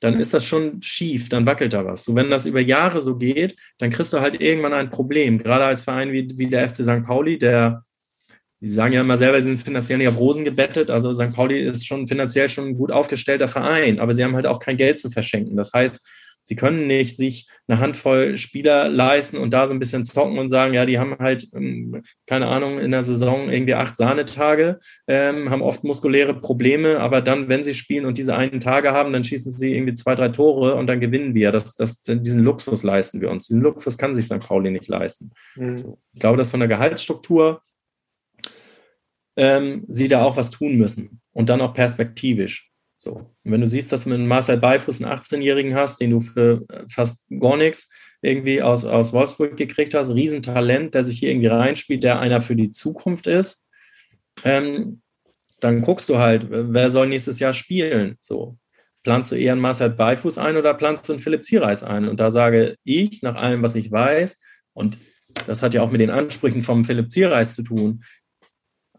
dann 0.00 0.20
ist 0.20 0.34
das 0.34 0.44
schon 0.44 0.82
schief, 0.82 1.28
dann 1.28 1.46
wackelt 1.46 1.72
da 1.72 1.84
was. 1.84 2.04
So, 2.04 2.14
wenn 2.14 2.30
das 2.30 2.46
über 2.46 2.60
Jahre 2.60 3.00
so 3.00 3.16
geht, 3.16 3.56
dann 3.78 3.90
kriegst 3.90 4.12
du 4.12 4.20
halt 4.20 4.40
irgendwann 4.40 4.74
ein 4.74 4.90
Problem. 4.90 5.38
Gerade 5.38 5.64
als 5.64 5.82
Verein 5.82 6.12
wie, 6.12 6.36
wie 6.36 6.48
der 6.48 6.68
FC 6.68 6.84
St. 6.84 7.04
Pauli, 7.04 7.38
der 7.38 7.84
die 8.60 8.68
sagen 8.68 8.92
ja 8.92 9.00
immer 9.00 9.18
selber, 9.18 9.40
sie 9.40 9.48
sind 9.48 9.62
finanziell 9.62 9.98
nicht 9.98 10.08
auf 10.08 10.18
Rosen 10.18 10.44
gebettet. 10.44 10.90
Also 10.90 11.12
St. 11.12 11.32
Pauli 11.32 11.60
ist 11.60 11.86
schon 11.86 12.08
finanziell 12.08 12.48
schon 12.48 12.68
ein 12.68 12.76
gut 12.76 12.90
aufgestellter 12.90 13.48
Verein, 13.48 14.00
aber 14.00 14.14
sie 14.14 14.24
haben 14.24 14.34
halt 14.34 14.46
auch 14.46 14.58
kein 14.58 14.76
Geld 14.76 14.98
zu 14.98 15.10
verschenken. 15.10 15.56
Das 15.56 15.72
heißt, 15.72 16.06
Sie 16.46 16.56
können 16.56 16.86
nicht 16.86 17.16
sich 17.16 17.48
eine 17.66 17.80
Handvoll 17.80 18.36
Spieler 18.36 18.90
leisten 18.90 19.38
und 19.38 19.54
da 19.54 19.66
so 19.66 19.72
ein 19.72 19.78
bisschen 19.78 20.04
zocken 20.04 20.38
und 20.38 20.50
sagen, 20.50 20.74
ja, 20.74 20.84
die 20.84 20.98
haben 20.98 21.16
halt, 21.18 21.48
ähm, 21.54 22.02
keine 22.26 22.48
Ahnung, 22.48 22.78
in 22.78 22.90
der 22.90 23.02
Saison 23.02 23.48
irgendwie 23.48 23.72
acht 23.72 23.96
Sahnetage, 23.96 24.78
ähm, 25.08 25.48
haben 25.48 25.62
oft 25.62 25.84
muskuläre 25.84 26.38
Probleme, 26.38 27.00
aber 27.00 27.22
dann, 27.22 27.48
wenn 27.48 27.62
sie 27.62 27.72
spielen 27.72 28.04
und 28.04 28.18
diese 28.18 28.36
einen 28.36 28.60
Tage 28.60 28.92
haben, 28.92 29.14
dann 29.14 29.24
schießen 29.24 29.50
sie 29.50 29.74
irgendwie 29.74 29.94
zwei, 29.94 30.14
drei 30.14 30.28
Tore 30.28 30.74
und 30.74 30.86
dann 30.86 31.00
gewinnen 31.00 31.34
wir. 31.34 31.50
Das, 31.50 31.76
das, 31.76 32.02
diesen 32.02 32.44
Luxus 32.44 32.82
leisten 32.82 33.22
wir 33.22 33.30
uns. 33.30 33.46
Diesen 33.46 33.62
Luxus 33.62 33.96
kann 33.96 34.14
sich 34.14 34.26
St. 34.26 34.40
Pauli 34.40 34.70
nicht 34.70 34.88
leisten. 34.88 35.30
Mhm. 35.56 35.96
Ich 36.12 36.20
glaube, 36.20 36.36
dass 36.36 36.50
von 36.50 36.60
der 36.60 36.68
Gehaltsstruktur 36.68 37.62
ähm, 39.36 39.84
sie 39.88 40.08
da 40.08 40.22
auch 40.22 40.36
was 40.36 40.50
tun 40.50 40.76
müssen 40.76 41.20
und 41.32 41.48
dann 41.48 41.60
auch 41.60 41.74
perspektivisch. 41.74 42.70
So. 42.98 43.12
Und 43.12 43.52
wenn 43.52 43.60
du 43.60 43.66
siehst, 43.66 43.92
dass 43.92 44.04
du 44.04 44.10
mit 44.10 44.20
Marcel 44.20 44.56
Beifuß 44.56 45.02
einen 45.02 45.12
18-Jährigen 45.12 45.74
hast, 45.74 46.00
den 46.00 46.10
du 46.10 46.20
für 46.20 46.64
äh, 46.70 46.84
fast 46.88 47.26
gar 47.40 47.56
nichts 47.56 47.90
irgendwie 48.22 48.62
aus, 48.62 48.84
aus 48.84 49.12
Wolfsburg 49.12 49.56
gekriegt 49.56 49.92
hast, 49.92 50.14
Riesentalent, 50.14 50.94
der 50.94 51.04
sich 51.04 51.18
hier 51.18 51.30
irgendwie 51.30 51.48
reinspielt, 51.48 52.02
der 52.02 52.18
einer 52.18 52.40
für 52.40 52.56
die 52.56 52.70
Zukunft 52.70 53.26
ist, 53.26 53.68
ähm, 54.44 55.02
dann 55.60 55.82
guckst 55.82 56.08
du 56.08 56.18
halt, 56.18 56.46
wer 56.48 56.90
soll 56.90 57.08
nächstes 57.08 57.38
Jahr 57.38 57.52
spielen? 57.52 58.16
So. 58.20 58.58
Planst 59.02 59.32
du 59.32 59.36
eher 59.36 59.52
einen 59.52 59.60
Marcel 59.60 59.90
Beifuß 59.90 60.38
ein 60.38 60.56
oder 60.56 60.72
planst 60.72 61.08
du 61.08 61.12
einen 61.12 61.20
Philipp 61.20 61.44
Ziereis 61.44 61.82
ein? 61.82 62.08
Und 62.08 62.20
da 62.20 62.30
sage 62.30 62.76
ich, 62.84 63.20
nach 63.22 63.36
allem, 63.36 63.62
was 63.62 63.74
ich 63.74 63.92
weiß, 63.92 64.40
und 64.72 64.98
das 65.46 65.62
hat 65.62 65.74
ja 65.74 65.82
auch 65.82 65.90
mit 65.90 66.00
den 66.00 66.10
Ansprüchen 66.10 66.62
vom 66.62 66.84
Philipp 66.84 67.10
Ziereis 67.10 67.54
zu 67.54 67.62
tun, 67.62 68.02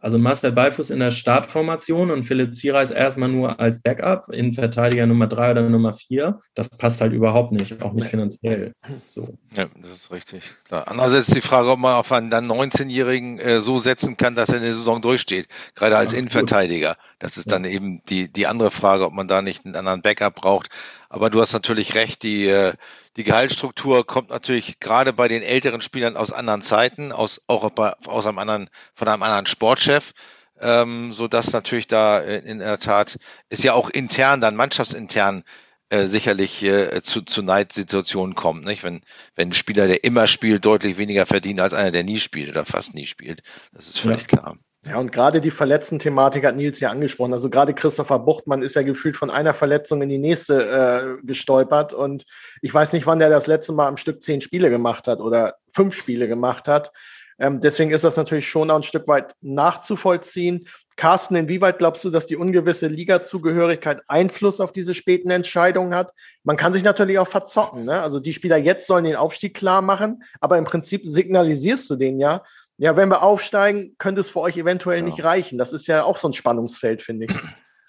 also 0.05 0.19
Marcel 0.19 0.51
Beifuß 0.51 0.91
in 0.91 0.99
der 0.99 1.09
Startformation 1.09 2.11
und 2.11 2.25
Philipp 2.25 2.55
Ziereis 2.55 2.91
erstmal 2.91 3.27
nur 3.27 3.59
als 3.59 3.81
Backup 3.81 4.29
in 4.29 4.53
Verteidiger 4.53 5.07
Nummer 5.07 5.25
drei 5.25 5.49
oder 5.49 5.67
Nummer 5.67 5.95
vier. 5.95 6.41
Das 6.53 6.69
passt 6.69 7.01
halt 7.01 7.11
überhaupt 7.11 7.51
nicht, 7.51 7.81
auch 7.81 7.91
nicht 7.91 8.09
finanziell. 8.09 8.73
So. 9.09 9.35
Ja, 9.55 9.65
das 9.81 9.89
ist 9.89 10.11
richtig. 10.11 10.43
Klar. 10.67 10.87
Andererseits 10.89 11.31
die 11.31 11.41
Frage, 11.41 11.71
ob 11.71 11.79
man 11.79 11.95
auf 11.95 12.11
einen 12.11 12.29
dann 12.29 12.47
19-Jährigen 12.47 13.39
äh, 13.39 13.59
so 13.59 13.79
setzen 13.79 14.15
kann, 14.15 14.35
dass 14.35 14.49
er 14.49 14.57
in 14.57 14.61
der 14.61 14.73
Saison 14.73 15.01
durchsteht, 15.01 15.47
gerade 15.73 15.97
als 15.97 16.11
ja, 16.11 16.19
Innenverteidiger. 16.19 16.97
Das 17.17 17.37
ist 17.37 17.51
dann 17.51 17.65
eben 17.65 18.01
die, 18.07 18.31
die 18.31 18.45
andere 18.45 18.69
Frage, 18.69 19.07
ob 19.07 19.13
man 19.13 19.27
da 19.27 19.41
nicht 19.41 19.65
einen 19.65 19.75
anderen 19.75 20.03
Backup 20.03 20.35
braucht. 20.35 20.69
Aber 21.09 21.31
du 21.31 21.41
hast 21.41 21.53
natürlich 21.53 21.95
recht, 21.95 22.21
die, 22.21 22.45
äh, 22.45 22.73
die 23.17 23.23
Gehaltsstruktur 23.23 24.06
kommt 24.06 24.30
natürlich 24.30 24.80
gerade 24.80 25.13
bei 25.13 25.28
den 25.28 25.41
älteren 25.41 25.82
Spielern 25.82 26.17
aus 26.17 26.32
anderen 26.32 26.62
Zeiten, 26.62 27.12
aus, 27.12 27.41
auch 27.47 27.69
bei, 27.69 27.93
aus 28.06 28.25
einem 28.25 28.39
anderen, 28.39 28.69
von 28.93 29.08
einem 29.08 29.23
anderen 29.23 29.45
Sportchef, 29.45 30.13
ähm, 30.60 31.12
so 31.12 31.28
dass 31.28 31.54
natürlich 31.54 31.88
da 31.88 32.19
in 32.19 32.60
der 32.60 32.80
Tat 32.80 33.17
ist 33.49 33.63
ja 33.63 33.73
auch 33.73 33.89
intern, 33.89 34.41
dann 34.41 34.56
mannschaftsintern 34.56 35.43
äh, 35.89 36.06
sicherlich 36.06 36.63
äh, 36.63 37.01
zu, 37.04 37.21
zu 37.21 37.41
Neidsituationen 37.41 38.36
kommt, 38.36 38.65
nicht? 38.65 38.84
Wenn, 38.84 39.01
wenn 39.36 39.49
ein 39.49 39.54
Spieler, 39.54 39.88
der 39.88 40.04
immer 40.04 40.28
spielt, 40.28 40.65
deutlich 40.65 40.97
weniger 40.97 41.25
verdient 41.25 41.62
als 41.62 41.73
einer, 41.73 41.91
der 41.91 42.04
nie 42.04 42.19
spielt 42.19 42.49
oder 42.49 42.65
fast 42.65 42.95
nie 42.95 43.06
spielt. 43.06 43.43
Das 43.71 43.88
ist 43.88 43.99
völlig 43.99 44.21
ja. 44.21 44.39
klar. 44.39 44.58
Ja, 44.87 44.99
und 44.99 45.11
gerade 45.11 45.41
die 45.41 45.51
Verletzten-Thematik 45.51 46.45
hat 46.45 46.55
Nils 46.55 46.79
ja 46.79 46.91
angesprochen. 46.91 47.33
Also 47.33 47.49
gerade 47.49 47.73
Christopher 47.73 48.19
Buchtmann 48.19 48.61
ist 48.61 48.75
ja 48.75 48.83
gefühlt 48.83 49.17
von 49.17 49.31
einer 49.31 49.55
Verletzung 49.55 50.01
in 50.03 50.09
die 50.09 50.19
nächste 50.19 51.17
äh, 51.21 51.25
gestolpert. 51.25 51.93
Und 51.93 52.25
ich 52.61 52.71
weiß 52.71 52.93
nicht, 52.93 53.07
wann 53.07 53.17
der 53.17 53.29
das 53.29 53.47
letzte 53.47 53.73
Mal 53.73 53.87
am 53.87 53.97
Stück 53.97 54.21
zehn 54.21 54.41
Spiele 54.41 54.69
gemacht 54.69 55.07
hat 55.07 55.19
oder 55.21 55.55
fünf 55.71 55.95
Spiele 55.95 56.27
gemacht 56.27 56.67
hat. 56.67 56.91
Ähm, 57.37 57.59
deswegen 57.59 57.91
ist 57.91 58.03
das 58.03 58.15
natürlich 58.15 58.47
schon 58.47 58.71
auch 58.71 58.77
ein 58.77 58.83
Stück 58.83 59.07
weit 59.07 59.33
nachzuvollziehen. 59.41 60.67
Carsten, 60.95 61.35
inwieweit 61.35 61.79
glaubst 61.79 62.05
du, 62.05 62.09
dass 62.09 62.27
die 62.27 62.37
ungewisse 62.37 62.87
Liga-Zugehörigkeit 62.87 64.01
Einfluss 64.07 64.61
auf 64.61 64.71
diese 64.71 64.93
späten 64.93 65.29
Entscheidungen 65.29 65.93
hat? 65.93 66.13
Man 66.43 66.55
kann 66.55 66.71
sich 66.71 66.83
natürlich 66.83 67.19
auch 67.19 67.27
verzocken. 67.27 67.85
Ne? 67.85 68.01
Also 68.01 68.19
die 68.19 68.33
Spieler 68.33 68.57
jetzt 68.57 68.87
sollen 68.87 69.03
den 69.03 69.17
Aufstieg 69.17 69.53
klar 69.55 69.81
machen, 69.81 70.23
aber 70.39 70.57
im 70.57 70.63
Prinzip 70.63 71.01
signalisierst 71.05 71.89
du 71.89 71.95
den 71.97 72.19
ja, 72.19 72.43
ja, 72.77 72.97
wenn 72.97 73.09
wir 73.09 73.21
aufsteigen, 73.21 73.95
könnte 73.97 74.21
es 74.21 74.31
für 74.31 74.41
euch 74.41 74.57
eventuell 74.57 74.99
ja. 74.99 75.05
nicht 75.05 75.23
reichen. 75.23 75.57
Das 75.57 75.71
ist 75.71 75.88
ja 75.88 76.03
auch 76.03 76.17
so 76.17 76.27
ein 76.27 76.33
Spannungsfeld, 76.33 77.01
finde 77.01 77.25
ich. 77.25 77.31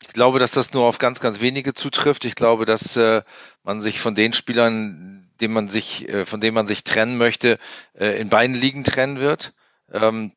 Ich 0.03 0.13
glaube, 0.13 0.39
dass 0.39 0.53
das 0.53 0.73
nur 0.73 0.85
auf 0.85 0.99
ganz, 0.99 1.21
ganz 1.21 1.41
wenige 1.41 1.75
zutrifft. 1.75 2.25
Ich 2.25 2.37
glaube, 2.37 2.65
dass 2.65 2.97
äh, 2.97 3.23
man 3.65 3.83
sich 3.83 4.01
von 4.01 4.15
den 4.15 4.33
Spielern, 4.33 5.29
dem 5.41 5.53
man 5.53 5.69
sich, 5.69 6.09
äh, 6.09 6.25
von 6.25 6.41
denen 6.41 6.55
man 6.55 6.67
sich 6.67 6.85
trennen 6.85 7.19
möchte, 7.19 7.59
äh, 7.95 8.21
in 8.21 8.29
beiden 8.29 8.55
Ligen 8.55 8.85
trennen 8.85 9.19
wird. 9.19 9.53
Ähm, 9.93 10.33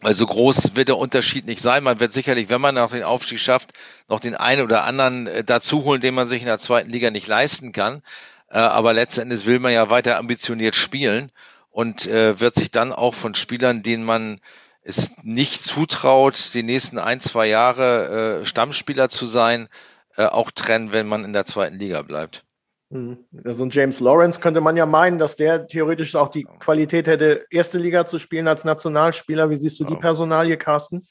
weil 0.00 0.14
so 0.14 0.26
groß 0.26 0.74
wird 0.74 0.88
der 0.88 0.98
Unterschied 0.98 1.46
nicht 1.46 1.62
sein. 1.62 1.84
Man 1.84 2.00
wird 2.00 2.12
sicherlich, 2.12 2.48
wenn 2.48 2.60
man 2.60 2.74
noch 2.74 2.90
den 2.90 3.04
Aufstieg 3.04 3.38
schafft, 3.38 3.70
noch 4.08 4.18
den 4.20 4.34
einen 4.34 4.62
oder 4.62 4.84
anderen 4.84 5.26
äh, 5.26 5.44
dazu 5.44 5.84
holen, 5.84 6.00
den 6.00 6.14
man 6.14 6.26
sich 6.26 6.40
in 6.40 6.46
der 6.46 6.58
zweiten 6.58 6.90
Liga 6.90 7.10
nicht 7.10 7.26
leisten 7.26 7.72
kann. 7.72 8.02
Äh, 8.48 8.58
aber 8.58 8.92
letzten 8.92 9.22
Endes 9.22 9.46
will 9.46 9.58
man 9.58 9.72
ja 9.72 9.90
weiter 9.90 10.18
ambitioniert 10.18 10.76
spielen 10.76 11.32
und 11.72 12.06
äh, 12.06 12.38
wird 12.38 12.54
sich 12.54 12.70
dann 12.70 12.92
auch 12.92 13.14
von 13.14 13.34
Spielern, 13.34 13.82
denen 13.82 14.04
man 14.04 14.40
es 14.82 15.12
nicht 15.22 15.62
zutraut, 15.62 16.54
die 16.54 16.62
nächsten 16.62 16.98
ein, 16.98 17.18
zwei 17.20 17.46
Jahre 17.48 18.40
äh, 18.42 18.46
Stammspieler 18.46 19.08
zu 19.08 19.26
sein, 19.26 19.68
äh, 20.16 20.26
auch 20.26 20.50
trennen, 20.50 20.92
wenn 20.92 21.08
man 21.08 21.24
in 21.24 21.32
der 21.32 21.46
zweiten 21.46 21.78
Liga 21.78 22.02
bleibt. 22.02 22.44
Mhm. 22.90 23.18
Also 23.44 23.64
ein 23.64 23.70
James 23.70 24.00
Lawrence 24.00 24.40
könnte 24.40 24.60
man 24.60 24.76
ja 24.76 24.84
meinen, 24.84 25.18
dass 25.18 25.36
der 25.36 25.66
theoretisch 25.66 26.14
auch 26.14 26.28
die 26.28 26.44
Qualität 26.44 27.06
hätte, 27.06 27.46
erste 27.50 27.78
Liga 27.78 28.04
zu 28.04 28.18
spielen 28.18 28.48
als 28.48 28.64
Nationalspieler. 28.64 29.48
Wie 29.48 29.56
siehst 29.56 29.80
du 29.80 29.84
die 29.84 29.96
Personalie, 29.96 30.58
Carsten? 30.58 31.06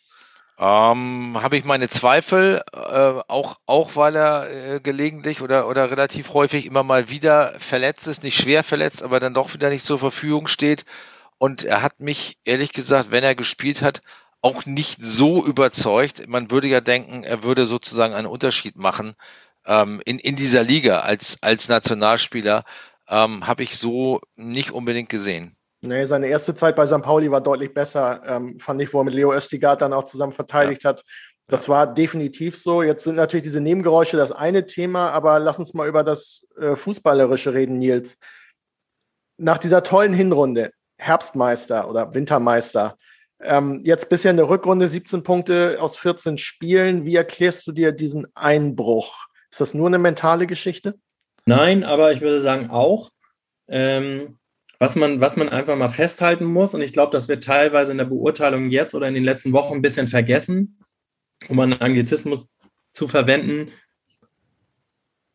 Ähm, 0.61 1.39
Habe 1.41 1.57
ich 1.57 1.65
meine 1.65 1.89
Zweifel, 1.89 2.61
äh, 2.71 2.77
auch, 3.27 3.57
auch 3.65 3.95
weil 3.95 4.15
er 4.15 4.75
äh, 4.75 4.79
gelegentlich 4.79 5.41
oder, 5.41 5.67
oder 5.67 5.89
relativ 5.89 6.35
häufig 6.35 6.67
immer 6.67 6.83
mal 6.83 7.09
wieder 7.09 7.59
verletzt 7.59 8.05
ist, 8.05 8.21
nicht 8.21 8.39
schwer 8.39 8.63
verletzt, 8.63 9.01
aber 9.01 9.19
dann 9.19 9.33
doch 9.33 9.55
wieder 9.55 9.69
nicht 9.71 9.83
zur 9.83 9.97
Verfügung 9.97 10.45
steht. 10.45 10.85
Und 11.39 11.63
er 11.63 11.81
hat 11.81 11.99
mich, 11.99 12.37
ehrlich 12.45 12.73
gesagt, 12.73 13.09
wenn 13.09 13.23
er 13.23 13.33
gespielt 13.33 13.81
hat, 13.81 14.01
auch 14.41 14.67
nicht 14.67 14.99
so 15.01 15.43
überzeugt. 15.43 16.27
Man 16.27 16.51
würde 16.51 16.67
ja 16.67 16.79
denken, 16.79 17.23
er 17.23 17.41
würde 17.43 17.65
sozusagen 17.65 18.13
einen 18.13 18.27
Unterschied 18.27 18.75
machen 18.75 19.15
ähm, 19.65 19.99
in, 20.05 20.19
in 20.19 20.35
dieser 20.35 20.63
Liga 20.63 20.99
als, 20.99 21.37
als 21.41 21.69
Nationalspieler. 21.69 22.65
Ähm, 23.09 23.47
Habe 23.47 23.63
ich 23.63 23.79
so 23.79 24.21
nicht 24.35 24.71
unbedingt 24.71 25.09
gesehen. 25.09 25.57
Nee, 25.83 26.05
seine 26.05 26.27
erste 26.27 26.53
Zeit 26.53 26.75
bei 26.75 26.85
St. 26.85 27.01
Pauli 27.01 27.31
war 27.31 27.41
deutlich 27.41 27.73
besser, 27.73 28.21
ähm, 28.25 28.59
fand 28.59 28.81
ich, 28.81 28.93
wo 28.93 28.99
er 28.99 29.03
mit 29.03 29.15
Leo 29.15 29.33
Östigard 29.33 29.81
dann 29.81 29.93
auch 29.93 30.03
zusammen 30.03 30.31
verteidigt 30.31 30.83
ja. 30.83 30.91
hat. 30.91 31.03
Das 31.47 31.67
war 31.67 31.91
definitiv 31.91 32.55
so. 32.57 32.83
Jetzt 32.83 33.03
sind 33.03 33.15
natürlich 33.15 33.43
diese 33.43 33.59
Nebengeräusche 33.59 34.15
das 34.15 34.31
eine 34.31 34.65
Thema, 34.65 35.09
aber 35.09 35.39
lass 35.39 35.59
uns 35.59 35.73
mal 35.73 35.87
über 35.87 36.03
das 36.03 36.47
äh, 36.57 36.75
Fußballerische 36.75 37.53
reden, 37.53 37.79
Nils. 37.79 38.19
Nach 39.37 39.57
dieser 39.57 39.81
tollen 39.81 40.13
Hinrunde, 40.13 40.71
Herbstmeister 40.99 41.89
oder 41.89 42.13
Wintermeister, 42.13 42.95
ähm, 43.41 43.81
jetzt 43.83 44.07
bisher 44.07 44.31
in 44.31 44.37
der 44.37 44.49
Rückrunde 44.49 44.87
17 44.87 45.23
Punkte 45.23 45.77
aus 45.79 45.97
14 45.97 46.37
Spielen. 46.37 47.05
Wie 47.05 47.15
erklärst 47.15 47.65
du 47.65 47.71
dir 47.71 47.91
diesen 47.91 48.27
Einbruch? 48.35 49.25
Ist 49.49 49.61
das 49.61 49.73
nur 49.73 49.87
eine 49.87 49.97
mentale 49.97 50.45
Geschichte? 50.45 50.95
Nein, 51.45 51.83
aber 51.83 52.11
ich 52.11 52.21
würde 52.21 52.39
sagen 52.39 52.69
auch. 52.69 53.09
Ähm, 53.67 54.37
was 54.81 54.95
man, 54.95 55.21
was 55.21 55.37
man 55.37 55.47
einfach 55.47 55.77
mal 55.77 55.89
festhalten 55.89 56.43
muss, 56.43 56.73
und 56.73 56.81
ich 56.81 56.91
glaube, 56.91 57.11
das 57.11 57.27
wird 57.27 57.43
teilweise 57.43 57.91
in 57.91 57.99
der 57.99 58.05
Beurteilung 58.05 58.71
jetzt 58.71 58.95
oder 58.95 59.07
in 59.07 59.13
den 59.13 59.23
letzten 59.23 59.53
Wochen 59.53 59.75
ein 59.75 59.83
bisschen 59.83 60.07
vergessen, 60.07 60.79
um 61.49 61.59
einen 61.59 61.79
Anglizismus 61.79 62.47
zu 62.91 63.07
verwenden. 63.07 63.67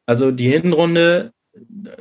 Also 0.05 0.33
die 0.33 0.49
Hinrunde, 0.49 1.33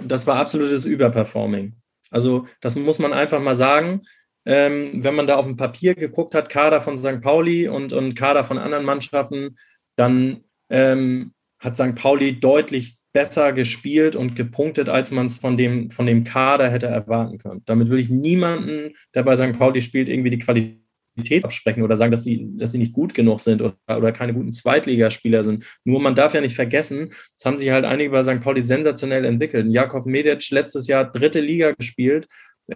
das 0.01 0.25
war 0.25 0.37
absolutes 0.37 0.87
Überperforming. 0.87 1.75
Also 2.09 2.47
das 2.61 2.77
muss 2.77 2.97
man 2.97 3.13
einfach 3.13 3.39
mal 3.39 3.55
sagen. 3.55 4.01
Ähm, 4.47 5.03
wenn 5.03 5.13
man 5.13 5.27
da 5.27 5.35
auf 5.35 5.45
dem 5.45 5.55
Papier 5.55 5.93
geguckt 5.93 6.33
hat, 6.33 6.49
Kader 6.49 6.81
von 6.81 6.97
St. 6.97 7.21
Pauli 7.21 7.67
und, 7.67 7.93
und 7.93 8.15
Kader 8.15 8.43
von 8.43 8.57
anderen 8.57 8.85
Mannschaften, 8.85 9.59
dann 9.95 10.43
ähm, 10.71 11.31
hat 11.59 11.77
St. 11.77 11.93
Pauli 11.93 12.39
deutlich 12.39 12.94
besser 13.15 13.53
gespielt 13.53 14.17
und 14.17 14.35
gepunktet, 14.35 14.89
als 14.89 15.11
man 15.11 15.25
es 15.25 15.37
von 15.37 15.55
dem, 15.55 15.89
von 15.89 16.05
dem 16.05 16.25
Kader 16.25 16.69
hätte 16.69 16.87
erwarten 16.87 17.37
können. 17.37 17.61
Damit 17.63 17.89
will 17.89 17.99
ich 17.99 18.09
niemanden, 18.09 18.93
der 19.13 19.23
bei 19.23 19.37
St. 19.37 19.57
Pauli 19.57 19.81
spielt, 19.81 20.09
irgendwie 20.09 20.31
die 20.31 20.39
Qualität 20.39 20.81
absprechen 21.41 21.81
oder 21.81 21.95
sagen, 21.95 22.11
dass 22.11 22.25
sie, 22.25 22.45
dass 22.57 22.73
sie 22.73 22.77
nicht 22.77 22.91
gut 22.91 23.13
genug 23.13 23.39
sind 23.39 23.61
oder, 23.61 23.77
oder 23.87 24.11
keine 24.11 24.33
guten 24.33 24.51
Zweitligaspieler 24.51 25.45
sind. 25.45 25.63
Nur 25.85 26.01
man 26.01 26.13
darf 26.13 26.33
ja 26.33 26.41
nicht 26.41 26.57
vergessen, 26.57 27.13
es 27.33 27.45
haben 27.45 27.57
sich 27.57 27.69
halt 27.71 27.85
einige 27.85 28.09
bei 28.09 28.21
St. 28.21 28.41
Pauli 28.41 28.59
sensationell 28.59 29.23
entwickelt. 29.23 29.67
Jakob 29.69 30.05
Medic 30.05 30.49
letztes 30.49 30.87
Jahr 30.87 31.09
dritte 31.09 31.39
Liga 31.39 31.71
gespielt, 31.71 32.27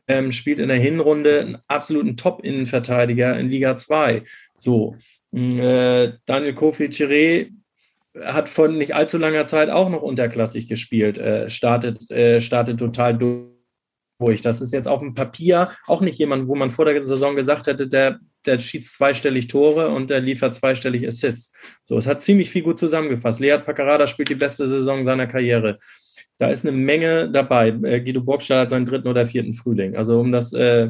ähm, 0.07 0.31
spielt 0.31 0.59
in 0.59 0.69
der 0.69 0.77
Hinrunde 0.77 1.41
einen 1.41 1.57
absoluten 1.67 2.15
Top-Innenverteidiger 2.15 3.37
in 3.37 3.49
Liga 3.49 3.75
2. 3.75 4.23
So, 4.57 4.95
äh, 5.33 6.13
Daniel 6.25 6.53
Kofi-Chiré 6.53 7.49
hat 8.21 8.49
von 8.49 8.77
nicht 8.77 8.95
allzu 8.95 9.17
langer 9.17 9.45
Zeit 9.45 9.69
auch 9.69 9.89
noch 9.89 10.01
unterklassig 10.01 10.67
gespielt, 10.67 11.17
äh, 11.17 11.49
startet, 11.49 12.09
äh, 12.11 12.41
startet 12.41 12.79
total 12.79 13.17
durch. 13.17 14.41
Das 14.41 14.61
ist 14.61 14.73
jetzt 14.73 14.87
auf 14.87 14.99
dem 14.99 15.13
Papier 15.13 15.71
auch 15.87 16.01
nicht 16.01 16.17
jemand, 16.17 16.47
wo 16.47 16.55
man 16.55 16.71
vor 16.71 16.85
der 16.85 17.01
Saison 17.01 17.35
gesagt 17.35 17.67
hätte, 17.67 17.87
der, 17.87 18.19
der 18.45 18.59
schießt 18.59 18.93
zweistellig 18.93 19.47
Tore 19.47 19.89
und 19.89 20.09
der 20.09 20.19
liefert 20.19 20.55
zweistellig 20.55 21.07
Assists. 21.07 21.53
So, 21.83 21.97
es 21.97 22.07
hat 22.07 22.21
ziemlich 22.21 22.49
viel 22.49 22.63
gut 22.63 22.79
zusammengefasst. 22.79 23.39
Lead 23.39 23.65
Paccarada 23.65 24.07
spielt 24.07 24.29
die 24.29 24.35
beste 24.35 24.67
Saison 24.67 25.05
seiner 25.05 25.27
Karriere. 25.27 25.77
da 26.37 26.49
ist 26.49 26.65
eine 26.65 26.75
Menge 26.75 27.29
dabei. 27.31 27.69
Äh, 27.83 28.01
Guido 28.01 28.21
Burgstaller 28.21 28.61
hat 28.61 28.69
seinen 28.71 28.85
dritten 28.85 29.07
oder 29.07 29.27
vierten 29.27 29.53
Frühling. 29.53 29.95
Also 29.95 30.19
um 30.19 30.31
das, 30.31 30.51
äh, 30.53 30.89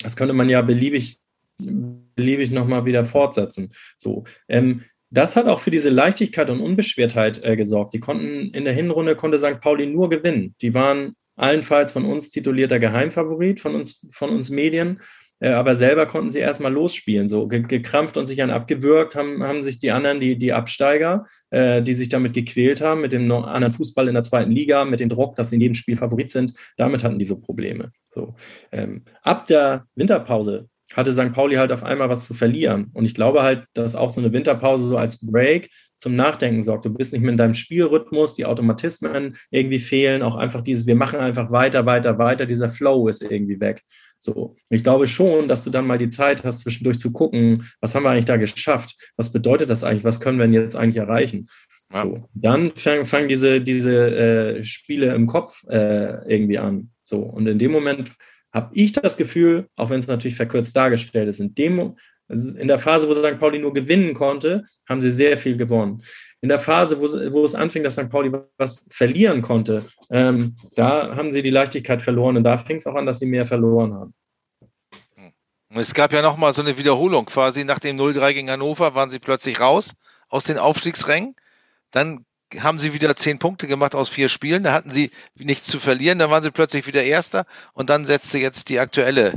das 0.00 0.16
könnte 0.16 0.34
man 0.34 0.48
ja 0.48 0.62
beliebig, 0.62 1.18
beliebig 1.58 2.50
nochmal 2.50 2.84
wieder 2.84 3.04
fortsetzen. 3.04 3.72
So. 3.98 4.24
Ähm, 4.48 4.82
das 5.16 5.36
hat 5.36 5.46
auch 5.46 5.60
für 5.60 5.70
diese 5.70 5.90
Leichtigkeit 5.90 6.50
und 6.50 6.60
Unbeschwertheit 6.60 7.42
äh, 7.42 7.56
gesorgt. 7.56 7.94
Die 7.94 8.00
konnten 8.00 8.50
in 8.50 8.64
der 8.64 8.74
Hinrunde 8.74 9.16
konnte 9.16 9.38
St. 9.38 9.60
Pauli 9.60 9.86
nur 9.86 10.10
gewinnen. 10.10 10.54
Die 10.60 10.74
waren 10.74 11.14
allenfalls 11.36 11.92
von 11.92 12.04
uns 12.04 12.30
titulierter 12.30 12.78
Geheimfavorit, 12.78 13.60
von 13.60 13.74
uns, 13.74 14.06
von 14.12 14.30
uns 14.30 14.50
Medien. 14.50 15.00
Äh, 15.38 15.50
aber 15.50 15.74
selber 15.74 16.06
konnten 16.06 16.30
sie 16.30 16.38
erstmal 16.38 16.72
losspielen, 16.72 17.28
so 17.28 17.46
ge 17.46 17.62
gekrampft 17.62 18.16
und 18.16 18.26
sich 18.26 18.38
dann 18.38 18.50
abgewürgt, 18.50 19.14
haben, 19.14 19.42
haben 19.42 19.62
sich 19.62 19.78
die 19.78 19.90
anderen, 19.90 20.18
die, 20.18 20.38
die 20.38 20.52
Absteiger, 20.52 21.26
äh, 21.50 21.82
die 21.82 21.94
sich 21.94 22.08
damit 22.08 22.32
gequält 22.32 22.80
haben, 22.80 23.02
mit 23.02 23.12
dem 23.12 23.30
anderen 23.30 23.72
Fußball 23.72 24.08
in 24.08 24.14
der 24.14 24.22
zweiten 24.22 24.50
Liga, 24.50 24.84
mit 24.84 25.00
dem 25.00 25.10
Druck, 25.10 25.36
dass 25.36 25.50
sie 25.50 25.56
in 25.56 25.60
jedem 25.62 25.74
Spiel 25.74 25.96
Favorit 25.96 26.30
sind, 26.30 26.54
damit 26.76 27.04
hatten 27.04 27.18
die 27.18 27.24
so 27.26 27.40
Probleme. 27.40 27.92
So. 28.10 28.34
Ähm, 28.72 29.04
ab 29.22 29.46
der 29.46 29.86
Winterpause 29.94 30.68
hatte 30.94 31.12
St. 31.12 31.32
Pauli 31.32 31.56
halt 31.56 31.72
auf 31.72 31.82
einmal 31.82 32.08
was 32.08 32.26
zu 32.26 32.34
verlieren. 32.34 32.90
Und 32.92 33.04
ich 33.04 33.14
glaube 33.14 33.42
halt, 33.42 33.64
dass 33.74 33.96
auch 33.96 34.10
so 34.10 34.20
eine 34.20 34.32
Winterpause 34.32 34.88
so 34.88 34.96
als 34.96 35.24
Break 35.24 35.68
zum 35.98 36.14
Nachdenken 36.14 36.62
sorgt. 36.62 36.84
Du 36.84 36.90
bist 36.90 37.12
nicht 37.12 37.22
mehr 37.22 37.32
in 37.32 37.38
deinem 37.38 37.54
Spielrhythmus, 37.54 38.34
die 38.34 38.44
Automatismen 38.44 39.36
irgendwie 39.50 39.78
fehlen, 39.78 40.22
auch 40.22 40.36
einfach 40.36 40.60
dieses, 40.60 40.86
wir 40.86 40.94
machen 40.94 41.18
einfach 41.18 41.50
weiter, 41.50 41.86
weiter, 41.86 42.18
weiter, 42.18 42.46
dieser 42.46 42.68
Flow 42.68 43.08
ist 43.08 43.22
irgendwie 43.22 43.60
weg. 43.60 43.82
So, 44.18 44.56
ich 44.70 44.82
glaube 44.82 45.06
schon, 45.06 45.48
dass 45.48 45.64
du 45.64 45.70
dann 45.70 45.86
mal 45.86 45.98
die 45.98 46.08
Zeit 46.08 46.44
hast, 46.44 46.60
zwischendurch 46.60 46.98
zu 46.98 47.12
gucken, 47.12 47.68
was 47.80 47.94
haben 47.94 48.04
wir 48.04 48.10
eigentlich 48.10 48.24
da 48.24 48.36
geschafft? 48.36 48.96
Was 49.16 49.32
bedeutet 49.32 49.70
das 49.70 49.84
eigentlich? 49.84 50.04
Was 50.04 50.20
können 50.20 50.38
wir 50.38 50.46
denn 50.46 50.54
jetzt 50.54 50.76
eigentlich 50.76 50.96
erreichen? 50.96 51.48
Ja. 51.92 52.02
So, 52.02 52.28
dann 52.34 52.72
fangen, 52.72 53.04
fangen 53.04 53.28
diese, 53.28 53.60
diese 53.60 54.58
äh, 54.58 54.64
Spiele 54.64 55.14
im 55.14 55.26
Kopf 55.26 55.62
äh, 55.68 56.26
irgendwie 56.32 56.58
an. 56.58 56.90
So, 57.04 57.20
und 57.20 57.46
in 57.46 57.58
dem 57.58 57.72
Moment 57.72 58.10
habe 58.56 58.70
ich 58.74 58.92
das 58.92 59.18
Gefühl, 59.18 59.68
auch 59.76 59.90
wenn 59.90 60.00
es 60.00 60.06
natürlich 60.06 60.34
verkürzt 60.34 60.74
dargestellt 60.74 61.28
ist, 61.28 61.40
in 61.40 61.54
dem 61.54 61.96
in 62.28 62.66
der 62.66 62.80
Phase, 62.80 63.08
wo 63.08 63.14
St. 63.14 63.38
Pauli 63.38 63.60
nur 63.60 63.72
gewinnen 63.72 64.12
konnte, 64.12 64.64
haben 64.88 65.00
sie 65.00 65.12
sehr 65.12 65.38
viel 65.38 65.56
gewonnen. 65.56 66.02
In 66.40 66.48
der 66.48 66.58
Phase, 66.58 66.98
wo, 67.00 67.04
wo 67.32 67.44
es 67.44 67.54
anfing, 67.54 67.84
dass 67.84 67.94
St. 67.94 68.10
Pauli 68.10 68.32
was 68.56 68.84
verlieren 68.90 69.42
konnte, 69.42 69.84
ähm, 70.10 70.56
da 70.74 71.14
haben 71.14 71.30
sie 71.30 71.42
die 71.42 71.50
Leichtigkeit 71.50 72.02
verloren 72.02 72.36
und 72.36 72.42
da 72.42 72.58
fing 72.58 72.78
es 72.78 72.86
auch 72.88 72.96
an, 72.96 73.06
dass 73.06 73.20
sie 73.20 73.26
mehr 73.26 73.46
verloren 73.46 73.94
haben. 73.94 74.14
Es 75.68 75.94
gab 75.94 76.12
ja 76.12 76.22
nochmal 76.22 76.54
so 76.54 76.62
eine 76.62 76.78
Wiederholung 76.78 77.26
quasi. 77.26 77.64
Nach 77.64 77.78
dem 77.78 77.96
0-3 77.96 78.32
gegen 78.32 78.50
Hannover 78.50 78.94
waren 78.94 79.10
sie 79.10 79.18
plötzlich 79.18 79.60
raus 79.60 79.94
aus 80.28 80.44
den 80.44 80.58
Aufstiegsrängen. 80.58 81.36
Dann 81.90 82.24
haben 82.58 82.78
sie 82.78 82.92
wieder 82.92 83.14
zehn 83.16 83.38
Punkte 83.38 83.66
gemacht 83.66 83.94
aus 83.94 84.08
vier 84.08 84.28
Spielen. 84.28 84.62
Da 84.62 84.72
hatten 84.72 84.90
sie 84.90 85.10
nichts 85.36 85.68
zu 85.68 85.78
verlieren. 85.78 86.18
Dann 86.18 86.30
waren 86.30 86.42
sie 86.42 86.50
plötzlich 86.50 86.86
wieder 86.86 87.02
Erster. 87.02 87.46
Und 87.72 87.90
dann 87.90 88.04
setzte 88.04 88.38
jetzt 88.38 88.68
die 88.68 88.78
aktuelle 88.78 89.34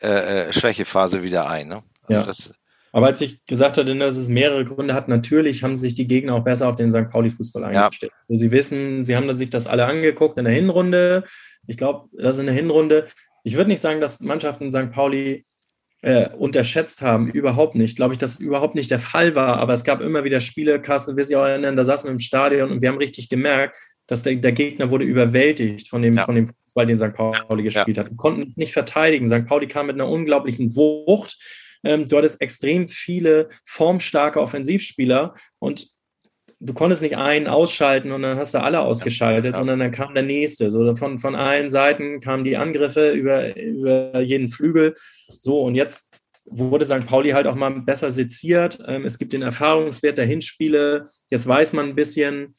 äh, 0.00 0.48
äh 0.48 0.52
Schwächephase 0.52 1.22
wieder 1.22 1.48
ein. 1.48 1.68
Ne? 1.68 1.82
Also 2.08 2.50
ja. 2.50 2.54
Aber 2.92 3.06
als 3.06 3.20
ich 3.20 3.44
gesagt 3.46 3.76
hatte, 3.76 3.96
dass 3.96 4.16
es 4.16 4.28
mehrere 4.28 4.64
Gründe 4.64 4.94
hat, 4.94 5.08
natürlich 5.08 5.64
haben 5.64 5.76
sich 5.76 5.94
die 5.94 6.06
Gegner 6.06 6.34
auch 6.34 6.44
besser 6.44 6.68
auf 6.68 6.76
den 6.76 6.92
St. 6.92 7.10
Pauli-Fußball 7.10 7.64
eingestellt. 7.64 8.12
Ja. 8.12 8.18
Also 8.28 8.40
sie 8.40 8.50
wissen, 8.52 9.04
sie 9.04 9.16
haben 9.16 9.32
sich 9.34 9.50
das 9.50 9.66
alle 9.66 9.86
angeguckt 9.86 10.38
in 10.38 10.44
der 10.44 10.54
Hinrunde. 10.54 11.24
Ich 11.66 11.76
glaube, 11.76 12.08
das 12.16 12.36
ist 12.36 12.40
in 12.40 12.46
der 12.46 12.54
Hinrunde. 12.54 13.08
Ich 13.42 13.56
würde 13.56 13.70
nicht 13.70 13.80
sagen, 13.80 14.00
dass 14.00 14.20
Mannschaften 14.20 14.70
St. 14.70 14.92
Pauli 14.92 15.44
äh, 16.04 16.28
unterschätzt 16.36 17.00
haben. 17.00 17.30
Überhaupt 17.30 17.74
nicht. 17.74 17.96
Glaube 17.96 18.12
ich, 18.12 18.18
dass 18.18 18.38
überhaupt 18.38 18.74
nicht 18.74 18.90
der 18.90 18.98
Fall 18.98 19.34
war. 19.34 19.56
Aber 19.56 19.72
es 19.72 19.84
gab 19.84 20.00
immer 20.00 20.22
wieder 20.22 20.40
Spiele, 20.40 20.80
Carsten, 20.80 21.16
wir 21.16 21.24
sich 21.24 21.34
auch 21.34 21.46
erinnern, 21.46 21.76
da 21.76 21.84
saßen 21.84 22.08
wir 22.08 22.12
im 22.12 22.18
Stadion 22.18 22.70
und 22.70 22.82
wir 22.82 22.90
haben 22.90 22.98
richtig 22.98 23.28
gemerkt, 23.28 23.76
dass 24.06 24.22
der, 24.22 24.36
der 24.36 24.52
Gegner 24.52 24.90
wurde 24.90 25.06
überwältigt 25.06 25.88
von 25.88 26.02
dem, 26.02 26.14
ja. 26.14 26.24
von 26.24 26.34
dem 26.34 26.48
Fußball, 26.48 26.86
den 26.86 26.98
St. 26.98 27.14
Pauli 27.14 27.62
gespielt 27.62 27.96
ja. 27.96 28.02
hat. 28.04 28.10
Wir 28.10 28.16
konnten 28.16 28.42
es 28.42 28.58
nicht 28.58 28.74
verteidigen. 28.74 29.28
St. 29.28 29.46
Pauli 29.46 29.66
kam 29.66 29.86
mit 29.86 29.94
einer 29.94 30.08
unglaublichen 30.08 30.76
Wucht 30.76 31.38
ähm, 31.84 32.06
du 32.06 32.16
hattest 32.16 32.40
extrem 32.40 32.88
viele 32.88 33.50
formstarke 33.64 34.40
Offensivspieler 34.40 35.34
und 35.58 35.88
du 36.64 36.72
konntest 36.72 37.02
nicht 37.02 37.16
einen 37.16 37.46
ausschalten 37.46 38.10
und 38.12 38.22
dann 38.22 38.38
hast 38.38 38.54
du 38.54 38.62
alle 38.62 38.80
ausgeschaltet, 38.80 39.52
ja. 39.52 39.58
sondern 39.58 39.78
dann 39.78 39.92
kam 39.92 40.14
der 40.14 40.22
nächste. 40.22 40.70
So 40.70 40.96
von, 40.96 41.18
von 41.18 41.34
allen 41.34 41.68
Seiten 41.68 42.20
kamen 42.20 42.44
die 42.44 42.56
Angriffe 42.56 43.10
über, 43.10 43.56
über 43.56 44.20
jeden 44.20 44.48
Flügel. 44.48 44.94
So, 45.28 45.62
und 45.62 45.74
jetzt 45.74 46.20
wurde 46.46 46.84
St. 46.84 47.06
Pauli 47.06 47.30
halt 47.30 47.46
auch 47.46 47.54
mal 47.54 47.70
besser 47.80 48.10
seziert. 48.10 48.78
Ähm, 48.86 49.04
es 49.04 49.18
gibt 49.18 49.32
den 49.32 49.42
Erfahrungswert 49.42 50.18
der 50.18 50.26
Hinspiele. 50.26 51.06
Jetzt 51.30 51.46
weiß 51.46 51.72
man 51.74 51.90
ein 51.90 51.94
bisschen, 51.94 52.54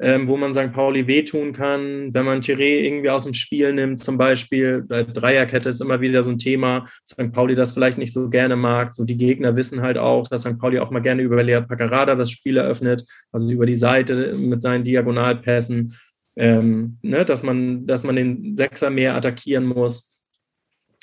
ähm, 0.00 0.28
wo 0.28 0.36
man 0.36 0.52
St. 0.52 0.72
Pauli 0.72 1.06
wehtun 1.06 1.52
kann. 1.52 2.14
Wenn 2.14 2.24
man 2.24 2.40
Thierry 2.40 2.86
irgendwie 2.86 3.10
aus 3.10 3.24
dem 3.24 3.34
Spiel 3.34 3.72
nimmt, 3.72 4.00
zum 4.00 4.16
Beispiel, 4.16 4.82
bei 4.82 5.02
Dreierkette 5.02 5.68
ist 5.68 5.80
immer 5.80 6.00
wieder 6.00 6.22
so 6.22 6.30
ein 6.30 6.38
Thema, 6.38 6.86
St. 7.06 7.32
Pauli 7.32 7.54
das 7.54 7.72
vielleicht 7.72 7.98
nicht 7.98 8.12
so 8.12 8.28
gerne 8.30 8.56
mag. 8.56 8.94
So 8.94 9.04
die 9.04 9.16
Gegner 9.16 9.56
wissen 9.56 9.82
halt 9.82 9.98
auch, 9.98 10.28
dass 10.28 10.42
St. 10.42 10.58
Pauli 10.58 10.78
auch 10.78 10.90
mal 10.90 11.00
gerne 11.00 11.22
über 11.22 11.42
Lea 11.42 11.60
Paccarada 11.60 12.14
das 12.14 12.30
Spiel 12.30 12.56
eröffnet, 12.56 13.04
also 13.32 13.50
über 13.50 13.66
die 13.66 13.76
Seite 13.76 14.36
mit 14.36 14.62
seinen 14.62 14.84
Diagonalpässen, 14.84 15.96
ähm, 16.36 16.98
ne, 17.02 17.24
dass 17.24 17.42
man, 17.42 17.86
dass 17.86 18.04
man 18.04 18.14
den 18.14 18.56
Sechser 18.56 18.90
mehr 18.90 19.16
attackieren 19.16 19.66
muss. 19.66 20.16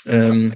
Ähm, 0.06 0.54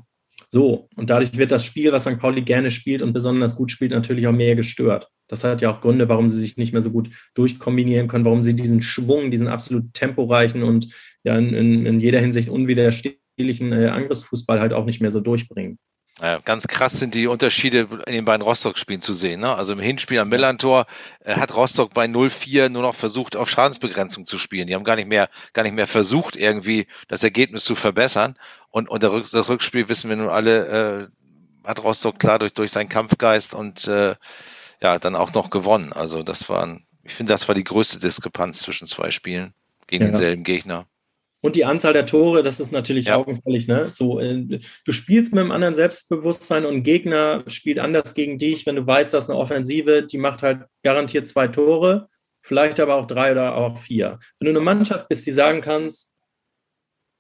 so, 0.48 0.88
und 0.96 1.10
dadurch 1.10 1.38
wird 1.38 1.52
das 1.52 1.66
Spiel, 1.66 1.92
was 1.92 2.04
St. 2.04 2.20
Pauli 2.20 2.42
gerne 2.42 2.72
spielt 2.72 3.02
und 3.02 3.12
besonders 3.12 3.56
gut 3.56 3.72
spielt, 3.72 3.92
natürlich 3.92 4.26
auch 4.28 4.32
mehr 4.32 4.56
gestört. 4.56 5.10
Das 5.30 5.44
hat 5.44 5.62
ja 5.62 5.72
auch 5.72 5.80
Gründe, 5.80 6.10
warum 6.10 6.28
sie 6.28 6.38
sich 6.38 6.58
nicht 6.58 6.74
mehr 6.74 6.82
so 6.82 6.92
gut 6.92 7.10
durchkombinieren 7.36 8.08
können, 8.10 8.26
warum 8.26 8.44
sie 8.44 8.56
diesen 8.56 8.82
Schwung, 8.82 9.32
diesen 9.32 9.48
absolut 9.48 9.94
temporeichen 9.94 10.64
und 10.64 10.90
ja 11.24 11.38
in, 11.38 11.54
in, 11.54 11.86
in 11.86 12.00
jeder 12.02 12.20
Hinsicht 12.20 12.50
unwiderstehlichen 12.50 13.72
äh, 13.72 13.88
Angriffsfußball 13.88 14.60
halt 14.60 14.74
auch 14.74 14.86
nicht 14.86 15.02
mehr 15.02 15.12
so 15.12 15.22
durchbringen. 15.22 15.80
Ja, 16.22 16.40
ganz 16.40 16.68
krass 16.68 17.00
sind 17.00 17.16
die 17.16 17.28
Unterschiede 17.28 17.88
in 18.06 18.14
den 18.14 18.26
beiden 18.26 18.46
Rostock-Spielen 18.46 19.02
zu 19.02 19.14
sehen. 19.14 19.40
Ne? 19.40 19.56
Also 19.56 19.72
im 19.72 19.80
Hinspiel 19.80 20.20
am 20.20 20.28
Millantor 20.28 20.86
äh, 21.24 21.36
hat 21.36 21.56
Rostock 21.56 21.94
bei 21.94 22.06
0-4 22.06 22.68
nur 22.68 22.82
noch 22.82 22.96
versucht, 22.96 23.38
auf 23.38 23.50
Schadensbegrenzung 23.50 24.26
zu 24.26 24.38
spielen. 24.38 24.68
Die 24.68 24.76
haben 24.76 24.84
gar 24.84 24.98
nicht 24.98 25.08
mehr, 25.08 25.30
gar 25.54 25.64
nicht 25.64 25.76
mehr 25.76 25.88
versucht, 25.88 26.36
irgendwie 26.36 26.88
das 27.08 27.24
Ergebnis 27.24 27.64
zu 27.64 27.76
verbessern. 27.76 28.36
Und, 28.70 28.90
und 28.90 29.02
das 29.04 29.50
Rückspiel 29.50 29.88
wissen 29.88 30.10
wir 30.10 30.18
nun 30.18 30.28
alle, 30.28 31.10
äh, 31.64 31.68
hat 31.68 31.84
Rostock 31.84 32.20
klar 32.20 32.38
durch, 32.38 32.54
durch 32.54 32.72
seinen 32.72 32.90
Kampfgeist 32.90 33.54
und 33.54 33.88
äh, 33.88 34.16
ja, 34.82 35.00
dann 35.00 35.16
auch 35.16 35.34
noch 35.34 35.50
gewonnen. 35.50 35.94
Also 35.94 36.24
das 36.24 36.50
waren, 36.50 36.86
ich 37.04 37.14
finde, 37.14 37.34
das 37.34 37.48
war 37.48 37.56
die 37.56 37.64
größte 37.64 38.00
Diskrepanz 38.00 38.60
zwischen 38.60 38.88
zwei 38.88 39.12
Spielen 39.12 39.54
gegen 39.88 40.04
ja. 40.04 40.10
denselben 40.10 40.44
Gegner. 40.44 40.86
Und 41.42 41.56
die 41.56 41.64
Anzahl 41.64 41.94
der 41.94 42.06
Tore, 42.06 42.44
das 42.44 42.60
ist 42.60 42.74
natürlich 42.74 43.06
ja. 43.06 43.16
augenfällig. 43.16 43.68
Ne? 43.68 43.90
So, 43.92 44.20
äh, 44.20 44.60
du 44.86 44.92
spielst 44.92 45.34
mit 45.34 45.42
einem 45.42 45.52
anderen 45.52 45.76
Selbstbewusstsein 45.76 46.66
und 46.66 46.76
ein 46.76 46.84
Gegner 46.84 47.44
spielt 47.48 47.80
anders 47.80 48.14
gegen 48.14 48.38
dich, 48.38 48.66
wenn 48.66 48.76
du 48.76 48.86
weißt, 48.86 49.14
dass 49.14 49.30
eine 49.30 49.40
Offensive, 49.40 50.04
die 50.04 50.18
macht 50.18 50.44
halt 50.44 50.66
garantiert 50.84 51.28
zwei 51.28 51.48
Tore, 51.48 52.10
vielleicht 52.42 52.80
aber 52.80 52.96
auch 52.96 53.08
drei 53.08 53.32
oder 53.32 53.56
auch 53.56 53.78
vier. 53.78 54.20
Wenn 54.40 54.48
du 54.48 54.60
eine 54.60 54.66
Mannschaft 54.66 55.08
bist, 55.08 55.26
die 55.26 55.32
sagen 55.32 55.62
kannst, 55.62 56.14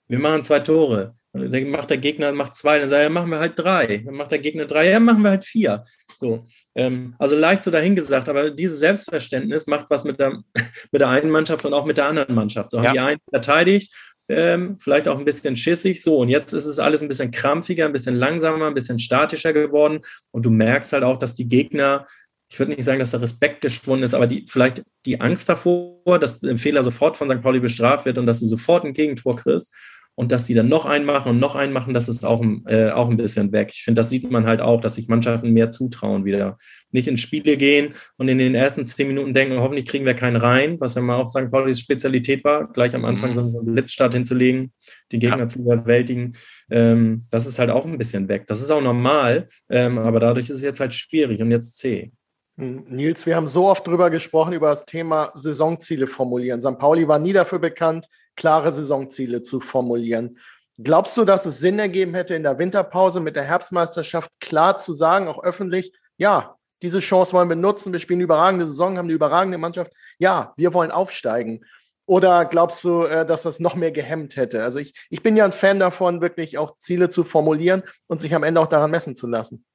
wir 0.07 0.19
machen 0.19 0.43
zwei 0.43 0.59
Tore, 0.59 1.15
dann 1.31 1.69
macht 1.69 1.91
der 1.91 1.97
Gegner 1.97 2.31
macht 2.31 2.55
zwei, 2.55 2.79
dann 2.79 2.89
sagt 2.89 3.03
er, 3.03 3.09
machen 3.09 3.29
wir 3.29 3.39
halt 3.39 3.57
drei. 3.57 3.99
Dann 3.99 4.15
macht 4.15 4.31
der 4.31 4.39
Gegner 4.39 4.65
drei, 4.65 4.89
ja, 4.89 4.99
machen 4.99 5.21
wir 5.21 5.29
halt 5.29 5.43
vier. 5.43 5.85
So, 6.19 6.43
ähm, 6.75 7.15
also 7.17 7.35
leicht 7.35 7.63
so 7.63 7.71
dahingesagt, 7.71 8.29
aber 8.29 8.51
dieses 8.51 8.79
Selbstverständnis 8.79 9.67
macht 9.67 9.87
was 9.89 10.03
mit 10.03 10.19
der, 10.19 10.41
mit 10.91 11.01
der 11.01 11.09
einen 11.09 11.31
Mannschaft 11.31 11.65
und 11.65 11.73
auch 11.73 11.85
mit 11.85 11.97
der 11.97 12.05
anderen 12.05 12.35
Mannschaft. 12.35 12.71
So 12.71 12.81
haben 12.81 12.93
die 12.93 12.99
einen 12.99 13.19
verteidigt 13.29 13.91
ähm, 14.29 14.77
vielleicht 14.79 15.07
auch 15.07 15.17
ein 15.17 15.25
bisschen 15.25 15.57
schissig. 15.57 16.01
So, 16.01 16.19
und 16.19 16.29
jetzt 16.29 16.53
ist 16.53 16.67
es 16.67 16.79
alles 16.79 17.01
ein 17.01 17.07
bisschen 17.09 17.31
krampfiger, 17.31 17.85
ein 17.85 17.91
bisschen 17.91 18.15
langsamer, 18.15 18.67
ein 18.67 18.75
bisschen 18.75 18.99
statischer 18.99 19.53
geworden. 19.53 20.01
Und 20.31 20.45
du 20.45 20.51
merkst 20.51 20.93
halt 20.93 21.03
auch, 21.03 21.17
dass 21.17 21.35
die 21.35 21.47
Gegner, 21.47 22.07
ich 22.49 22.59
würde 22.59 22.73
nicht 22.73 22.85
sagen, 22.85 22.99
dass 22.99 23.11
der 23.11 23.21
Respekt 23.21 23.61
geschwunden 23.61 24.03
ist, 24.03 24.13
aber 24.13 24.27
die, 24.27 24.45
vielleicht 24.47 24.83
die 25.05 25.19
Angst 25.19 25.49
davor, 25.49 26.19
dass 26.19 26.43
ein 26.43 26.59
Fehler 26.59 26.83
sofort 26.83 27.17
von 27.17 27.27
St. 27.29 27.41
Pauli 27.41 27.59
bestraft 27.59 28.05
wird 28.05 28.17
und 28.17 28.27
dass 28.27 28.39
du 28.39 28.45
sofort 28.45 28.85
ein 28.85 28.93
Gegentor 28.93 29.35
kriegst 29.35 29.73
und 30.19 30.33
dass 30.33 30.45
sie 30.45 30.53
dann 30.53 30.67
noch 30.67 30.85
einen 30.85 31.05
machen 31.05 31.29
und 31.29 31.39
noch 31.39 31.55
einen 31.55 31.71
machen, 31.71 31.93
das 31.93 32.09
ist 32.09 32.25
auch, 32.25 32.43
äh, 32.65 32.89
auch 32.89 33.09
ein 33.09 33.15
bisschen 33.15 33.53
weg. 33.53 33.69
Ich 33.73 33.83
finde, 33.83 34.01
das 34.01 34.09
sieht 34.09 34.29
man 34.29 34.45
halt 34.45 34.59
auch, 34.59 34.81
dass 34.81 34.95
sich 34.95 35.07
Mannschaften 35.07 35.53
mehr 35.53 35.69
zutrauen 35.69 36.25
wieder 36.25 36.57
nicht 36.91 37.07
ins 37.07 37.21
Spiele 37.21 37.55
gehen 37.55 37.93
und 38.17 38.27
in 38.27 38.37
den 38.37 38.53
ersten 38.53 38.83
zehn 38.83 39.07
Minuten 39.07 39.33
denken, 39.33 39.61
hoffentlich 39.61 39.85
kriegen 39.85 40.05
wir 40.05 40.15
keinen 40.15 40.35
rein, 40.35 40.77
was 40.81 40.95
ja 40.95 41.01
mal 41.01 41.15
auch 41.15 41.29
St. 41.29 41.49
Paulis 41.49 41.79
Spezialität 41.79 42.43
war, 42.43 42.67
gleich 42.67 42.93
am 42.95 43.05
Anfang 43.05 43.29
mhm. 43.29 43.49
so 43.49 43.59
einen 43.59 43.73
Blitzstart 43.73 44.13
hinzulegen, 44.13 44.73
die 45.13 45.19
Gegner 45.19 45.39
ja. 45.39 45.47
zu 45.47 45.59
überwältigen. 45.59 46.35
Ähm, 46.69 47.25
das 47.31 47.47
ist 47.47 47.57
halt 47.57 47.69
auch 47.69 47.85
ein 47.85 47.97
bisschen 47.97 48.27
weg. 48.27 48.45
Das 48.47 48.59
ist 48.59 48.71
auch 48.71 48.81
normal, 48.81 49.47
ähm, 49.69 49.97
aber 49.99 50.19
dadurch 50.19 50.49
ist 50.49 50.57
es 50.57 50.63
jetzt 50.63 50.81
halt 50.81 50.93
schwierig 50.93 51.41
und 51.41 51.49
jetzt 51.49 51.77
zäh. 51.77 52.11
Hm, 52.57 52.83
Nils, 52.89 53.25
wir 53.25 53.37
haben 53.37 53.47
so 53.47 53.69
oft 53.69 53.87
drüber 53.87 54.09
gesprochen, 54.09 54.51
über 54.51 54.67
das 54.67 54.83
Thema 54.83 55.31
Saisonziele 55.33 56.07
formulieren. 56.07 56.59
St. 56.59 56.77
Pauli 56.77 57.07
war 57.07 57.19
nie 57.19 57.31
dafür 57.31 57.59
bekannt, 57.59 58.09
klare 58.39 58.71
Saisonziele 58.71 59.41
zu 59.41 59.59
formulieren. 59.59 60.39
Glaubst 60.81 61.17
du, 61.17 61.25
dass 61.25 61.45
es 61.45 61.59
Sinn 61.59 61.77
ergeben 61.77 62.15
hätte, 62.15 62.35
in 62.35 62.43
der 62.43 62.57
Winterpause 62.57 63.19
mit 63.19 63.35
der 63.35 63.43
Herbstmeisterschaft 63.43 64.31
klar 64.39 64.77
zu 64.77 64.93
sagen, 64.93 65.27
auch 65.27 65.43
öffentlich, 65.43 65.91
ja, 66.17 66.55
diese 66.81 66.99
Chance 66.99 67.33
wollen 67.33 67.49
wir 67.49 67.57
nutzen. 67.57 67.91
Wir 67.91 67.99
spielen 67.99 68.19
eine 68.19 68.23
überragende 68.23 68.65
Saison, 68.65 68.97
haben 68.97 69.07
eine 69.07 69.13
überragende 69.13 69.57
Mannschaft. 69.57 69.91
Ja, 70.17 70.53
wir 70.55 70.73
wollen 70.73 70.91
aufsteigen. 70.91 71.65
Oder 72.05 72.45
glaubst 72.45 72.81
du, 72.85 73.03
äh, 73.03 73.25
dass 73.25 73.43
das 73.43 73.59
noch 73.59 73.75
mehr 73.75 73.91
gehemmt 73.91 74.37
hätte? 74.37 74.63
Also 74.63 74.79
ich, 74.79 74.93
ich 75.09 75.21
bin 75.21 75.35
ja 75.35 75.43
ein 75.43 75.51
Fan 75.51 75.79
davon, 75.79 76.21
wirklich 76.21 76.57
auch 76.57 76.77
Ziele 76.77 77.09
zu 77.09 77.25
formulieren 77.25 77.83
und 78.07 78.21
sich 78.21 78.33
am 78.33 78.43
Ende 78.43 78.61
auch 78.61 78.67
daran 78.67 78.89
messen 78.89 79.17
zu 79.17 79.27
lassen. 79.27 79.65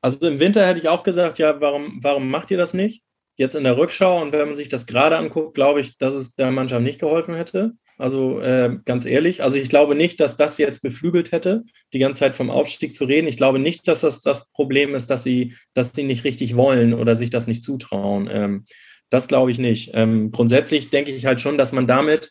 Also 0.00 0.28
im 0.28 0.38
Winter 0.38 0.64
hätte 0.64 0.78
ich 0.78 0.88
auch 0.88 1.02
gesagt, 1.02 1.40
ja, 1.40 1.60
warum, 1.60 1.98
warum 2.02 2.30
macht 2.30 2.52
ihr 2.52 2.56
das 2.56 2.72
nicht? 2.72 3.02
Jetzt 3.40 3.54
in 3.54 3.64
der 3.64 3.78
Rückschau 3.78 4.20
und 4.20 4.34
wenn 4.34 4.48
man 4.48 4.54
sich 4.54 4.68
das 4.68 4.84
gerade 4.84 5.16
anguckt, 5.16 5.54
glaube 5.54 5.80
ich, 5.80 5.96
dass 5.96 6.12
es 6.12 6.34
der 6.34 6.50
Mannschaft 6.50 6.82
nicht 6.82 7.00
geholfen 7.00 7.34
hätte. 7.34 7.72
Also 7.96 8.38
äh, 8.40 8.76
ganz 8.84 9.06
ehrlich, 9.06 9.42
also 9.42 9.56
ich 9.56 9.70
glaube 9.70 9.94
nicht, 9.94 10.20
dass 10.20 10.36
das 10.36 10.58
jetzt 10.58 10.82
beflügelt 10.82 11.32
hätte, 11.32 11.62
die 11.94 11.98
ganze 11.98 12.18
Zeit 12.20 12.34
vom 12.34 12.50
Aufstieg 12.50 12.94
zu 12.94 13.06
reden. 13.06 13.28
Ich 13.28 13.38
glaube 13.38 13.58
nicht, 13.58 13.88
dass 13.88 14.02
das 14.02 14.20
das 14.20 14.50
Problem 14.50 14.94
ist, 14.94 15.08
dass 15.08 15.22
sie, 15.22 15.56
dass 15.72 15.94
sie 15.94 16.02
nicht 16.02 16.24
richtig 16.24 16.54
wollen 16.54 16.92
oder 16.92 17.16
sich 17.16 17.30
das 17.30 17.46
nicht 17.46 17.64
zutrauen. 17.64 18.28
Ähm, 18.30 18.66
das 19.08 19.26
glaube 19.26 19.50
ich 19.50 19.58
nicht. 19.58 19.92
Ähm, 19.94 20.32
grundsätzlich 20.32 20.90
denke 20.90 21.10
ich 21.10 21.24
halt 21.24 21.40
schon, 21.40 21.56
dass 21.56 21.72
man 21.72 21.86
damit 21.86 22.30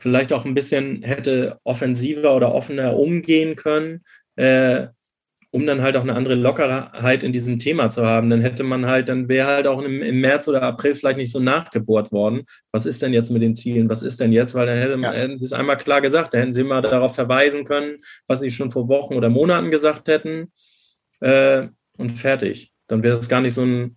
vielleicht 0.00 0.32
auch 0.32 0.44
ein 0.44 0.54
bisschen 0.54 1.04
hätte 1.04 1.60
offensiver 1.62 2.34
oder 2.34 2.52
offener 2.52 2.96
umgehen 2.96 3.54
können. 3.54 4.02
Äh, 4.34 4.88
um 5.50 5.66
dann 5.66 5.82
halt 5.82 5.96
auch 5.96 6.02
eine 6.02 6.14
andere 6.14 6.34
Lockerheit 6.34 7.22
in 7.22 7.32
diesem 7.32 7.58
Thema 7.58 7.88
zu 7.88 8.04
haben. 8.04 8.28
Dann 8.30 8.40
hätte 8.40 8.62
man 8.62 8.86
halt, 8.86 9.08
dann 9.08 9.28
wäre 9.28 9.46
halt 9.46 9.66
auch 9.66 9.82
im, 9.82 10.02
im, 10.02 10.20
März 10.20 10.48
oder 10.48 10.62
April 10.62 10.94
vielleicht 10.94 11.16
nicht 11.16 11.32
so 11.32 11.40
nachgebohrt 11.40 12.12
worden. 12.12 12.44
Was 12.72 12.84
ist 12.84 13.02
denn 13.02 13.12
jetzt 13.12 13.30
mit 13.30 13.42
den 13.42 13.54
Zielen? 13.54 13.88
Was 13.88 14.02
ist 14.02 14.20
denn 14.20 14.32
jetzt? 14.32 14.54
Weil 14.54 14.66
dann 14.66 14.76
hätte 14.76 14.96
man 14.96 15.14
ja. 15.14 15.36
es 15.42 15.52
einmal 15.52 15.78
klar 15.78 16.00
gesagt, 16.00 16.34
da 16.34 16.38
hätten 16.38 16.54
sie 16.54 16.64
mal 16.64 16.82
darauf 16.82 17.14
verweisen 17.14 17.64
können, 17.64 17.98
was 18.26 18.40
sie 18.40 18.50
schon 18.50 18.70
vor 18.70 18.88
Wochen 18.88 19.14
oder 19.14 19.28
Monaten 19.28 19.70
gesagt 19.70 20.08
hätten. 20.08 20.52
Äh, 21.20 21.68
und 21.96 22.10
fertig. 22.10 22.72
Dann 22.88 23.02
wäre 23.02 23.16
das 23.16 23.28
gar 23.28 23.40
nicht 23.40 23.54
so 23.54 23.62
ein 23.62 23.96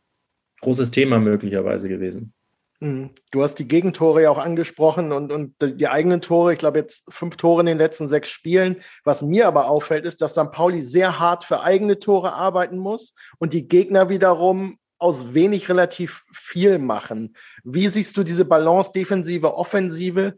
großes 0.62 0.92
Thema 0.92 1.20
möglicherweise 1.20 1.90
gewesen. 1.90 2.34
Mhm. 2.80 3.12
Du 3.32 3.44
hast 3.44 3.56
die 3.56 3.68
Gegentore 3.68 4.22
ja 4.24 4.30
auch 4.30 4.38
angesprochen 4.38 5.12
und, 5.12 5.32
und 5.32 5.56
die 5.62 5.88
eigenen 5.88 6.22
Tore. 6.22 6.54
Ich 6.54 6.60
glaube, 6.60 6.80
jetzt 6.80 7.04
fünf 7.10 7.36
Tore 7.36 7.62
in 7.62 7.66
den 7.66 7.78
letzten 7.78 8.08
sechs 8.08 8.30
Spielen. 8.30 8.82
Was 9.04 9.22
mir 9.22 9.48
aber 9.48 9.68
auffällt, 9.68 10.06
ist, 10.06 10.22
dass 10.22 10.34
St. 10.34 10.52
Pauli 10.52 10.82
sehr 10.82 11.20
hart 11.20 11.44
für 11.44 11.62
eigene 11.62 12.00
Tore 12.00 12.34
arbeiten 12.34 12.78
muss 12.78 13.16
und 13.38 13.54
die 13.54 13.68
Gegner 13.68 14.10
wiederum 14.10 14.78
aus 14.98 15.34
wenig 15.34 15.70
relativ 15.70 16.24
viel 16.34 16.78
machen. 16.78 17.36
Wie 17.64 17.88
siehst 17.88 18.18
du 18.18 18.24
diese 18.24 18.46
Balance 18.46 18.92
Defensive, 18.94 19.54
Offensive? 19.56 20.36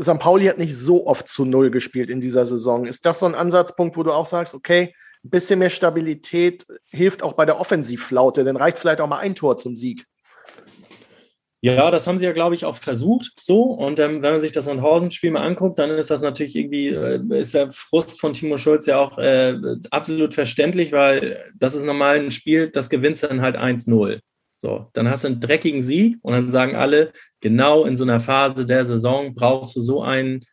St. 0.00 0.18
Pauli 0.18 0.46
hat 0.46 0.58
nicht 0.58 0.76
so 0.76 1.06
oft 1.06 1.28
zu 1.28 1.44
Null 1.44 1.70
gespielt 1.70 2.08
in 2.08 2.20
dieser 2.20 2.46
Saison. 2.46 2.86
Ist 2.86 3.04
das 3.06 3.20
so 3.20 3.26
ein 3.26 3.34
Ansatzpunkt, 3.34 3.96
wo 3.96 4.04
du 4.04 4.12
auch 4.12 4.26
sagst, 4.26 4.54
okay, 4.54 4.94
ein 5.24 5.30
bisschen 5.30 5.58
mehr 5.58 5.70
Stabilität 5.70 6.64
hilft 6.90 7.24
auch 7.24 7.32
bei 7.32 7.44
der 7.44 7.58
Offensivflaute, 7.58 8.44
dann 8.44 8.56
reicht 8.56 8.78
vielleicht 8.78 9.00
auch 9.00 9.08
mal 9.08 9.18
ein 9.18 9.34
Tor 9.34 9.58
zum 9.58 9.74
Sieg. 9.74 10.06
Ja, 11.60 11.90
das 11.90 12.06
haben 12.06 12.18
sie 12.18 12.24
ja, 12.24 12.32
glaube 12.32 12.54
ich, 12.54 12.64
auch 12.64 12.76
versucht. 12.76 13.32
So. 13.40 13.62
Und 13.62 13.98
ähm, 13.98 14.22
wenn 14.22 14.32
man 14.32 14.40
sich 14.40 14.52
das 14.52 14.66
Sandhausen-Spiel 14.66 15.32
mal 15.32 15.44
anguckt, 15.44 15.78
dann 15.78 15.90
ist 15.90 16.10
das 16.10 16.22
natürlich 16.22 16.54
irgendwie, 16.54 16.88
äh, 16.88 17.20
ist 17.30 17.54
der 17.54 17.72
Frust 17.72 18.20
von 18.20 18.32
Timo 18.32 18.58
Schulz 18.58 18.86
ja 18.86 18.98
auch 18.98 19.18
äh, 19.18 19.56
absolut 19.90 20.34
verständlich, 20.34 20.92
weil 20.92 21.44
das 21.56 21.74
ist 21.74 21.84
normal 21.84 22.18
ein 22.18 22.30
Spiel, 22.30 22.70
das 22.70 22.90
gewinnst 22.90 23.24
dann 23.24 23.40
halt 23.40 23.56
1-0. 23.56 24.20
So, 24.52 24.86
dann 24.92 25.08
hast 25.08 25.24
du 25.24 25.28
einen 25.28 25.40
dreckigen 25.40 25.82
Sieg 25.82 26.18
und 26.22 26.32
dann 26.32 26.50
sagen 26.50 26.74
alle, 26.74 27.12
genau 27.40 27.84
in 27.84 27.96
so 27.96 28.04
einer 28.04 28.20
Phase 28.20 28.66
der 28.66 28.84
Saison 28.84 29.34
brauchst 29.34 29.76
du 29.76 29.80
so 29.80 30.02
einen 30.02 30.44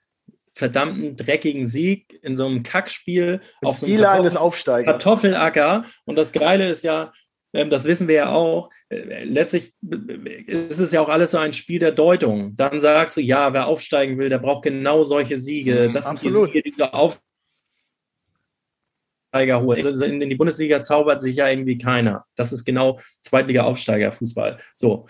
verdammten 0.53 1.15
dreckigen 1.15 1.67
Sieg 1.67 2.17
in 2.23 2.37
so 2.37 2.45
einem 2.45 2.63
Kackspiel 2.63 3.41
Mit 3.61 3.67
auf 3.67 3.77
so 3.77 3.85
einem 3.85 3.97
Kartoffel 4.85 4.85
Kartoffelacker. 4.85 5.85
Und 6.05 6.17
das 6.17 6.31
Geile 6.31 6.69
ist 6.69 6.83
ja, 6.83 7.11
das 7.63 7.85
wissen 7.85 8.07
wir 8.07 8.15
ja 8.15 8.31
auch, 8.31 8.69
äh, 8.89 9.23
letztlich 9.23 9.73
ist 10.47 10.79
es 10.79 10.91
ja 10.91 11.01
auch 11.01 11.09
alles 11.09 11.31
so 11.31 11.37
ein 11.37 11.53
Spiel 11.53 11.79
der 11.79 11.91
Deutung. 11.91 12.55
Dann 12.55 12.79
sagst 12.79 13.17
du, 13.17 13.21
ja, 13.21 13.53
wer 13.53 13.67
aufsteigen 13.67 14.17
will, 14.17 14.29
der 14.29 14.39
braucht 14.39 14.63
genau 14.63 15.03
solche 15.03 15.37
Siege. 15.37 15.87
Mhm, 15.89 15.93
das 15.93 16.05
sind 16.05 16.13
Absolut. 16.13 16.49
die 16.49 16.53
Siege, 16.53 16.69
die 16.69 16.75
so 16.75 16.85
Aufsteiger 19.31 19.61
holen. 19.61 19.85
Also 19.85 20.05
in, 20.05 20.19
die 20.19 20.35
Bundesliga 20.35 20.83
zaubert 20.83 21.21
sich 21.21 21.35
ja 21.35 21.49
irgendwie 21.49 21.77
keiner. 21.77 22.25
Das 22.35 22.51
ist 22.51 22.65
genau 22.65 22.99
Zweitliga-Aufsteiger-Fußball. 23.21 24.59
So, 24.75 25.07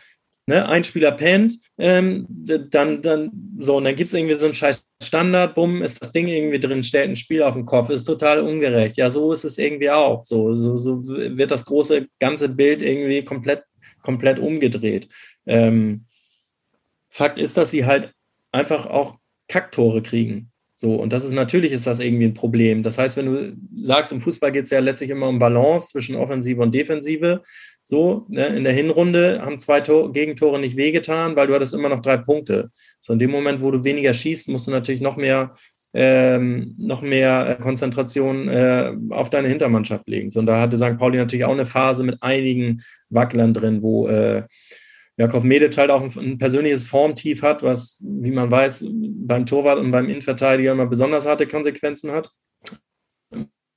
Ne, 0.48 0.70
ein 0.70 0.84
Spieler 0.84 1.12
pennt, 1.12 1.58
ähm, 1.80 2.28
dann, 2.30 3.02
dann, 3.02 3.32
so, 3.60 3.78
und 3.78 3.84
dann 3.84 3.96
gibt 3.96 4.10
es 4.10 4.14
irgendwie 4.14 4.36
so 4.36 4.46
einen 4.46 4.54
scheiß 4.54 4.86
Standard, 5.02 5.56
bumm, 5.56 5.82
ist 5.82 6.00
das 6.00 6.12
Ding 6.12 6.28
irgendwie 6.28 6.60
drin, 6.60 6.84
stellt 6.84 7.10
ein 7.10 7.16
Spiel 7.16 7.42
auf 7.42 7.56
den 7.56 7.66
Kopf, 7.66 7.90
ist 7.90 8.04
total 8.04 8.42
ungerecht. 8.42 8.96
Ja, 8.96 9.10
so 9.10 9.34
ist 9.34 9.44
es 9.44 9.58
irgendwie 9.58 9.90
auch. 9.90 10.24
So, 10.24 10.54
so, 10.54 10.78
so 10.78 11.04
wird 11.08 11.50
das 11.50 11.66
große 11.66 12.08
ganze 12.20 12.50
Bild 12.50 12.84
irgendwie 12.84 13.26
komplett, 13.26 13.64
komplett 14.04 14.38
umgedreht. 14.38 15.10
Ähm, 15.48 16.06
Fakt 17.10 17.40
ist, 17.40 17.58
dass 17.58 17.72
sie 17.72 17.86
halt 17.86 18.14
einfach 18.52 18.86
auch 18.86 19.18
Kacktore 19.48 20.04
kriegen. 20.04 20.52
So, 20.78 20.96
und 20.96 21.14
das 21.14 21.24
ist 21.24 21.32
natürlich 21.32 21.72
ist 21.72 21.88
das 21.88 22.02
irgendwie 22.02 22.26
ein 22.26 22.34
Problem. 22.34 22.84
Das 22.84 22.98
heißt, 22.98 23.16
wenn 23.16 23.26
du 23.26 23.56
sagst, 23.78 24.12
im 24.12 24.20
Fußball 24.20 24.52
geht 24.52 24.66
es 24.66 24.72
ja 24.72 24.80
letztlich 24.80 25.10
immer 25.10 25.30
um 25.30 25.40
Balance 25.40 25.88
zwischen 25.88 26.16
Offensive 26.18 26.62
und 26.62 26.76
Defensive. 26.76 27.42
So, 27.84 28.26
ne, 28.30 28.48
in 28.48 28.66
der 28.66 28.74
Hinrunde 28.74 29.42
haben 29.42 29.58
zwei 29.58 29.80
Tor 29.80 30.12
Gegentore 30.12 30.60
nicht 30.60 30.76
wehgetan, 30.76 31.36
weil 31.38 31.48
du 31.48 31.54
hattest 31.54 31.74
immer 31.74 31.88
noch 31.88 32.02
drei 32.02 32.18
Punkte. 32.18 32.72
So, 33.00 33.14
in 33.14 33.20
dem 33.20 33.32
Moment, 33.32 33.62
wo 33.62 33.72
du 33.72 33.84
weniger 33.86 34.14
schießt, 34.14 34.50
musst 34.50 34.68
du 34.68 34.72
natürlich 34.72 35.02
noch 35.02 35.16
mehr, 35.16 35.54
ähm, 35.94 36.76
noch 36.78 37.02
mehr 37.02 37.58
äh, 37.58 37.62
Konzentration 37.62 38.50
äh, 38.50 38.92
auf 39.12 39.30
deine 39.30 39.48
Hintermannschaft 39.48 40.10
legen. 40.10 40.30
So, 40.30 40.42
und 40.42 40.46
da 40.48 40.60
hatte 40.60 40.78
St. 40.78 40.98
Pauli 40.98 41.18
natürlich 41.18 41.46
auch 41.46 41.54
eine 41.54 41.66
Phase 41.66 42.04
mit 42.04 42.22
einigen 42.22 42.82
Wacklern 43.10 43.54
drin, 43.54 43.82
wo 43.82 44.08
äh, 44.08 44.44
Jakob 45.18 45.44
Medic 45.44 45.78
halt 45.78 45.92
auch 45.92 46.02
ein, 46.02 46.12
ein, 46.18 46.38
persönliches 46.38 46.86
Formtief 46.86 47.42
hat, 47.42 47.64
was, 47.64 48.02
wie 48.04 48.32
man 48.32 48.52
weiß, 48.52 48.88
beim 48.90 49.46
Torwart 49.46 49.80
und 49.80 49.92
beim 49.92 50.10
Innenverteidiger 50.10 50.74
immer 50.74 50.88
besonders 50.88 51.26
harte 51.26 51.48
Konsequenzen 51.48 52.12
hat. 52.12 52.32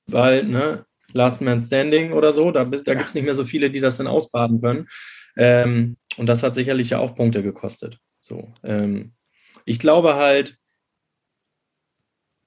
Weil, 0.07 0.45
ne, 0.45 0.85
Last 1.13 1.41
Man 1.41 1.61
Standing 1.61 2.13
oder 2.13 2.33
so. 2.33 2.51
Da, 2.51 2.65
da 2.65 2.95
gibt 2.95 3.09
es 3.09 3.15
nicht 3.15 3.25
mehr 3.25 3.35
so 3.35 3.45
viele, 3.45 3.71
die 3.71 3.81
das 3.81 3.99
dann 3.99 4.07
ausbaden 4.07 4.61
können. 4.61 4.89
Ähm, 5.37 5.97
und 6.17 6.27
das 6.27 6.43
hat 6.43 6.55
sicherlich 6.55 6.91
ja 6.91 6.99
auch 6.99 7.15
Punkte 7.15 7.43
gekostet. 7.43 7.99
So, 8.21 8.53
ähm, 8.65 9.15
ich 9.65 9.79
glaube 9.79 10.17
halt, 10.17 10.59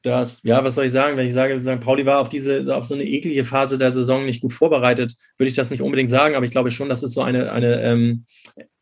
dass, 0.03 0.41
ja, 0.43 0.63
was 0.63 0.75
soll 0.75 0.85
ich 0.85 0.91
sagen, 0.91 1.15
wenn 1.15 1.27
ich 1.27 1.33
sage, 1.33 1.61
St. 1.61 1.79
Pauli 1.79 2.05
war 2.05 2.19
auf 2.19 2.29
diese, 2.29 2.75
auf 2.75 2.85
so 2.85 2.95
eine 2.95 3.03
eklige 3.03 3.45
Phase 3.45 3.77
der 3.77 3.91
Saison 3.91 4.25
nicht 4.25 4.41
gut 4.41 4.51
vorbereitet, 4.51 5.15
würde 5.37 5.49
ich 5.49 5.55
das 5.55 5.69
nicht 5.69 5.81
unbedingt 5.81 6.09
sagen, 6.09 6.35
aber 6.35 6.45
ich 6.45 6.51
glaube 6.51 6.71
schon, 6.71 6.89
dass 6.89 7.03
es 7.03 7.13
so 7.13 7.21
eine, 7.21 7.51
eine 7.51 7.81
ähm, 7.83 8.25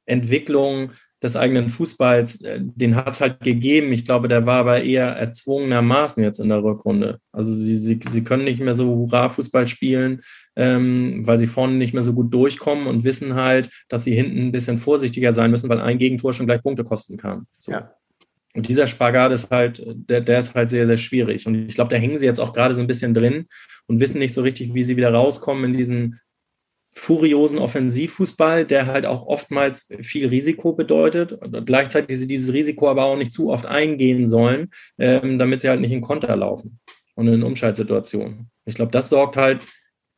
Entwicklung 0.09 0.91
des 1.21 1.35
eigenen 1.35 1.69
Fußballs, 1.69 2.41
äh, 2.41 2.59
den 2.61 2.95
hat 2.95 3.13
es 3.13 3.21
halt 3.21 3.41
gegeben. 3.41 3.91
Ich 3.91 4.05
glaube, 4.05 4.27
der 4.27 4.45
war 4.45 4.59
aber 4.59 4.83
eher 4.83 5.07
erzwungenermaßen 5.07 6.23
jetzt 6.23 6.39
in 6.39 6.49
der 6.49 6.63
Rückrunde. 6.63 7.19
Also 7.31 7.53
sie, 7.53 7.75
sie, 7.75 7.99
sie 8.01 8.23
können 8.23 8.45
nicht 8.45 8.61
mehr 8.61 8.73
so 8.73 8.95
Hurra-Fußball 8.95 9.67
spielen, 9.67 10.21
ähm, 10.55 11.27
weil 11.27 11.37
sie 11.37 11.47
vorne 11.47 11.73
nicht 11.73 11.93
mehr 11.93 12.03
so 12.03 12.13
gut 12.13 12.33
durchkommen 12.33 12.87
und 12.87 13.03
wissen 13.03 13.35
halt, 13.35 13.69
dass 13.89 14.03
sie 14.05 14.15
hinten 14.15 14.47
ein 14.47 14.51
bisschen 14.51 14.77
vorsichtiger 14.77 15.33
sein 15.33 15.51
müssen, 15.51 15.69
weil 15.69 15.81
ein 15.81 15.97
Gegentor 15.97 16.33
schon 16.33 16.45
gleich 16.45 16.63
Punkte 16.63 16.83
kosten 16.83 17.17
kann. 17.17 17.47
So. 17.59 17.73
Ja. 17.73 17.93
Und 18.55 18.67
dieser 18.67 18.87
Spagat 18.87 19.31
ist 19.31 19.51
halt, 19.51 19.83
der, 19.85 20.21
der 20.21 20.39
ist 20.39 20.55
halt 20.55 20.69
sehr, 20.69 20.87
sehr 20.87 20.97
schwierig. 20.97 21.45
Und 21.45 21.67
ich 21.67 21.75
glaube, 21.75 21.93
da 21.93 21.99
hängen 21.99 22.17
sie 22.17 22.25
jetzt 22.25 22.39
auch 22.39 22.53
gerade 22.53 22.73
so 22.73 22.81
ein 22.81 22.87
bisschen 22.87 23.13
drin 23.13 23.45
und 23.87 23.99
wissen 23.99 24.19
nicht 24.19 24.33
so 24.33 24.41
richtig, 24.41 24.73
wie 24.73 24.83
sie 24.83 24.97
wieder 24.97 25.13
rauskommen 25.13 25.65
in 25.65 25.77
diesen 25.77 26.19
furiosen 26.93 27.59
Offensivfußball, 27.59 28.65
der 28.65 28.87
halt 28.87 29.05
auch 29.05 29.25
oftmals 29.25 29.87
viel 30.01 30.27
Risiko 30.27 30.73
bedeutet. 30.73 31.33
Und 31.33 31.65
gleichzeitig 31.65 32.17
sie 32.17 32.27
dieses 32.27 32.53
Risiko 32.53 32.89
aber 32.89 33.05
auch 33.05 33.17
nicht 33.17 33.31
zu 33.31 33.49
oft 33.49 33.65
eingehen 33.65 34.27
sollen, 34.27 34.69
ähm, 34.97 35.39
damit 35.39 35.61
sie 35.61 35.69
halt 35.69 35.81
nicht 35.81 35.91
in 35.91 36.01
Konter 36.01 36.35
laufen 36.35 36.79
und 37.15 37.27
in 37.27 37.43
Umschaltsituationen. 37.43 38.49
Ich 38.65 38.75
glaube, 38.75 38.91
das 38.91 39.09
sorgt 39.09 39.37
halt, 39.37 39.65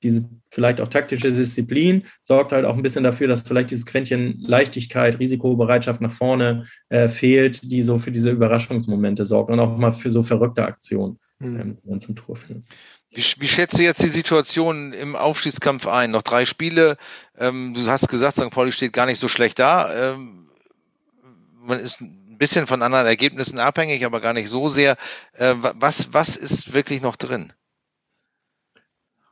diese 0.04 0.28
vielleicht 0.50 0.82
auch 0.82 0.88
taktische 0.88 1.32
Disziplin, 1.32 2.04
sorgt 2.22 2.52
halt 2.52 2.66
auch 2.66 2.76
ein 2.76 2.82
bisschen 2.82 3.04
dafür, 3.04 3.28
dass 3.28 3.44
vielleicht 3.44 3.72
dieses 3.72 3.86
Quäntchen 3.86 4.40
Leichtigkeit, 4.40 5.20
Risikobereitschaft 5.20 6.02
nach 6.02 6.12
vorne 6.12 6.66
äh, 6.90 7.08
fehlt, 7.08 7.62
die 7.64 7.84
so 7.84 8.00
für 8.00 8.12
diese 8.12 8.32
Überraschungsmomente 8.32 9.26
sorgt 9.26 9.52
und 9.52 9.60
auch 9.60 9.78
mal 9.78 9.92
für 9.92 10.10
so 10.10 10.24
verrückte 10.24 10.66
Aktionen, 10.66 11.20
mhm. 11.40 11.78
ähm, 11.88 12.00
zum 12.00 12.16
Tor 12.16 12.36
führen. 12.36 12.66
Wie, 13.14 13.24
wie 13.40 13.48
schätzt 13.48 13.78
du 13.78 13.84
jetzt 13.84 14.02
die 14.02 14.10
Situation 14.10 14.94
im 14.94 15.16
Aufstiegskampf 15.16 15.86
ein? 15.86 16.12
Noch 16.12 16.22
drei 16.22 16.46
Spiele. 16.46 16.98
Ähm, 17.38 17.74
du 17.74 17.86
hast 17.88 18.08
gesagt, 18.08 18.38
St. 18.38 18.52
Pauli 18.52 18.72
steht 18.72 18.94
gar 18.94 19.06
nicht 19.06 19.20
so 19.20 19.28
schlecht 19.28 19.60
da. 19.60 20.14
Ähm, 20.14 20.50
man 21.60 21.80
ist 21.80 22.00
ein 22.00 22.38
bisschen 22.38 22.68
von 22.68 22.82
anderen 22.82 23.06
Ergebnissen 23.06 23.60
abhängig, 23.60 24.06
aber 24.06 24.22
gar 24.22 24.34
nicht 24.34 24.50
so 24.50 24.70
sehr. 24.70 24.96
Äh, 25.34 25.56
was, 25.58 26.14
was 26.14 26.38
ist 26.38 26.74
wirklich 26.74 27.02
noch 27.02 27.18
drin? 27.18 27.52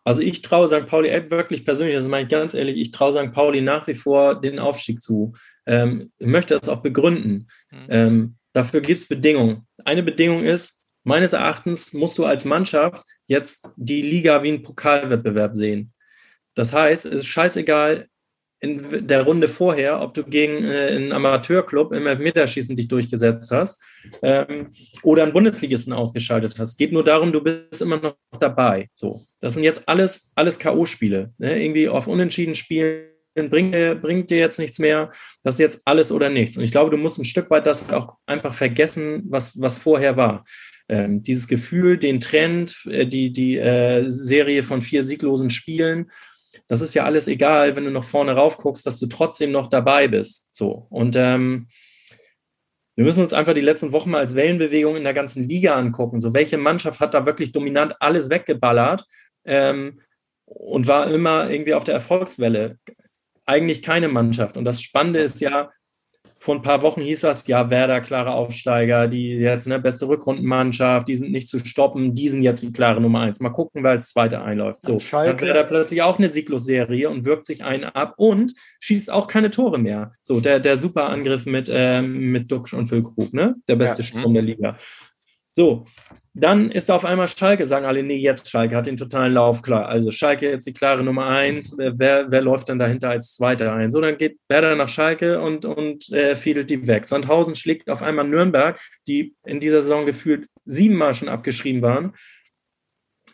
Also 0.04 0.22
ich 0.22 0.42
traue 0.42 0.68
St. 0.68 0.88
Pauli 0.88 1.10
wirklich 1.30 1.64
persönlich, 1.64 1.96
das 1.96 2.08
meine 2.08 2.24
ich 2.24 2.30
ganz 2.30 2.54
ehrlich, 2.54 2.78
ich 2.78 2.92
traue 2.92 3.14
St. 3.14 3.32
Pauli 3.34 3.62
nach 3.62 3.88
wie 3.88 3.94
vor 3.94 4.40
den 4.42 4.60
Aufstieg 4.60 5.02
zu. 5.02 5.36
Ähm, 5.66 6.12
ich 6.18 6.28
möchte 6.28 6.58
das 6.58 6.68
auch 6.68 6.82
begründen. 6.82 7.48
Mhm. 7.72 7.88
Ähm, 7.90 8.36
dafür 8.54 8.82
gibt 8.82 9.00
es 9.00 9.08
Bedingungen. 9.08 9.68
Eine 9.86 10.04
Bedingung 10.04 10.44
ist, 10.44 10.79
meines 11.04 11.34
Erachtens 11.34 11.94
musst 11.94 12.18
du 12.18 12.26
als 12.26 12.46
Mannschaft 12.46 13.04
jetzt 13.28 13.70
die 13.76 14.02
Liga 14.02 14.44
wie 14.44 14.50
einen 14.50 14.62
Pokalwettbewerb 14.62 15.56
sehen. 15.56 15.94
Das 16.56 16.74
heißt, 16.74 17.06
es 17.06 17.22
ist 17.22 17.28
scheißegal, 17.28 18.08
in 18.62 19.08
der 19.08 19.24
Runde 19.24 19.48
vorher, 19.48 20.02
ob 20.02 20.14
du 20.14 20.24
gegen 20.24 20.66
äh, 20.66 20.88
einen 20.88 21.14
Amateurclub 21.14 21.94
im 21.94 22.08
Elfmeterschießen 22.08 22.76
dich 22.76 22.90
durchgesetzt 22.90 23.50
hast 23.52 23.82
ähm, 24.22 24.70
oder 25.02 25.24
einen 25.24 25.32
Bundesligisten 25.32 25.94
ausgeschaltet 25.94 26.56
hast. 26.60 26.78
Geht 26.78 26.92
nur 26.92 27.06
darum, 27.06 27.32
du 27.32 27.42
bist 27.42 27.82
immer 27.82 27.98
noch 27.98 28.16
dabei. 28.40 28.90
So, 28.94 29.26
das 29.40 29.54
sind 29.54 29.64
jetzt 29.64 29.88
alles, 29.88 30.34
alles 30.36 30.60
K.O.-Spiele. 30.60 31.32
Ne? 31.38 31.64
Irgendwie 31.64 31.88
auf 31.88 32.08
Unentschieden 32.08 32.56
spielen 32.56 33.06
bringt, 33.34 34.02
bringt 34.02 34.30
dir 34.30 34.40
jetzt 34.40 34.60
nichts 34.60 34.80
mehr. 34.80 35.14
Das 35.44 35.56
ist 35.56 35.60
jetzt 35.60 35.82
alles 35.86 36.12
oder 36.12 36.30
nichts. 36.30 36.58
Und 36.58 36.64
ich 36.64 36.72
glaube, 36.72 36.92
du 36.92 36.98
musst 36.98 37.18
ein 37.18 37.26
Stück 37.26 37.50
weit 37.50 37.66
das 37.66 37.90
auch 37.90 38.16
einfach 38.26 38.54
vergessen, 38.54 39.24
was, 39.30 39.62
was 39.62 39.78
vorher 39.78 40.18
war. 40.18 40.44
Ähm, 40.90 41.22
dieses 41.22 41.48
Gefühl, 41.48 41.98
den 41.98 42.20
Trend, 42.20 42.86
äh, 42.90 43.06
die, 43.06 43.32
die 43.32 43.58
äh, 43.58 44.10
Serie 44.10 44.64
von 44.64 44.82
vier 44.82 45.04
sieglosen 45.04 45.52
Spielen, 45.52 46.12
das 46.68 46.82
ist 46.82 46.94
ja 46.94 47.04
alles 47.04 47.28
egal, 47.28 47.76
wenn 47.76 47.86
du 47.86 47.92
noch 47.92 48.06
vorne 48.06 48.34
rauf 48.34 48.58
guckst, 48.58 48.86
dass 48.86 49.00
du 49.00 49.08
trotzdem 49.08 49.52
noch 49.52 49.70
dabei 49.70 50.08
bist. 50.08 50.50
So. 50.52 50.88
Und 50.90 51.16
ähm, 51.16 51.68
wir 52.96 53.06
müssen 53.06 53.22
uns 53.22 53.34
einfach 53.34 53.54
die 53.54 53.62
letzten 53.62 53.92
Wochen 53.92 54.12
mal 54.12 54.20
als 54.20 54.36
Wellenbewegung 54.36 54.98
in 54.98 55.04
der 55.04 55.14
ganzen 55.14 55.48
Liga 55.48 55.76
angucken. 55.76 56.20
So, 56.20 56.34
welche 56.34 56.58
Mannschaft 56.58 57.00
hat 57.00 57.14
da 57.14 57.26
wirklich 57.26 57.52
dominant 57.52 57.96
alles 58.00 58.30
weggeballert 58.30 59.06
ähm, 59.46 60.02
und 60.46 60.88
war 60.88 61.10
immer 61.10 61.50
irgendwie 61.50 61.76
auf 61.76 61.86
der 61.86 61.94
Erfolgswelle? 61.94 62.78
Eigentlich 63.46 63.82
keine 63.82 64.10
Mannschaft. 64.10 64.58
Und 64.58 64.66
das 64.66 64.82
Spannende 64.82 65.20
ist 65.20 65.40
ja, 65.40 65.72
vor 66.40 66.56
ein 66.56 66.62
paar 66.62 66.82
Wochen 66.82 67.02
hieß 67.02 67.22
das, 67.22 67.46
ja, 67.48 67.70
Werder, 67.70 68.00
klare 68.00 68.32
Aufsteiger, 68.32 69.08
die 69.08 69.32
jetzt 69.32 69.68
eine 69.68 69.80
beste 69.80 70.08
Rückrundenmannschaft, 70.08 71.08
die 71.08 71.16
sind 71.16 71.32
nicht 71.32 71.50
zu 71.50 71.60
stoppen, 71.60 72.16
die 72.16 72.30
sind 72.30 72.44
jetzt 72.44 72.64
die 72.64 72.72
klare 72.72 73.02
Nummer 73.02 73.22
eins. 73.22 73.42
Mal 73.42 73.50
gucken, 73.50 73.84
wer 73.84 73.92
als 73.92 74.10
Zweite 74.10 74.42
einläuft. 74.42 74.84
So, 74.84 75.00
Schalke. 75.00 75.36
dann 75.36 75.48
Werder 75.48 75.66
plötzlich 75.66 76.02
auch 76.02 76.18
eine 76.18 76.30
Sieglos-Serie 76.30 77.10
und 77.10 77.26
wirkt 77.26 77.46
sich 77.46 77.64
einen 77.64 77.84
ab 77.84 78.14
und 78.18 78.54
schießt 78.80 79.12
auch 79.12 79.28
keine 79.28 79.52
Tore 79.52 79.80
mehr. 79.80 80.14
So, 80.22 80.40
der, 80.40 80.62
der 80.62 80.78
super 80.78 81.10
Angriff 81.10 81.46
mit, 81.46 81.70
ähm, 81.72 82.32
mit 82.32 82.50
Duxch 82.50 82.74
und 82.74 82.88
Füllkrug, 82.88 83.34
ne? 83.34 83.56
Der 83.68 83.76
beste 83.76 84.02
ja. 84.02 84.08
Sturm 84.08 84.34
der 84.34 84.44
Liga. 84.44 84.78
So, 85.52 85.86
dann 86.40 86.72
ist 86.72 86.90
auf 86.92 87.06
einmal 87.06 87.28
Schalke, 87.28 87.66
sagen 87.66 87.86
alle, 87.86 88.04
nee, 88.04 88.18
jetzt 88.18 88.50
Schalke 88.50 88.76
hat 88.76 88.88
den 88.88 88.98
totalen 88.98 89.34
Lauf 89.34 89.62
klar. 89.62 89.88
Also 89.88 90.12
Schalke 90.12 90.50
jetzt 90.50 90.66
die 90.66 90.74
klare 90.74 91.04
Nummer 91.04 91.28
eins. 91.28 91.76
Wer, 91.78 92.32
wer 92.32 92.42
läuft 92.42 92.70
dann 92.70 92.80
dahinter 92.80 93.10
als 93.10 93.36
Zweiter 93.36 93.74
ein? 93.74 93.92
So, 93.92 94.02
dann 94.02 94.18
geht 94.18 94.38
Werder 94.48 94.76
nach 94.76 94.90
Schalke 94.90 95.42
und, 95.42 95.66
und 95.66 96.12
äh, 96.12 96.36
fiedelt 96.36 96.70
die 96.70 96.88
weg. 96.88 97.06
Sandhausen 97.06 97.56
schlägt 97.56 97.90
auf 97.90 98.02
einmal 98.02 98.28
Nürnberg, 98.28 98.80
die 99.08 99.34
in 99.46 99.60
dieser 99.60 99.82
Saison 99.82 100.06
gefühlt 100.06 100.48
siebenmal 100.66 101.14
schon 101.14 101.30
abgeschrieben 101.30 101.82
waren 101.82 102.14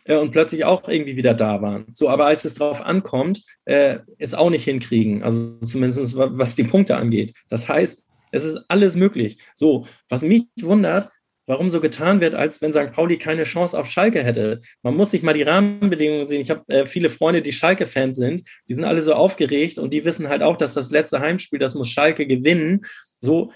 äh, 0.04 0.16
und 0.16 0.30
plötzlich 0.32 0.64
auch 0.64 0.88
irgendwie 0.88 1.16
wieder 1.16 1.34
da 1.34 1.62
waren. 1.62 1.86
So, 1.92 2.08
aber 2.08 2.26
als 2.26 2.44
es 2.44 2.54
drauf 2.54 2.80
ankommt, 2.80 3.42
äh, 3.64 3.98
es 4.18 4.34
auch 4.34 4.50
nicht 4.50 4.64
hinkriegen. 4.64 5.22
Also 5.22 5.58
zumindest 5.60 6.16
was 6.16 6.54
die 6.56 6.64
Punkte 6.64 6.96
angeht. 6.96 7.34
Das 7.48 7.68
heißt, 7.68 8.06
es 8.32 8.44
ist 8.44 8.64
alles 8.68 8.96
möglich. 8.96 9.38
So, 9.54 9.86
was 10.08 10.22
mich 10.22 10.46
wundert, 10.60 11.10
warum 11.46 11.70
so 11.70 11.80
getan 11.80 12.20
wird, 12.20 12.34
als 12.34 12.60
wenn 12.60 12.72
St. 12.72 12.92
Pauli 12.92 13.18
keine 13.18 13.44
Chance 13.44 13.78
auf 13.78 13.86
Schalke 13.86 14.22
hätte. 14.22 14.60
Man 14.82 14.96
muss 14.96 15.12
sich 15.12 15.22
mal 15.22 15.34
die 15.34 15.42
Rahmenbedingungen 15.42 16.26
sehen. 16.26 16.40
Ich 16.40 16.50
habe 16.50 16.62
äh, 16.68 16.86
viele 16.86 17.08
Freunde, 17.08 17.42
die 17.42 17.52
Schalke-Fans 17.52 18.16
sind, 18.16 18.46
die 18.68 18.74
sind 18.74 18.84
alle 18.84 19.02
so 19.02 19.14
aufgeregt 19.14 19.78
und 19.78 19.94
die 19.94 20.04
wissen 20.04 20.28
halt 20.28 20.42
auch, 20.42 20.56
dass 20.56 20.74
das 20.74 20.90
letzte 20.90 21.20
Heimspiel, 21.20 21.58
das 21.58 21.74
muss 21.74 21.88
Schalke 21.88 22.26
gewinnen. 22.26 22.84
So, 23.20 23.52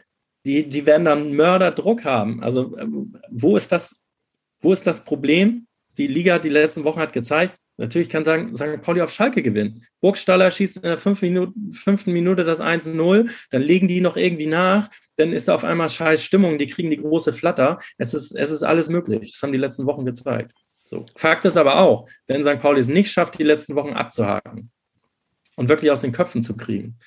die, 0.46 0.68
die 0.68 0.86
werden 0.86 1.04
dann 1.04 1.32
Mörderdruck 1.32 2.04
haben. 2.04 2.42
Also, 2.42 2.76
äh, 2.76 2.86
wo 3.30 3.56
ist 3.56 3.72
das, 3.72 4.02
wo 4.60 4.72
ist 4.72 4.86
das 4.86 5.04
Problem? 5.04 5.66
Die 5.98 6.06
Liga 6.06 6.38
die 6.38 6.48
letzten 6.48 6.84
Wochen 6.84 7.00
hat 7.00 7.12
gezeigt, 7.12 7.54
Natürlich 7.80 8.10
kann 8.10 8.24
sagen, 8.24 8.54
St. 8.54 8.82
Pauli 8.82 9.00
auf 9.00 9.10
Schalke 9.10 9.42
gewinnen. 9.42 9.86
Burgstaller 10.02 10.50
schießt 10.50 10.76
in 10.76 10.82
der 10.82 10.98
fünften 10.98 11.28
Minute, 11.28 11.52
fünften 11.72 12.12
Minute 12.12 12.44
das 12.44 12.60
1-0, 12.60 13.30
dann 13.50 13.62
legen 13.62 13.88
die 13.88 14.02
noch 14.02 14.18
irgendwie 14.18 14.46
nach, 14.46 14.90
dann 15.16 15.32
ist 15.32 15.48
auf 15.48 15.64
einmal 15.64 15.88
scheiß 15.88 16.22
Stimmung, 16.22 16.58
die 16.58 16.66
kriegen 16.66 16.90
die 16.90 16.98
große 16.98 17.32
Flatter. 17.32 17.80
Es 17.96 18.12
ist, 18.12 18.32
es 18.32 18.52
ist 18.52 18.64
alles 18.64 18.90
möglich. 18.90 19.32
Das 19.32 19.42
haben 19.42 19.52
die 19.52 19.58
letzten 19.58 19.86
Wochen 19.86 20.04
gezeigt. 20.04 20.52
So. 20.84 21.06
Fakt 21.16 21.46
ist 21.46 21.56
aber 21.56 21.80
auch, 21.80 22.06
wenn 22.26 22.44
St. 22.44 22.60
Pauli 22.60 22.80
es 22.80 22.88
nicht 22.88 23.10
schafft, 23.10 23.38
die 23.38 23.44
letzten 23.44 23.74
Wochen 23.76 23.94
abzuhaken 23.94 24.70
und 25.56 25.70
wirklich 25.70 25.90
aus 25.90 26.02
den 26.02 26.12
Köpfen 26.12 26.42
zu 26.42 26.58
kriegen, 26.58 26.98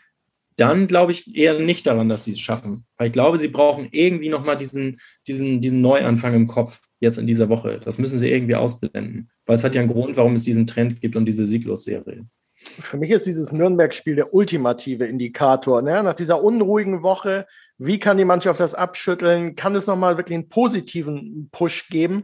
dann 0.58 0.88
glaube 0.88 1.12
ich 1.12 1.36
eher 1.36 1.60
nicht 1.60 1.88
daran, 1.88 2.10
dass 2.10 2.26
sie 2.26 2.34
es 2.34 2.40
schaffen. 2.40 2.86
Weil 2.98 3.08
ich 3.08 3.14
glaube, 3.14 3.38
sie 3.38 3.48
brauchen 3.48 3.88
irgendwie 3.92 4.30
nochmal 4.30 4.58
diesen, 4.58 5.00
diesen, 5.28 5.62
diesen 5.62 5.82
Neuanfang 5.82 6.34
im 6.34 6.48
Kopf 6.48 6.82
jetzt 7.00 7.18
in 7.18 7.28
dieser 7.28 7.50
Woche. 7.50 7.80
Das 7.84 8.00
müssen 8.00 8.18
sie 8.18 8.32
irgendwie 8.32 8.56
ausblenden. 8.56 9.30
Weil 9.46 9.56
es 9.56 9.64
hat 9.64 9.76
ja 9.76 9.82
einen 9.82 9.92
Grund, 9.92 10.16
warum 10.16 10.34
es 10.34 10.44
diesen 10.44 10.68
Trend 10.68 11.02
gibt 11.02 11.16
und 11.16 11.26
diese 11.26 11.46
Sieglos-Serie. 11.46 12.26
Für 12.56 12.98
mich 12.98 13.12
ist 13.12 13.26
dieses 13.26 13.52
Nürnberg-Spiel 13.52 14.16
der 14.16 14.34
ultimative 14.34 15.06
Indikator. 15.06 15.82
Ne? 15.82 16.02
Nach 16.02 16.14
dieser 16.14 16.42
unruhigen 16.42 17.04
Woche, 17.04 17.46
wie 17.78 18.00
kann 18.00 18.18
die 18.18 18.26
Mannschaft 18.26 18.60
das 18.60 18.74
abschütteln? 18.74 19.56
Kann 19.56 19.76
es 19.76 19.88
nochmal 19.88 20.18
wirklich 20.18 20.38
einen 20.38 20.50
positiven 20.50 21.50
Push 21.52 21.90
geben? 21.90 22.24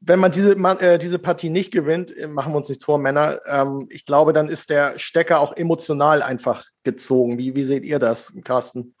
Wenn 0.00 0.18
man 0.18 0.32
diese, 0.32 0.52
äh, 0.52 0.98
diese 0.98 1.18
Partie 1.18 1.50
nicht 1.50 1.70
gewinnt, 1.72 2.16
äh, 2.16 2.26
machen 2.26 2.52
wir 2.52 2.56
uns 2.56 2.68
nichts 2.68 2.84
vor, 2.84 2.98
Männer, 2.98 3.40
ähm, 3.46 3.86
ich 3.90 4.06
glaube, 4.06 4.32
dann 4.32 4.48
ist 4.48 4.70
der 4.70 4.98
Stecker 4.98 5.40
auch 5.40 5.56
emotional 5.56 6.22
einfach 6.22 6.64
gezogen. 6.84 7.38
Wie, 7.38 7.54
wie 7.54 7.64
seht 7.64 7.84
ihr 7.84 7.98
das, 7.98 8.32
Carsten? 8.44 8.94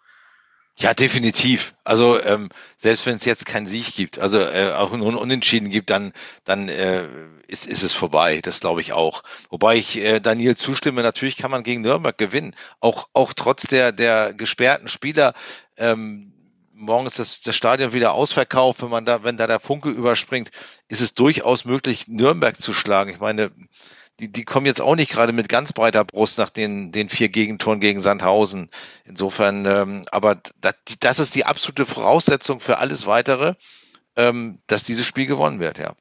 Ja, 0.78 0.94
definitiv. 0.94 1.74
Also 1.84 2.22
ähm, 2.22 2.48
selbst 2.76 3.04
wenn 3.04 3.16
es 3.16 3.26
jetzt 3.26 3.44
keinen 3.44 3.66
Sieg 3.66 3.94
gibt, 3.94 4.18
also 4.18 4.40
äh, 4.40 4.72
auch 4.72 4.92
nur 4.92 5.20
Unentschieden 5.20 5.68
gibt, 5.68 5.90
dann 5.90 6.12
dann 6.44 6.68
äh, 6.70 7.06
ist, 7.48 7.66
ist 7.66 7.82
es 7.82 7.92
vorbei. 7.92 8.40
Das 8.40 8.60
glaube 8.60 8.80
ich 8.80 8.94
auch. 8.94 9.22
Wobei 9.50 9.76
ich 9.76 9.98
äh, 9.98 10.20
Daniel 10.20 10.56
zustimme. 10.56 11.02
Natürlich 11.02 11.36
kann 11.36 11.50
man 11.50 11.64
gegen 11.64 11.82
Nürnberg 11.82 12.16
gewinnen, 12.16 12.54
auch 12.80 13.08
auch 13.12 13.34
trotz 13.34 13.64
der 13.64 13.92
der 13.92 14.32
gesperrten 14.32 14.88
Spieler. 14.88 15.34
Ähm, 15.76 16.32
morgen 16.80 17.06
ist 17.06 17.18
das, 17.18 17.40
das 17.40 17.54
Stadion 17.54 17.92
wieder 17.92 18.14
ausverkauft, 18.14 18.82
wenn 18.82 18.90
man 18.90 19.04
da, 19.04 19.22
wenn 19.22 19.36
da 19.36 19.46
der 19.46 19.60
Funke 19.60 19.90
überspringt, 19.90 20.50
ist 20.88 21.00
es 21.00 21.14
durchaus 21.14 21.64
möglich, 21.64 22.08
Nürnberg 22.08 22.60
zu 22.60 22.72
schlagen. 22.72 23.10
Ich 23.10 23.20
meine, 23.20 23.50
die, 24.18 24.30
die 24.30 24.44
kommen 24.44 24.66
jetzt 24.66 24.82
auch 24.82 24.96
nicht 24.96 25.10
gerade 25.10 25.32
mit 25.32 25.48
ganz 25.48 25.72
breiter 25.72 26.04
Brust 26.04 26.38
nach 26.38 26.50
den, 26.50 26.92
den 26.92 27.08
vier 27.08 27.28
Gegentoren 27.28 27.80
gegen 27.80 28.00
Sandhausen. 28.00 28.70
Insofern, 29.04 29.66
ähm, 29.66 30.04
aber 30.10 30.40
das, 30.60 30.74
das 31.00 31.18
ist 31.18 31.34
die 31.34 31.46
absolute 31.46 31.86
Voraussetzung 31.86 32.60
für 32.60 32.78
alles 32.78 33.06
weitere, 33.06 33.54
ähm, 34.16 34.60
dass 34.66 34.84
dieses 34.84 35.06
Spiel 35.06 35.26
gewonnen 35.26 35.60
wird, 35.60 35.78
ja. 35.78 35.94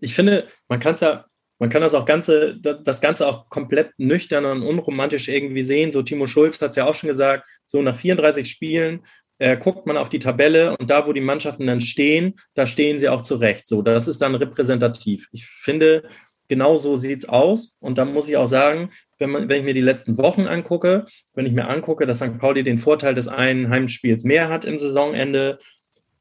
Ich 0.00 0.14
finde, 0.14 0.48
man 0.68 0.80
kann 0.80 0.94
es 0.94 1.00
ja, 1.00 1.24
man 1.58 1.70
kann 1.70 1.80
das 1.80 1.94
auch 1.94 2.04
Ganze, 2.04 2.58
das 2.58 3.00
Ganze 3.00 3.26
auch 3.26 3.48
komplett 3.48 3.92
nüchtern 3.96 4.44
und 4.44 4.62
unromantisch 4.62 5.28
irgendwie 5.28 5.62
sehen. 5.62 5.90
So 5.90 6.02
Timo 6.02 6.26
Schulz 6.26 6.60
hat 6.60 6.70
es 6.70 6.76
ja 6.76 6.86
auch 6.86 6.94
schon 6.94 7.08
gesagt, 7.08 7.48
so 7.64 7.80
nach 7.80 7.96
34 7.96 8.50
Spielen 8.50 9.06
äh, 9.38 9.56
guckt 9.56 9.86
man 9.86 9.96
auf 9.96 10.08
die 10.08 10.18
Tabelle 10.18 10.76
und 10.76 10.90
da, 10.90 11.06
wo 11.06 11.12
die 11.12 11.20
Mannschaften 11.20 11.66
dann 11.66 11.80
stehen, 11.80 12.34
da 12.54 12.66
stehen 12.66 12.98
sie 12.98 13.08
auch 13.08 13.22
zurecht. 13.22 13.66
So, 13.66 13.82
das 13.82 14.08
ist 14.08 14.22
dann 14.22 14.34
repräsentativ. 14.34 15.28
Ich 15.32 15.46
finde, 15.46 16.04
genau 16.48 16.76
so 16.76 16.96
sieht 16.96 17.18
es 17.18 17.28
aus. 17.28 17.76
Und 17.80 17.98
da 17.98 18.04
muss 18.04 18.28
ich 18.28 18.36
auch 18.36 18.46
sagen, 18.46 18.90
wenn, 19.18 19.30
man, 19.30 19.48
wenn 19.48 19.60
ich 19.60 19.64
mir 19.64 19.74
die 19.74 19.80
letzten 19.80 20.18
Wochen 20.18 20.46
angucke, 20.46 21.06
wenn 21.34 21.46
ich 21.46 21.52
mir 21.52 21.68
angucke, 21.68 22.06
dass 22.06 22.18
St. 22.18 22.38
Pauli 22.38 22.62
den 22.62 22.78
Vorteil 22.78 23.14
des 23.14 23.28
einen 23.28 23.70
Heimspiels 23.70 24.24
mehr 24.24 24.48
hat 24.48 24.64
im 24.64 24.78
Saisonende, 24.78 25.58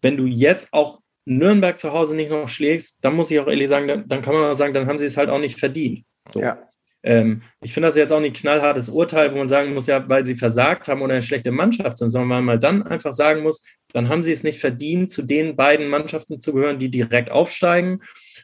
wenn 0.02 0.18
du 0.18 0.26
jetzt 0.26 0.74
auch 0.74 1.00
Nürnberg 1.26 1.80
zu 1.80 1.92
Hause 1.92 2.16
nicht 2.16 2.30
noch 2.30 2.48
schlägst, 2.48 3.04
dann 3.04 3.16
muss 3.16 3.32
ich 3.32 3.40
auch 3.40 3.48
ehrlich 3.48 3.68
sagen, 3.68 3.88
dann, 3.88 4.08
dann 4.08 4.22
kann 4.22 4.34
man 4.34 4.44
auch 4.44 4.56
sagen, 4.56 4.74
dann 4.74 4.88
haben 4.88 5.00
sie 5.00 5.06
es 5.06 5.18
halt 5.18 5.30
auch 5.30 5.40
nicht 5.40 5.60
verdient. 5.60 6.06
So. 6.30 6.40
Ja. 6.42 6.68
Ähm, 7.06 7.44
ich 7.62 7.72
finde 7.72 7.88
das 7.88 7.96
jetzt 7.96 8.12
auch 8.12 8.20
nicht 8.20 8.36
knallhartes 8.36 8.90
Urteil, 8.90 9.32
wo 9.32 9.38
man 9.38 9.48
sagen 9.48 9.74
muss, 9.74 9.86
ja, 9.86 10.08
weil 10.10 10.26
sie 10.26 10.36
versagt 10.36 10.88
haben 10.88 11.02
oder 11.02 11.14
eine 11.14 11.22
schlechte 11.22 11.52
Mannschaft 11.52 12.00
sind, 12.00 12.10
sondern 12.10 12.44
man 12.44 12.60
dann 12.60 12.84
einfach 12.84 13.14
sagen 13.14 13.44
muss, 13.44 13.64
dann 13.94 14.10
haben 14.10 14.24
sie 14.24 14.32
es 14.32 14.44
nicht 14.44 14.60
verdient, 14.60 15.12
zu 15.12 15.22
den 15.22 15.56
beiden 15.56 15.88
Mannschaften 15.88 16.42
zu 16.42 16.54
gehören, 16.54 16.80
die 16.80 16.90
direkt 16.90 17.32
aufsteigen 17.32 18.02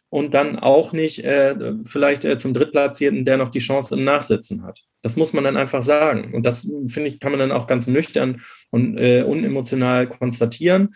und 0.10 0.34
dann 0.34 0.60
auch 0.60 0.94
nicht 0.94 1.26
äh, 1.26 1.56
vielleicht 1.86 2.24
äh, 2.24 2.38
zum 2.38 2.54
Drittplatzierten, 2.54 3.26
der 3.26 3.38
noch 3.38 3.50
die 3.50 3.60
Chance 3.60 3.96
im 3.96 4.04
Nachsitzen 4.04 4.64
hat. 4.64 4.80
Das 5.02 5.18
muss 5.18 5.34
man 5.34 5.44
dann 5.44 5.58
einfach 5.58 5.84
sagen. 5.84 6.34
Und 6.34 6.46
das, 6.46 6.72
finde 6.88 7.10
ich, 7.10 7.20
kann 7.20 7.32
man 7.32 7.40
dann 7.40 7.52
auch 7.52 7.68
ganz 7.68 7.88
nüchtern 7.88 8.42
und 8.70 8.98
äh, 8.98 9.24
unemotional 9.24 10.08
konstatieren 10.08 10.96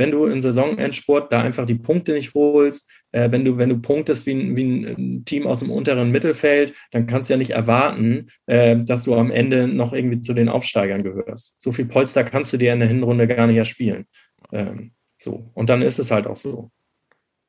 wenn 0.00 0.10
du 0.10 0.24
im 0.24 0.40
Saisonendsport 0.40 1.30
da 1.30 1.42
einfach 1.42 1.66
die 1.66 1.74
Punkte 1.74 2.14
nicht 2.14 2.32
holst, 2.32 2.90
äh, 3.12 3.30
wenn 3.30 3.44
du, 3.44 3.58
wenn 3.58 3.68
du 3.68 3.82
punktest 3.82 4.24
wie 4.24 4.32
ein, 4.32 4.56
wie 4.56 4.64
ein 4.64 5.24
Team 5.26 5.46
aus 5.46 5.60
dem 5.60 5.70
unteren 5.70 6.10
Mittelfeld, 6.10 6.74
dann 6.90 7.06
kannst 7.06 7.28
du 7.28 7.34
ja 7.34 7.36
nicht 7.36 7.50
erwarten, 7.50 8.28
äh, 8.46 8.78
dass 8.78 9.04
du 9.04 9.14
am 9.14 9.30
Ende 9.30 9.68
noch 9.68 9.92
irgendwie 9.92 10.22
zu 10.22 10.32
den 10.32 10.48
Aufsteigern 10.48 11.02
gehörst. 11.02 11.60
So 11.60 11.70
viel 11.70 11.84
Polster 11.84 12.24
kannst 12.24 12.50
du 12.54 12.56
dir 12.56 12.72
in 12.72 12.80
der 12.80 12.88
Hinrunde 12.88 13.28
gar 13.28 13.46
nicht 13.46 13.58
erspielen. 13.58 14.06
Ähm, 14.52 14.92
so. 15.18 15.50
Und 15.52 15.68
dann 15.68 15.82
ist 15.82 15.98
es 15.98 16.10
halt 16.10 16.26
auch 16.26 16.36
so. 16.36 16.70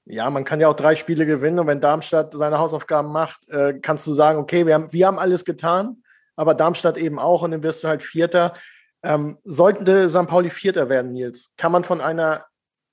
Ja, 0.03 0.29
man 0.29 0.43
kann 0.43 0.59
ja 0.59 0.67
auch 0.67 0.75
drei 0.75 0.95
Spiele 0.95 1.25
gewinnen 1.25 1.57
und 1.57 1.67
wenn 1.67 1.79
Darmstadt 1.79 2.33
seine 2.33 2.59
Hausaufgaben 2.59 3.13
macht, 3.13 3.47
äh, 3.47 3.75
kannst 3.81 4.05
du 4.07 4.11
sagen, 4.11 4.39
okay, 4.39 4.65
wir 4.65 4.73
haben, 4.73 4.91
wir 4.91 5.07
haben 5.07 5.19
alles 5.19 5.45
getan, 5.45 6.03
aber 6.35 6.53
Darmstadt 6.53 6.97
eben 6.97 7.17
auch 7.17 7.43
und 7.43 7.51
dann 7.51 7.63
wirst 7.63 7.81
du 7.85 7.87
halt 7.87 8.03
Vierter. 8.03 8.55
Ähm, 9.03 9.37
sollte 9.43 10.09
St. 10.09 10.27
Pauli 10.27 10.49
Vierter 10.49 10.89
werden, 10.89 11.13
Nils, 11.13 11.53
kann 11.57 11.71
man 11.71 11.83
von 11.83 12.01
einer 12.01 12.45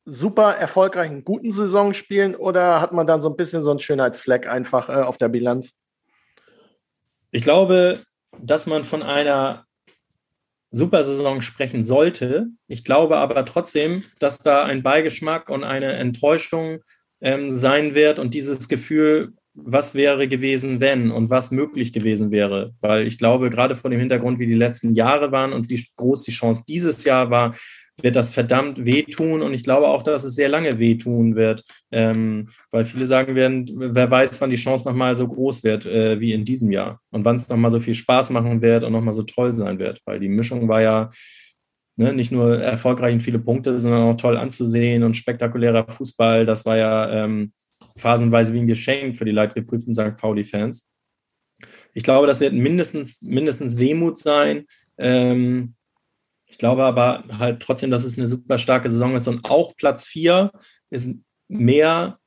super 0.04 0.54
erfolgreichen, 0.54 1.24
guten 1.24 1.50
Saison 1.50 1.92
spielen 1.92 2.34
oder 2.34 2.80
hat 2.80 2.92
man 2.92 3.06
dann 3.06 3.20
so 3.20 3.28
ein 3.28 3.36
bisschen 3.36 3.62
so 3.62 3.70
einen 3.70 3.78
Schönheitsfleck 3.78 4.48
einfach 4.48 4.88
äh, 4.88 5.02
auf 5.02 5.18
der 5.18 5.28
Bilanz? 5.28 5.76
Ich 7.30 7.42
glaube, 7.42 8.00
dass 8.40 8.66
man 8.66 8.84
von 8.84 9.02
einer 9.02 9.66
Supersaison 10.70 11.42
sprechen 11.42 11.82
sollte. 11.82 12.48
Ich 12.66 12.84
glaube 12.84 13.18
aber 13.18 13.44
trotzdem, 13.44 14.04
dass 14.18 14.38
da 14.38 14.64
ein 14.64 14.82
Beigeschmack 14.82 15.48
und 15.48 15.64
eine 15.64 15.92
Enttäuschung 15.92 16.80
ähm, 17.20 17.50
sein 17.50 17.94
wird 17.94 18.18
und 18.18 18.34
dieses 18.34 18.68
Gefühl, 18.68 19.34
was 19.64 19.94
wäre 19.94 20.28
gewesen, 20.28 20.80
wenn 20.80 21.10
und 21.10 21.30
was 21.30 21.50
möglich 21.50 21.92
gewesen 21.92 22.30
wäre. 22.30 22.74
Weil 22.80 23.06
ich 23.06 23.18
glaube, 23.18 23.50
gerade 23.50 23.76
vor 23.76 23.90
dem 23.90 24.00
Hintergrund, 24.00 24.38
wie 24.38 24.46
die 24.46 24.54
letzten 24.54 24.94
Jahre 24.94 25.32
waren 25.32 25.52
und 25.52 25.68
wie 25.68 25.84
groß 25.96 26.22
die 26.22 26.32
Chance 26.32 26.64
dieses 26.66 27.04
Jahr 27.04 27.30
war, 27.30 27.54
wird 28.00 28.16
das 28.16 28.32
verdammt 28.32 28.84
wehtun 28.84 29.42
und 29.42 29.54
ich 29.54 29.64
glaube 29.64 29.88
auch, 29.88 30.02
dass 30.02 30.22
es 30.22 30.36
sehr 30.36 30.48
lange 30.48 30.78
wehtun 30.78 31.34
wird, 31.34 31.64
ähm, 31.90 32.50
weil 32.70 32.84
viele 32.84 33.06
sagen 33.06 33.34
werden, 33.34 33.68
wer 33.74 34.08
weiß, 34.08 34.40
wann 34.40 34.50
die 34.50 34.56
Chance 34.56 34.88
nochmal 34.88 35.16
so 35.16 35.26
groß 35.26 35.64
wird 35.64 35.84
äh, 35.84 36.20
wie 36.20 36.32
in 36.32 36.44
diesem 36.44 36.70
Jahr 36.70 37.00
und 37.10 37.24
wann 37.24 37.34
es 37.36 37.48
nochmal 37.48 37.72
so 37.72 37.80
viel 37.80 37.96
Spaß 37.96 38.30
machen 38.30 38.62
wird 38.62 38.84
und 38.84 38.92
nochmal 38.92 39.14
so 39.14 39.24
toll 39.24 39.52
sein 39.52 39.80
wird, 39.80 40.00
weil 40.04 40.20
die 40.20 40.28
Mischung 40.28 40.68
war 40.68 40.80
ja 40.80 41.10
ne, 41.96 42.12
nicht 42.12 42.32
nur 42.32 42.60
erfolgreich 42.60 43.14
und 43.14 43.22
viele 43.22 43.40
Punkte, 43.40 43.78
sondern 43.78 44.02
auch 44.02 44.16
toll 44.16 44.36
anzusehen 44.36 45.02
und 45.02 45.16
spektakulärer 45.16 45.86
Fußball. 45.88 46.46
Das 46.46 46.64
war 46.64 46.76
ja 46.76 47.24
ähm, 47.24 47.52
phasenweise 47.98 48.52
wie 48.52 48.60
ein 48.60 48.66
Geschenk 48.66 49.16
für 49.16 49.24
die 49.24 49.32
leidgeprüften 49.32 49.94
St. 49.94 50.16
Pauli-Fans. 50.16 50.92
Ich 51.94 52.02
glaube, 52.02 52.26
das 52.26 52.40
wird 52.40 52.52
mindestens, 52.52 53.22
mindestens 53.22 53.78
Wehmut 53.78 54.18
sein. 54.18 54.66
Ähm, 54.96 55.74
ich 56.46 56.58
glaube 56.58 56.84
aber 56.84 57.24
halt 57.38 57.60
trotzdem, 57.60 57.90
dass 57.90 58.04
es 58.04 58.16
eine 58.16 58.26
super 58.26 58.58
starke 58.58 58.88
Saison 58.88 59.14
ist 59.14 59.28
und 59.28 59.44
auch 59.44 59.76
Platz 59.76 60.06
4 60.06 60.50
ist 60.90 61.18
mehr 61.48 62.18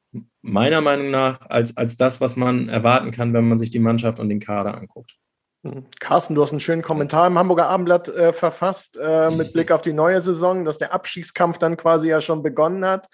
meiner 0.42 0.82
Meinung 0.82 1.12
nach 1.12 1.42
als, 1.50 1.78
als 1.78 1.98
das, 1.98 2.22
was 2.22 2.36
man 2.36 2.70
erwarten 2.70 3.12
kann, 3.12 3.34
wenn 3.34 3.48
man 3.48 3.60
sich 3.60 3.72
die 3.72 3.80
Mannschaft 3.80 4.20
und 4.20 4.30
den 4.30 4.40
Kader 4.40 4.76
anguckt. 4.76 5.16
Mhm. 5.64 5.86
Carsten, 6.00 6.36
du 6.36 6.42
hast 6.42 6.52
einen 6.52 6.60
schönen 6.60 6.82
Kommentar 6.82 7.28
im 7.28 7.38
Hamburger 7.38 7.68
Abendblatt 7.68 8.10
äh, 8.10 8.34
verfasst 8.34 8.98
äh, 9.02 9.30
mit 9.32 9.54
Blick 9.54 9.72
auf 9.72 9.82
die 9.82 9.94
neue 9.94 10.22
Saison, 10.22 10.66
dass 10.66 10.80
der 10.80 10.94
Abstiegskampf 10.94 11.58
dann 11.58 11.78
quasi 11.78 12.10
ja 12.10 12.22
schon 12.22 12.44
begonnen 12.44 12.86
hat. 12.86 13.08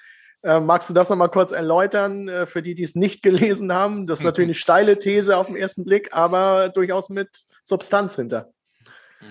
Äh, 0.43 0.59
magst 0.59 0.89
du 0.89 0.93
das 0.93 1.09
nochmal 1.09 1.29
kurz 1.29 1.51
erläutern 1.51 2.27
äh, 2.27 2.45
für 2.45 2.61
die, 2.61 2.75
die 2.75 2.83
es 2.83 2.95
nicht 2.95 3.21
gelesen 3.23 3.73
haben? 3.73 4.07
Das 4.07 4.19
ist 4.19 4.25
natürlich 4.25 4.47
eine 4.47 4.53
steile 4.53 4.99
These 4.99 5.37
auf 5.37 5.47
den 5.47 5.55
ersten 5.55 5.83
Blick, 5.83 6.13
aber 6.13 6.69
durchaus 6.69 7.09
mit 7.09 7.29
Substanz 7.63 8.15
hinter. 8.15 8.51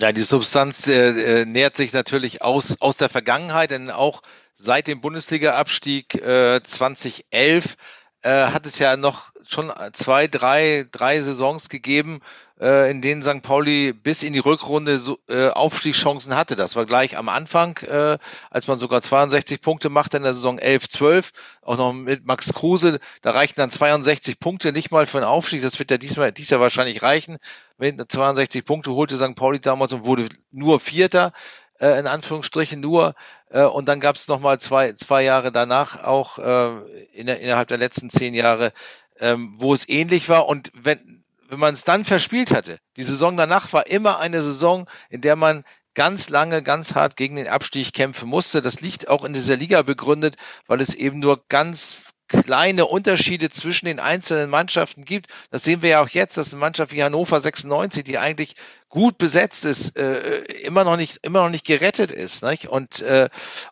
Ja, 0.00 0.12
die 0.12 0.22
Substanz 0.22 0.88
äh, 0.88 1.42
äh, 1.42 1.44
nähert 1.44 1.76
sich 1.76 1.92
natürlich 1.92 2.42
aus, 2.42 2.80
aus 2.80 2.96
der 2.96 3.08
Vergangenheit, 3.08 3.70
denn 3.70 3.90
auch 3.90 4.22
seit 4.54 4.88
dem 4.88 5.00
Bundesliga-Abstieg 5.00 6.14
äh, 6.16 6.60
2011 6.62 7.76
äh, 8.22 8.46
hat 8.46 8.66
es 8.66 8.78
ja 8.78 8.96
noch 8.96 9.30
schon 9.48 9.72
zwei, 9.92 10.26
drei, 10.26 10.86
drei 10.90 11.20
Saisons 11.20 11.68
gegeben, 11.68 12.20
äh, 12.60 12.90
in 12.90 13.02
denen 13.02 13.22
St. 13.22 13.42
Pauli 13.42 13.92
bis 13.92 14.22
in 14.22 14.32
die 14.32 14.38
Rückrunde 14.38 14.98
so, 14.98 15.18
äh, 15.28 15.48
Aufstiegschancen 15.48 16.34
hatte. 16.34 16.56
Das 16.56 16.76
war 16.76 16.86
gleich 16.86 17.16
am 17.16 17.28
Anfang, 17.28 17.78
äh, 17.78 18.18
als 18.50 18.66
man 18.66 18.78
sogar 18.78 19.02
62 19.02 19.60
Punkte 19.60 19.88
machte 19.88 20.16
in 20.16 20.22
der 20.22 20.34
Saison 20.34 20.58
11, 20.58 20.88
12, 20.88 21.32
auch 21.62 21.76
noch 21.76 21.92
mit 21.92 22.26
Max 22.26 22.52
Kruse. 22.52 22.98
Da 23.22 23.32
reichten 23.32 23.60
dann 23.60 23.70
62 23.70 24.38
Punkte 24.38 24.72
nicht 24.72 24.90
mal 24.90 25.06
für 25.06 25.18
einen 25.18 25.26
Aufstieg. 25.26 25.62
Das 25.62 25.78
wird 25.78 25.90
ja 25.90 25.98
diesmal, 25.98 26.32
dies 26.32 26.50
Jahr 26.50 26.60
wahrscheinlich 26.60 27.02
reichen. 27.02 27.38
Mit 27.78 28.00
62 28.10 28.64
Punkte 28.64 28.92
holte 28.92 29.16
St. 29.16 29.34
Pauli 29.34 29.60
damals 29.60 29.92
und 29.92 30.04
wurde 30.04 30.28
nur 30.50 30.80
Vierter 30.80 31.32
äh, 31.80 31.98
in 31.98 32.06
Anführungsstrichen 32.06 32.80
nur. 32.80 33.14
Äh, 33.50 33.64
und 33.64 33.86
dann 33.86 34.00
gab 34.00 34.16
es 34.16 34.28
nochmal 34.28 34.58
zwei, 34.58 34.92
zwei 34.94 35.22
Jahre 35.22 35.52
danach 35.52 36.02
auch 36.04 36.38
äh, 36.38 36.70
innerhalb 37.12 37.68
der 37.68 37.78
letzten 37.78 38.10
zehn 38.10 38.34
Jahre, 38.34 38.72
ähm, 39.20 39.54
wo 39.56 39.74
es 39.74 39.88
ähnlich 39.88 40.28
war. 40.28 40.46
Und 40.46 40.70
wenn, 40.74 41.24
wenn 41.48 41.58
man 41.58 41.74
es 41.74 41.84
dann 41.84 42.04
verspielt 42.04 42.52
hatte, 42.52 42.78
die 42.96 43.04
Saison 43.04 43.36
danach 43.36 43.72
war 43.72 43.86
immer 43.86 44.18
eine 44.18 44.42
Saison, 44.42 44.88
in 45.10 45.20
der 45.20 45.36
man 45.36 45.64
ganz 45.94 46.28
lange, 46.28 46.62
ganz 46.62 46.94
hart 46.94 47.16
gegen 47.16 47.36
den 47.36 47.48
Abstieg 47.48 47.92
kämpfen 47.92 48.28
musste. 48.28 48.62
Das 48.62 48.80
liegt 48.80 49.08
auch 49.08 49.24
in 49.24 49.32
dieser 49.32 49.56
Liga 49.56 49.82
begründet, 49.82 50.36
weil 50.66 50.80
es 50.80 50.94
eben 50.94 51.18
nur 51.18 51.44
ganz 51.48 52.12
kleine 52.28 52.86
Unterschiede 52.86 53.50
zwischen 53.50 53.86
den 53.86 54.00
einzelnen 54.00 54.50
Mannschaften 54.50 55.04
gibt. 55.04 55.28
Das 55.50 55.64
sehen 55.64 55.82
wir 55.82 55.90
ja 55.90 56.02
auch 56.02 56.08
jetzt, 56.08 56.36
dass 56.36 56.52
eine 56.52 56.60
Mannschaft 56.60 56.92
wie 56.92 57.02
Hannover 57.02 57.40
96, 57.40 58.04
die 58.04 58.18
eigentlich 58.18 58.56
gut 58.88 59.16
besetzt 59.16 59.64
ist, 59.64 59.96
äh, 59.96 60.38
immer 60.64 60.84
noch 60.84 60.96
nicht, 60.96 61.18
immer 61.22 61.42
noch 61.42 61.50
nicht 61.50 61.66
gerettet 61.66 62.10
ist. 62.10 62.42
Nicht? 62.42 62.68
Und, 62.68 63.00
äh, 63.00 63.28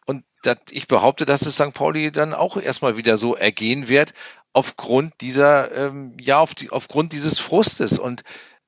und 0.06 0.24
dat, 0.46 0.58
ich 0.70 0.88
behaupte, 0.88 1.26
dass 1.26 1.42
es 1.42 1.54
St. 1.54 1.72
Pauli 1.74 2.12
dann 2.12 2.34
auch 2.34 2.56
erstmal 2.56 2.96
wieder 2.96 3.16
so 3.16 3.34
ergehen 3.34 3.88
wird, 3.88 4.12
aufgrund 4.52 5.20
dieser, 5.20 5.72
ähm, 5.72 6.16
ja, 6.20 6.38
auf 6.38 6.54
die, 6.54 6.70
aufgrund 6.70 7.12
dieses 7.12 7.38
Frustes. 7.38 7.98
Und 7.98 8.22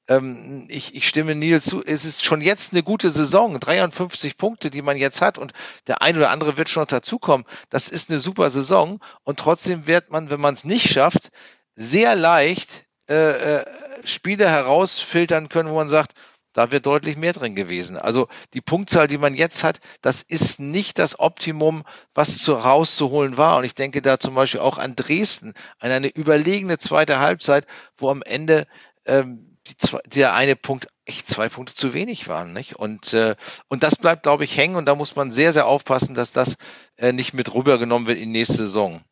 ähm, 0.08 0.66
ich, 0.68 0.94
ich 0.94 1.08
stimme 1.08 1.34
Nils 1.34 1.64
zu, 1.64 1.82
es 1.84 2.04
ist 2.04 2.24
schon 2.24 2.40
jetzt 2.40 2.72
eine 2.72 2.82
gute 2.82 3.10
Saison, 3.10 3.58
53 3.58 4.36
Punkte, 4.36 4.70
die 4.70 4.82
man 4.82 4.96
jetzt 4.96 5.20
hat 5.20 5.38
und 5.38 5.52
der 5.86 6.02
ein 6.02 6.16
oder 6.16 6.30
andere 6.30 6.56
wird 6.56 6.68
schon 6.68 6.82
noch 6.82 6.88
dazukommen. 6.88 7.46
Das 7.70 7.88
ist 7.88 8.10
eine 8.10 8.20
super 8.20 8.50
Saison 8.50 9.00
und 9.24 9.38
trotzdem 9.38 9.86
wird 9.86 10.10
man, 10.10 10.30
wenn 10.30 10.40
man 10.40 10.54
es 10.54 10.64
nicht 10.64 10.92
schafft, 10.92 11.30
sehr 11.74 12.16
leicht 12.16 12.84
äh, 13.08 13.58
äh, 13.58 13.64
Spiele 14.04 14.48
herausfiltern 14.48 15.48
können, 15.48 15.70
wo 15.70 15.76
man 15.76 15.88
sagt, 15.88 16.12
da 16.56 16.72
wird 16.72 16.86
deutlich 16.86 17.18
mehr 17.18 17.34
drin 17.34 17.54
gewesen. 17.54 17.98
Also 17.98 18.28
die 18.54 18.62
Punktzahl, 18.62 19.08
die 19.08 19.18
man 19.18 19.34
jetzt 19.34 19.62
hat, 19.62 19.80
das 20.00 20.22
ist 20.22 20.58
nicht 20.58 20.98
das 20.98 21.20
Optimum, 21.20 21.84
was 22.14 22.38
zu 22.38 22.54
rauszuholen 22.54 23.36
war. 23.36 23.58
Und 23.58 23.64
ich 23.64 23.74
denke 23.74 24.00
da 24.00 24.18
zum 24.18 24.34
Beispiel 24.34 24.60
auch 24.60 24.78
an 24.78 24.96
Dresden, 24.96 25.52
an 25.78 25.90
eine 25.90 26.08
überlegene 26.08 26.78
zweite 26.78 27.18
Halbzeit, 27.18 27.66
wo 27.98 28.08
am 28.08 28.22
Ende 28.22 28.66
ähm, 29.04 29.58
die 29.66 29.76
zwei, 29.76 29.98
der 30.06 30.32
eine 30.32 30.56
Punkt 30.56 30.86
echt 31.04 31.28
zwei 31.28 31.50
Punkte 31.50 31.74
zu 31.74 31.92
wenig 31.92 32.26
waren, 32.26 32.54
nicht? 32.54 32.76
Und 32.76 33.12
äh, 33.12 33.36
und 33.68 33.82
das 33.82 33.96
bleibt, 33.96 34.22
glaube 34.22 34.44
ich, 34.44 34.56
hängen 34.56 34.76
und 34.76 34.86
da 34.86 34.94
muss 34.94 35.14
man 35.14 35.30
sehr, 35.30 35.52
sehr 35.52 35.66
aufpassen, 35.66 36.14
dass 36.14 36.32
das 36.32 36.56
äh, 36.96 37.12
nicht 37.12 37.34
mit 37.34 37.52
rübergenommen 37.52 38.08
wird 38.08 38.16
in 38.16 38.32
die 38.32 38.38
nächste 38.38 38.64
Saison. 38.64 39.02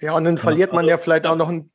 Ja, 0.00 0.14
und 0.14 0.24
dann 0.24 0.38
verliert 0.38 0.72
man 0.72 0.86
ja 0.86 0.98
vielleicht 0.98 1.26
auch 1.26 1.36
noch 1.36 1.48
ein. 1.48 1.70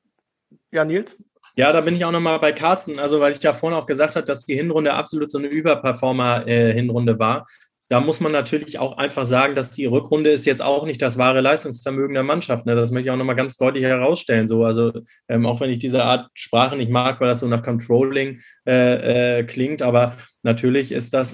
Ja, 0.71 0.83
Nils? 0.83 1.17
Ja, 1.55 1.71
da 1.73 1.81
bin 1.81 1.95
ich 1.95 2.05
auch 2.05 2.11
nochmal 2.11 2.39
bei 2.39 2.51
Carsten, 2.51 2.99
also 2.99 3.19
weil 3.19 3.33
ich 3.33 3.41
ja 3.43 3.53
vorhin 3.53 3.77
auch 3.77 3.85
gesagt 3.85 4.15
habe, 4.15 4.25
dass 4.25 4.45
die 4.45 4.55
Hinrunde 4.55 4.93
absolut 4.93 5.31
so 5.31 5.37
eine 5.37 5.47
Überperformer-Hinrunde 5.47 7.13
äh, 7.13 7.19
war 7.19 7.45
da 7.89 7.99
muss 7.99 8.21
man 8.21 8.31
natürlich 8.31 8.77
auch 8.77 8.97
einfach 8.97 9.25
sagen, 9.25 9.55
dass 9.55 9.71
die 9.71 9.85
Rückrunde 9.85 10.29
ist 10.29 10.45
jetzt 10.45 10.61
auch 10.61 10.85
nicht 10.85 11.01
das 11.01 11.17
wahre 11.17 11.41
Leistungsvermögen 11.41 12.13
der 12.13 12.23
Mannschaft. 12.23 12.67
Ne? 12.67 12.75
Das 12.75 12.91
möchte 12.91 13.07
ich 13.07 13.11
auch 13.11 13.17
nochmal 13.17 13.35
ganz 13.35 13.57
deutlich 13.57 13.83
herausstellen. 13.83 14.45
So, 14.45 14.63
also 14.63 14.93
ähm, 15.27 15.47
auch 15.47 15.59
wenn 15.59 15.71
ich 15.71 15.79
diese 15.79 16.05
Art 16.05 16.29
Sprache 16.35 16.75
nicht 16.75 16.91
mag, 16.91 17.19
weil 17.19 17.29
das 17.29 17.39
so 17.39 17.47
nach 17.47 17.63
Controlling 17.63 18.41
äh, 18.67 19.39
äh, 19.39 19.43
klingt, 19.43 19.81
aber 19.81 20.17
natürlich 20.43 20.91
ist 20.91 21.15
das 21.15 21.33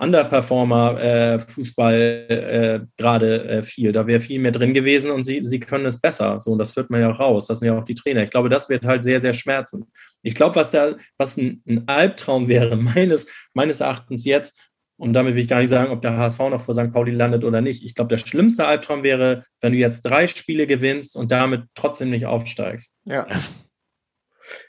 äh, 0.00 0.04
äh, 0.06 1.34
äh, 1.34 1.38
Fußball 1.40 2.88
gerade 2.96 3.44
äh, 3.44 3.62
viel. 3.62 3.92
Da 3.92 4.06
wäre 4.06 4.20
viel 4.20 4.40
mehr 4.40 4.52
drin 4.52 4.74
gewesen 4.74 5.10
und 5.10 5.24
sie, 5.24 5.42
sie 5.42 5.60
können 5.60 5.86
es 5.86 6.00
besser. 6.00 6.38
So, 6.40 6.52
und 6.52 6.58
das 6.58 6.72
führt 6.72 6.90
man 6.90 7.00
ja 7.00 7.12
auch 7.12 7.18
raus. 7.18 7.46
Das 7.46 7.58
sind 7.58 7.68
ja 7.68 7.78
auch 7.78 7.84
die 7.84 7.94
Trainer. 7.94 8.22
Ich 8.22 8.30
glaube, 8.30 8.48
das 8.48 8.68
wird 8.68 8.84
halt 8.84 9.04
sehr, 9.04 9.20
sehr 9.20 9.34
schmerzen. 9.34 9.90
Ich 10.22 10.34
glaube, 10.34 10.56
was 10.56 10.70
da, 10.70 10.94
was 11.16 11.36
ein, 11.36 11.62
ein 11.66 11.88
Albtraum 11.88 12.48
wäre, 12.48 12.76
meines, 12.76 13.28
meines 13.54 13.80
Erachtens 13.80 14.24
jetzt, 14.24 14.58
und 15.00 15.12
damit 15.12 15.36
will 15.36 15.42
ich 15.42 15.48
gar 15.48 15.60
nicht 15.60 15.68
sagen, 15.68 15.92
ob 15.92 16.02
der 16.02 16.16
HSV 16.16 16.40
noch 16.40 16.60
vor 16.60 16.74
St. 16.74 16.92
Pauli 16.92 17.12
landet 17.12 17.44
oder 17.44 17.60
nicht. 17.60 17.84
Ich 17.84 17.94
glaube, 17.94 18.08
der 18.08 18.16
schlimmste 18.16 18.66
Albtraum 18.66 19.04
wäre, 19.04 19.44
wenn 19.60 19.72
du 19.72 19.78
jetzt 19.78 20.02
drei 20.02 20.26
Spiele 20.26 20.66
gewinnst 20.66 21.16
und 21.16 21.30
damit 21.30 21.62
trotzdem 21.76 22.10
nicht 22.10 22.26
aufsteigst. 22.26 22.96
Ja. 23.04 23.26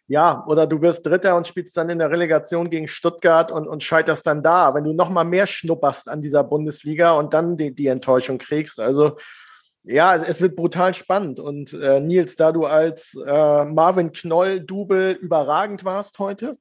Ja, 0.09 0.43
oder 0.47 0.67
du 0.67 0.81
wirst 0.81 1.05
Dritter 1.05 1.37
und 1.37 1.47
spielst 1.47 1.77
dann 1.77 1.89
in 1.89 1.99
der 1.99 2.11
Relegation 2.11 2.69
gegen 2.69 2.87
Stuttgart 2.87 3.51
und, 3.51 3.67
und 3.67 3.83
scheiterst 3.83 4.27
dann 4.27 4.43
da. 4.43 4.73
Wenn 4.73 4.83
du 4.83 4.91
noch 4.91 5.09
mal 5.09 5.23
mehr 5.23 5.47
schnupperst 5.47 6.09
an 6.09 6.21
dieser 6.21 6.43
Bundesliga 6.43 7.13
und 7.13 7.33
dann 7.33 7.55
die, 7.55 7.73
die 7.73 7.87
Enttäuschung 7.87 8.39
kriegst. 8.39 8.79
Also 8.79 9.17
ja, 9.83 10.15
es, 10.15 10.23
es 10.23 10.41
wird 10.41 10.55
brutal 10.55 10.93
spannend. 10.93 11.39
Und 11.39 11.73
äh, 11.73 12.01
Nils, 12.01 12.35
da 12.35 12.51
du 12.51 12.65
als 12.65 13.15
äh, 13.25 13.65
Marvin 13.65 14.11
Knoll-Double 14.11 15.11
überragend 15.11 15.85
warst 15.85 16.19
heute, 16.19 16.57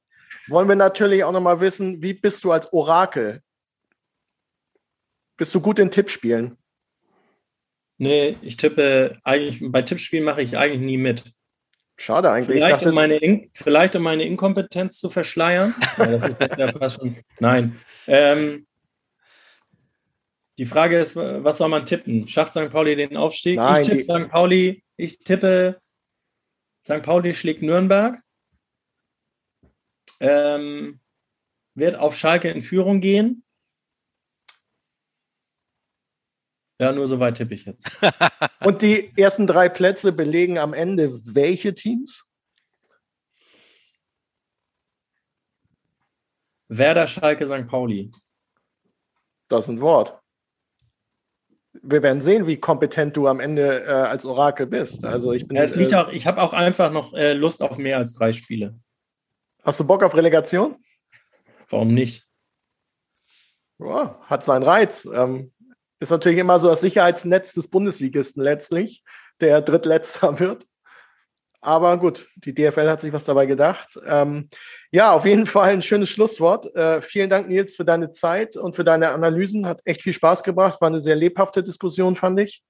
wollen 0.47 0.69
wir 0.69 0.75
natürlich 0.75 1.23
auch 1.23 1.31
noch 1.31 1.41
mal 1.41 1.59
wissen, 1.59 2.01
wie 2.01 2.13
bist 2.13 2.45
du 2.45 2.51
als 2.51 2.71
Orakel 2.71 3.41
bist 5.39 5.55
du 5.55 5.61
gut 5.61 5.79
in 5.79 5.89
Tippspielen? 5.89 6.57
Nee, 7.97 8.37
ich 8.41 8.57
tippe 8.57 9.17
eigentlich, 9.23 9.71
bei 9.71 9.81
Tippspielen 9.81 10.25
mache 10.25 10.41
ich 10.41 10.57
eigentlich 10.57 10.81
nie 10.81 10.97
mit. 10.97 11.33
Schade 11.99 12.31
eigentlich. 12.31 12.57
Vielleicht, 12.57 12.75
dachte, 12.75 12.89
um, 12.89 12.95
meine 12.95 13.17
In 13.17 13.51
vielleicht 13.53 13.95
um 13.95 14.03
meine 14.03 14.23
Inkompetenz 14.23 14.99
zu 14.99 15.09
verschleiern. 15.09 15.75
ja, 15.97 16.05
das 16.17 16.29
ist 16.29 16.57
ja 16.57 16.67
fast 16.71 16.95
schon, 16.95 17.17
nein. 17.39 17.77
Ähm, 18.07 18.65
die 20.57 20.65
Frage 20.65 20.97
ist, 20.97 21.17
was 21.17 21.57
soll 21.57 21.67
man 21.67 21.85
tippen? 21.85 22.25
Schafft 22.27 22.53
St. 22.53 22.71
Pauli 22.71 22.95
den 22.95 23.17
Aufstieg? 23.17 23.57
Nein, 23.57 23.81
ich 23.81 23.87
tippe 23.87 24.03
St. 24.03 24.29
Pauli, 24.29 24.83
ich 24.95 25.19
tippe, 25.19 25.81
St. 26.85 27.03
Pauli 27.03 27.33
schlägt 27.33 27.61
Nürnberg. 27.61 28.19
Ähm, 30.21 31.01
wird 31.75 31.97
auf 31.97 32.17
Schalke 32.17 32.49
in 32.49 32.61
Führung 32.61 33.01
gehen. 33.01 33.43
Ja, 36.79 36.93
nur 36.93 37.07
so 37.07 37.19
weit 37.19 37.35
tippe 37.35 37.53
ich 37.53 37.65
jetzt. 37.65 37.99
Und 38.63 38.81
die 38.81 39.11
ersten 39.17 39.45
drei 39.45 39.67
Plätze 39.67 40.13
belegen 40.13 40.57
am 40.57 40.73
Ende 40.73 41.19
welche 41.25 41.75
Teams? 41.75 42.25
Werder 46.69 47.07
Schalke 47.07 47.47
St. 47.47 47.67
Pauli. 47.67 48.11
Das 49.49 49.65
ist 49.65 49.69
ein 49.69 49.81
Wort. 49.81 50.17
Wir 51.81 52.01
werden 52.01 52.21
sehen, 52.21 52.47
wie 52.47 52.57
kompetent 52.57 53.17
du 53.17 53.27
am 53.27 53.39
Ende 53.39 53.83
äh, 53.85 53.89
als 53.89 54.23
Orakel 54.23 54.67
bist. 54.67 55.03
Also 55.03 55.33
ich 55.33 55.47
bin. 55.47 55.57
Ja, 55.57 55.63
es 55.63 55.75
liegt 55.75 55.91
äh, 55.91 55.95
auch, 55.95 56.09
ich 56.09 56.25
habe 56.25 56.41
auch 56.41 56.53
einfach 56.53 56.91
noch 56.91 57.13
äh, 57.13 57.33
Lust 57.33 57.61
auf 57.61 57.77
mehr 57.77 57.97
als 57.97 58.13
drei 58.13 58.31
Spiele. 58.31 58.79
Hast 59.63 59.79
du 59.79 59.85
Bock 59.85 60.03
auf 60.03 60.15
Relegation? 60.15 60.77
Warum 61.69 61.93
nicht? 61.93 62.25
Ja, 63.79 64.19
hat 64.21 64.45
seinen 64.45 64.63
Reiz. 64.63 65.07
Ähm, 65.11 65.51
ist 65.99 66.09
natürlich 66.11 66.39
immer 66.39 66.59
so 66.59 66.67
das 66.69 66.81
Sicherheitsnetz 66.81 67.53
des 67.53 67.67
Bundesligisten 67.67 68.41
letztlich, 68.43 69.03
der 69.41 69.61
Drittletzter 69.61 70.39
wird. 70.39 70.65
Aber 71.61 71.97
gut, 71.97 72.29
die 72.35 72.53
DFL 72.53 72.89
hat 72.89 73.01
sich 73.01 73.11
was 73.11 73.25
dabei 73.25 73.45
gedacht. 73.45 73.99
Ähm, 74.05 74.47
ja, 74.91 75.11
auf 75.11 75.25
jeden 75.25 75.45
Fall 75.45 75.71
ein 75.71 75.81
schönes 75.81 76.09
Schlusswort. 76.09 76.73
Äh, 76.73 77.01
vielen 77.01 77.29
Dank, 77.29 77.49
Nils, 77.49 77.75
für 77.75 77.83
deine 77.83 78.11
Zeit 78.11 78.55
und 78.55 78.77
für 78.77 78.85
deine 78.85 79.09
Analysen. 79.09 79.65
Hat 79.65 79.81
echt 79.83 80.01
viel 80.01 80.13
Spaß 80.13 80.43
gebracht. 80.43 80.79
War 80.79 80.87
eine 80.87 81.01
sehr 81.01 81.15
lebhafte 81.15 81.61
Diskussion, 81.61 82.15
fand 82.15 82.39
ich. 82.39 82.63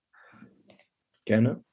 Gerne. 1.26 1.64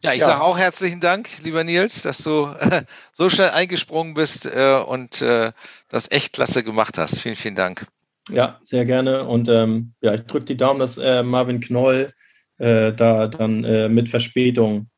Ja, 0.00 0.12
ich 0.12 0.20
Ja. 0.20 0.26
sage 0.26 0.42
auch 0.42 0.56
herzlichen 0.56 1.00
Dank, 1.00 1.28
lieber 1.42 1.64
Nils, 1.64 2.02
dass 2.02 2.18
du 2.18 2.46
äh, 2.60 2.84
so 3.12 3.28
schnell 3.30 3.50
eingesprungen 3.50 4.14
bist 4.14 4.46
äh, 4.46 4.80
und 4.86 5.20
äh, 5.22 5.50
das 5.88 6.08
echt 6.12 6.34
klasse 6.34 6.62
gemacht 6.62 6.98
hast. 6.98 7.18
Vielen, 7.18 7.34
vielen 7.34 7.56
Dank. 7.56 7.88
Ja, 8.28 8.58
sehr 8.64 8.84
gerne. 8.84 9.24
Und 9.24 9.48
ähm, 9.48 9.94
ja, 10.00 10.14
ich 10.14 10.22
drücke 10.22 10.44
die 10.46 10.56
Daumen, 10.56 10.80
dass 10.80 10.98
äh, 10.98 11.22
Marvin 11.22 11.60
Knoll 11.60 12.08
äh, 12.58 12.92
da 12.92 13.28
dann 13.28 13.64
äh, 13.64 13.88
mit 13.88 14.08
Verspätung 14.08 14.88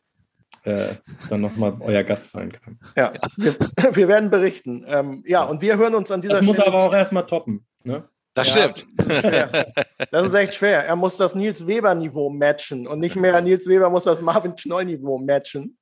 äh, 0.64 0.88
dann 1.28 1.40
nochmal 1.40 1.76
euer 1.80 2.02
Gast 2.02 2.30
sein 2.30 2.52
kann. 2.52 2.78
Ja, 2.96 3.12
wir, 3.36 3.54
wir 3.96 4.08
werden 4.08 4.30
berichten. 4.30 4.84
Ähm, 4.86 5.22
ja, 5.26 5.44
und 5.44 5.62
wir 5.62 5.76
hören 5.78 5.94
uns 5.94 6.10
an 6.10 6.20
dieser 6.20 6.34
Das 6.34 6.42
muss 6.42 6.56
er 6.58 6.62
Stelle. 6.62 6.76
aber 6.76 6.86
auch 6.86 6.94
erstmal 6.94 7.26
toppen. 7.26 7.66
Ne? 7.84 8.04
Das 8.34 8.54
Ja, 8.54 8.70
stimmt. 8.70 8.86
schwer. 9.20 9.72
Das 10.10 10.26
ist 10.28 10.34
echt 10.34 10.54
schwer. 10.54 10.84
Er 10.84 10.96
muss 10.96 11.16
das 11.16 11.34
Nils 11.34 11.66
Weber-Niveau 11.66 12.30
matchen 12.30 12.86
und 12.86 13.00
nicht 13.00 13.16
mehr 13.16 13.40
Nils 13.40 13.66
Weber 13.66 13.90
muss 13.90 14.04
das 14.04 14.22
Marvin 14.22 14.54
Knoll-Niveau 14.54 15.18
matchen. 15.18 15.76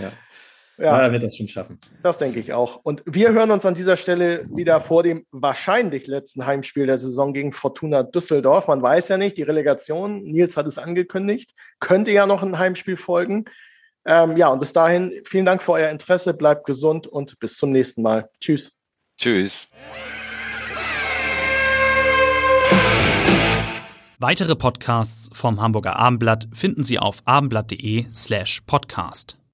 Ja. 0.00 0.12
Ja, 0.78 1.00
er 1.00 1.10
wird 1.12 1.24
das 1.24 1.36
schon 1.36 1.48
schaffen. 1.48 1.78
das 2.02 2.18
denke 2.18 2.38
ich 2.38 2.52
auch. 2.52 2.80
Und 2.84 3.02
wir 3.04 3.32
hören 3.32 3.50
uns 3.50 3.66
an 3.66 3.74
dieser 3.74 3.96
Stelle 3.96 4.46
wieder 4.48 4.80
vor 4.80 5.02
dem 5.02 5.26
wahrscheinlich 5.32 6.06
letzten 6.06 6.46
Heimspiel 6.46 6.86
der 6.86 6.98
Saison 6.98 7.32
gegen 7.32 7.52
Fortuna 7.52 8.04
Düsseldorf. 8.04 8.68
Man 8.68 8.80
weiß 8.80 9.08
ja 9.08 9.16
nicht, 9.16 9.36
die 9.36 9.42
Relegation, 9.42 10.22
Nils 10.22 10.56
hat 10.56 10.66
es 10.66 10.78
angekündigt, 10.78 11.54
könnte 11.80 12.12
ja 12.12 12.26
noch 12.26 12.44
ein 12.44 12.58
Heimspiel 12.58 12.96
folgen. 12.96 13.46
Ähm, 14.06 14.36
ja, 14.36 14.48
und 14.48 14.60
bis 14.60 14.72
dahin 14.72 15.20
vielen 15.24 15.46
Dank 15.46 15.62
für 15.62 15.72
euer 15.72 15.90
Interesse, 15.90 16.32
bleibt 16.32 16.64
gesund 16.64 17.06
und 17.06 17.38
bis 17.40 17.56
zum 17.56 17.70
nächsten 17.70 18.02
Mal. 18.02 18.30
Tschüss. 18.40 18.76
Tschüss. 19.18 19.68
Weitere 24.20 24.56
Podcasts 24.56 25.28
vom 25.32 25.60
Hamburger 25.60 25.96
Abendblatt 25.96 26.48
finden 26.52 26.82
Sie 26.84 26.98
auf 26.98 27.22
abendblatt.de 27.24 28.06
slash 28.10 28.62
podcast. 28.66 29.38